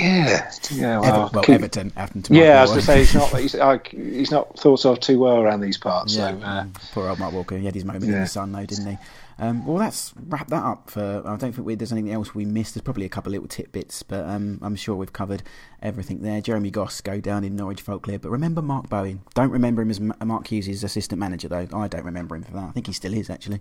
Yeah, 0.00 0.50
yeah. 0.70 0.98
Well, 0.98 1.04
Ever, 1.04 1.30
well 1.32 1.42
keep, 1.44 1.54
Everton 1.56 1.90
happened 1.90 2.24
to. 2.26 2.34
Yeah, 2.34 2.58
I 2.58 2.62
was 2.62 2.70
going 2.70 2.80
to 2.80 2.86
say 2.86 2.98
he's 3.00 3.14
not 3.14 3.28
he's, 3.38 3.54
uh, 3.54 3.78
he's, 3.90 4.30
not 4.30 4.58
thought 4.58 4.84
of 4.84 5.00
too 5.00 5.18
well 5.18 5.38
around 5.38 5.60
these 5.60 5.78
parts. 5.78 6.14
Yeah, 6.14 6.38
so, 6.38 6.44
uh, 6.44 6.66
poor 6.92 7.08
old 7.08 7.18
Mark 7.18 7.32
Walker. 7.32 7.56
He 7.56 7.64
had 7.64 7.74
his 7.74 7.84
moment 7.84 8.04
yeah. 8.04 8.14
in 8.14 8.20
the 8.20 8.26
sun, 8.26 8.52
though, 8.52 8.66
didn't 8.66 8.86
he? 8.86 8.98
Um, 9.40 9.64
well, 9.64 9.78
let's 9.78 10.12
wrap 10.28 10.48
that 10.48 10.62
up. 10.62 10.90
For 10.90 11.22
I 11.24 11.36
don't 11.36 11.52
think 11.54 11.66
we, 11.66 11.74
there's 11.74 11.92
anything 11.92 12.12
else 12.12 12.34
we 12.34 12.44
missed. 12.44 12.74
There's 12.74 12.82
probably 12.82 13.06
a 13.06 13.08
couple 13.08 13.30
of 13.30 13.32
little 13.32 13.48
tidbits, 13.48 14.02
but 14.02 14.26
um, 14.26 14.58
I'm 14.60 14.76
sure 14.76 14.94
we've 14.96 15.14
covered 15.14 15.42
everything 15.82 16.20
there. 16.20 16.42
Jeremy 16.42 16.70
Goss 16.70 17.00
go 17.00 17.20
down 17.20 17.42
in 17.42 17.56
Norwich 17.56 17.80
folklore, 17.80 18.18
but 18.18 18.28
remember 18.28 18.60
Mark 18.60 18.90
Bowen. 18.90 19.22
Don't 19.34 19.50
remember 19.50 19.80
him 19.80 19.90
as 19.90 19.98
Mark 19.98 20.46
Hughes' 20.46 20.84
assistant 20.84 21.18
manager 21.18 21.48
though. 21.48 21.66
I 21.72 21.88
don't 21.88 22.04
remember 22.04 22.36
him 22.36 22.42
for 22.42 22.52
that. 22.52 22.68
I 22.68 22.70
think 22.72 22.86
he 22.86 22.92
still 22.92 23.14
is 23.14 23.30
actually. 23.30 23.60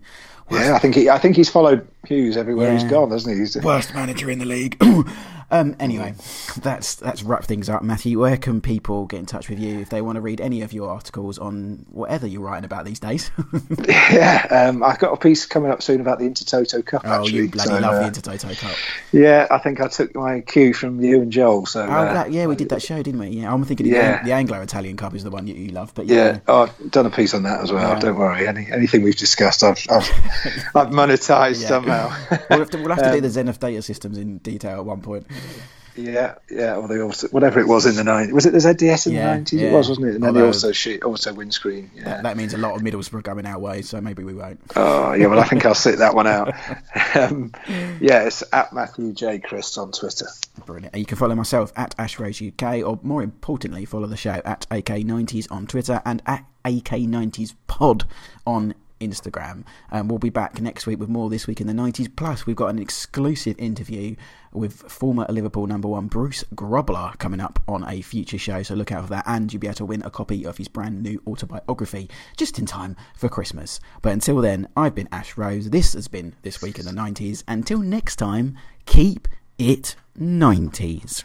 Worst, 0.49 0.65
yeah, 0.65 0.75
I 0.75 0.79
think 0.79 0.95
he 0.95 1.09
I 1.09 1.17
think 1.17 1.37
he's 1.37 1.49
followed 1.49 1.87
Hughes 2.05 2.35
everywhere 2.35 2.73
yeah, 2.73 2.79
he's 2.79 2.91
gone, 2.91 3.11
hasn't 3.11 3.33
he? 3.33 3.39
He's 3.39 3.55
worst 3.55 3.93
manager 3.93 4.29
in 4.29 4.39
the 4.39 4.45
league. 4.45 4.77
um, 5.51 5.75
anyway, 5.79 6.13
that's 6.57 6.95
that's 6.95 7.23
wrap 7.23 7.43
things 7.43 7.69
up. 7.69 7.81
Matthew, 7.81 8.19
where 8.19 8.37
can 8.37 8.61
people 8.61 9.05
get 9.05 9.19
in 9.19 9.25
touch 9.25 9.49
with 9.49 9.59
you 9.59 9.79
if 9.79 9.89
they 9.89 10.01
want 10.01 10.17
to 10.17 10.21
read 10.21 10.39
any 10.41 10.61
of 10.61 10.73
your 10.73 10.89
articles 10.89 11.39
on 11.39 11.85
whatever 11.89 12.27
you're 12.27 12.41
writing 12.41 12.65
about 12.65 12.85
these 12.85 12.99
days? 12.99 13.31
yeah, 13.87 14.45
um, 14.51 14.83
I've 14.83 14.99
got 14.99 15.13
a 15.13 15.17
piece 15.17 15.47
coming 15.47 15.71
up 15.71 15.81
soon 15.81 16.01
about 16.01 16.19
the 16.19 16.25
Intertoto 16.25 16.85
Cup. 16.85 17.01
Oh, 17.03 17.23
actually, 17.23 17.37
you 17.37 17.49
bloody 17.49 17.69
so, 17.69 17.79
love 17.79 17.95
uh, 17.95 18.09
the 18.09 18.21
Intertoto 18.21 18.59
Cup. 18.59 18.75
Yeah, 19.11 19.47
I 19.49 19.57
think 19.57 19.81
I 19.81 19.87
took 19.87 20.13
my 20.13 20.41
cue 20.41 20.73
from 20.73 21.01
you 21.01 21.21
and 21.21 21.31
Joel. 21.31 21.65
So 21.65 21.81
oh, 21.81 21.89
uh, 21.89 22.13
that, 22.13 22.31
yeah, 22.31 22.45
we 22.45 22.55
did 22.55 22.69
that 22.69 22.83
show, 22.83 23.01
didn't 23.01 23.19
we? 23.19 23.29
Yeah, 23.29 23.51
I'm 23.51 23.63
thinking 23.63 23.87
yeah. 23.87 24.19
the, 24.19 24.29
the 24.29 24.33
Anglo 24.33 24.61
Italian 24.61 24.97
Cup 24.97 25.15
is 25.15 25.23
the 25.23 25.31
one 25.31 25.47
you, 25.47 25.55
you 25.55 25.71
love. 25.71 25.93
But 25.95 26.05
yeah, 26.05 26.15
yeah. 26.15 26.39
Oh, 26.47 26.61
I've 26.63 26.91
done 26.91 27.07
a 27.07 27.11
piece 27.11 27.33
on 27.33 27.43
that 27.43 27.61
as 27.61 27.71
well. 27.71 27.89
Yeah. 27.89 27.99
Don't 27.99 28.17
worry. 28.17 28.47
Any, 28.47 28.71
anything 28.71 29.01
we've 29.01 29.17
discussed, 29.17 29.63
I've 29.63 29.83
I've, 29.89 30.07
I've 30.75 30.89
monetised 30.89 31.67
somehow. 31.67 32.15
we'll 32.49 32.59
have 32.59 32.69
to, 32.69 32.77
we'll 32.77 32.89
have 32.89 32.99
to 32.99 33.09
um, 33.09 33.15
do 33.15 33.21
the 33.21 33.29
Zenith 33.29 33.59
data 33.59 33.81
systems 33.81 34.19
in 34.19 34.37
detail 34.37 34.77
at 34.77 34.85
one 34.85 35.01
point. 35.01 35.25
Yeah, 35.99 36.35
yeah, 36.49 36.75
or 36.75 36.87
they 36.87 37.01
also 37.01 37.27
whatever 37.29 37.59
it 37.59 37.67
was 37.67 37.85
in 37.85 37.95
the 37.95 38.03
nineties. 38.03 38.33
Was 38.33 38.45
it 38.45 38.51
the 38.51 38.59
ZDS 38.59 39.07
in 39.07 39.13
yeah, 39.13 39.19
the 39.19 39.35
nineties? 39.35 39.61
Yeah. 39.61 39.67
It 39.69 39.73
was, 39.73 39.89
wasn't 39.89 40.07
it? 40.07 40.15
And 40.15 40.23
then 40.23 40.29
Although, 40.29 40.47
also 40.47 40.71
she 40.71 41.01
also 41.01 41.33
windscreen. 41.33 41.91
Yeah. 41.93 42.03
That, 42.05 42.23
that, 42.23 42.37
means 42.37 42.53
a 42.53 42.57
lot 42.57 42.75
of 42.75 42.81
Middlesbrough 42.81 43.23
going 43.23 43.45
our 43.45 43.59
way, 43.59 43.81
so 43.81 43.99
maybe 43.99 44.23
we 44.23 44.33
won't. 44.33 44.61
Oh 44.75 45.13
yeah, 45.13 45.27
well 45.27 45.39
I 45.39 45.45
think 45.45 45.65
I'll 45.65 45.75
sit 45.75 45.99
that 45.99 46.15
one 46.15 46.27
out. 46.27 46.53
um, 47.15 47.51
yeah, 47.99 48.23
it's 48.25 48.43
at 48.53 48.71
Matthew 48.71 49.13
J 49.13 49.39
Chris 49.39 49.77
on 49.77 49.91
Twitter. 49.91 50.27
Brilliant. 50.65 50.95
You 50.95 51.05
can 51.05 51.17
follow 51.17 51.35
myself 51.35 51.73
at 51.75 51.95
Ashrose 51.97 52.41
UK, 52.41 52.85
or 52.85 52.99
more 53.03 53.21
importantly, 53.21 53.85
follow 53.85 54.07
the 54.07 54.17
show 54.17 54.41
at 54.45 54.67
AK90s 54.69 55.51
on 55.51 55.67
Twitter 55.67 56.01
and 56.05 56.21
at 56.25 56.45
AK90s 56.65 57.55
Pod 57.67 58.05
on 58.45 58.73
Instagram. 58.99 59.63
Um, 59.91 60.07
we'll 60.07 60.19
be 60.19 60.29
back 60.29 60.61
next 60.61 60.85
week 60.85 60.99
with 60.99 61.09
more 61.09 61.29
This 61.29 61.47
Week 61.47 61.61
in 61.61 61.67
the 61.67 61.73
90s. 61.73 62.15
Plus, 62.15 62.45
we've 62.45 62.55
got 62.55 62.67
an 62.67 62.79
exclusive 62.79 63.55
interview 63.59 64.15
with 64.51 64.73
former 64.73 65.25
Liverpool 65.29 65.67
number 65.67 65.87
one 65.87 66.07
Bruce 66.07 66.43
Grobbelaar 66.55 67.17
coming 67.19 67.39
up 67.39 67.59
on 67.67 67.83
a 67.87 68.01
future 68.01 68.37
show. 68.37 68.63
So 68.63 68.75
look 68.75 68.91
out 68.91 69.03
for 69.03 69.09
that. 69.09 69.25
And 69.27 69.51
you'll 69.51 69.59
be 69.59 69.67
able 69.67 69.75
to 69.75 69.85
win 69.85 70.01
a 70.03 70.09
copy 70.09 70.45
of 70.45 70.57
his 70.57 70.67
brand 70.67 71.03
new 71.03 71.21
autobiography 71.27 72.09
just 72.37 72.59
in 72.59 72.65
time 72.65 72.95
for 73.15 73.29
Christmas. 73.29 73.79
But 74.01 74.13
until 74.13 74.37
then, 74.37 74.67
I've 74.75 74.95
been 74.95 75.09
Ash 75.11 75.37
Rose. 75.37 75.69
This 75.69 75.93
has 75.93 76.07
been 76.07 76.35
This 76.41 76.61
Week 76.61 76.79
in 76.79 76.85
the 76.85 76.91
90s. 76.91 77.43
Until 77.47 77.79
next 77.79 78.17
time, 78.17 78.57
keep 78.85 79.27
it 79.57 79.95
90s. 80.17 81.23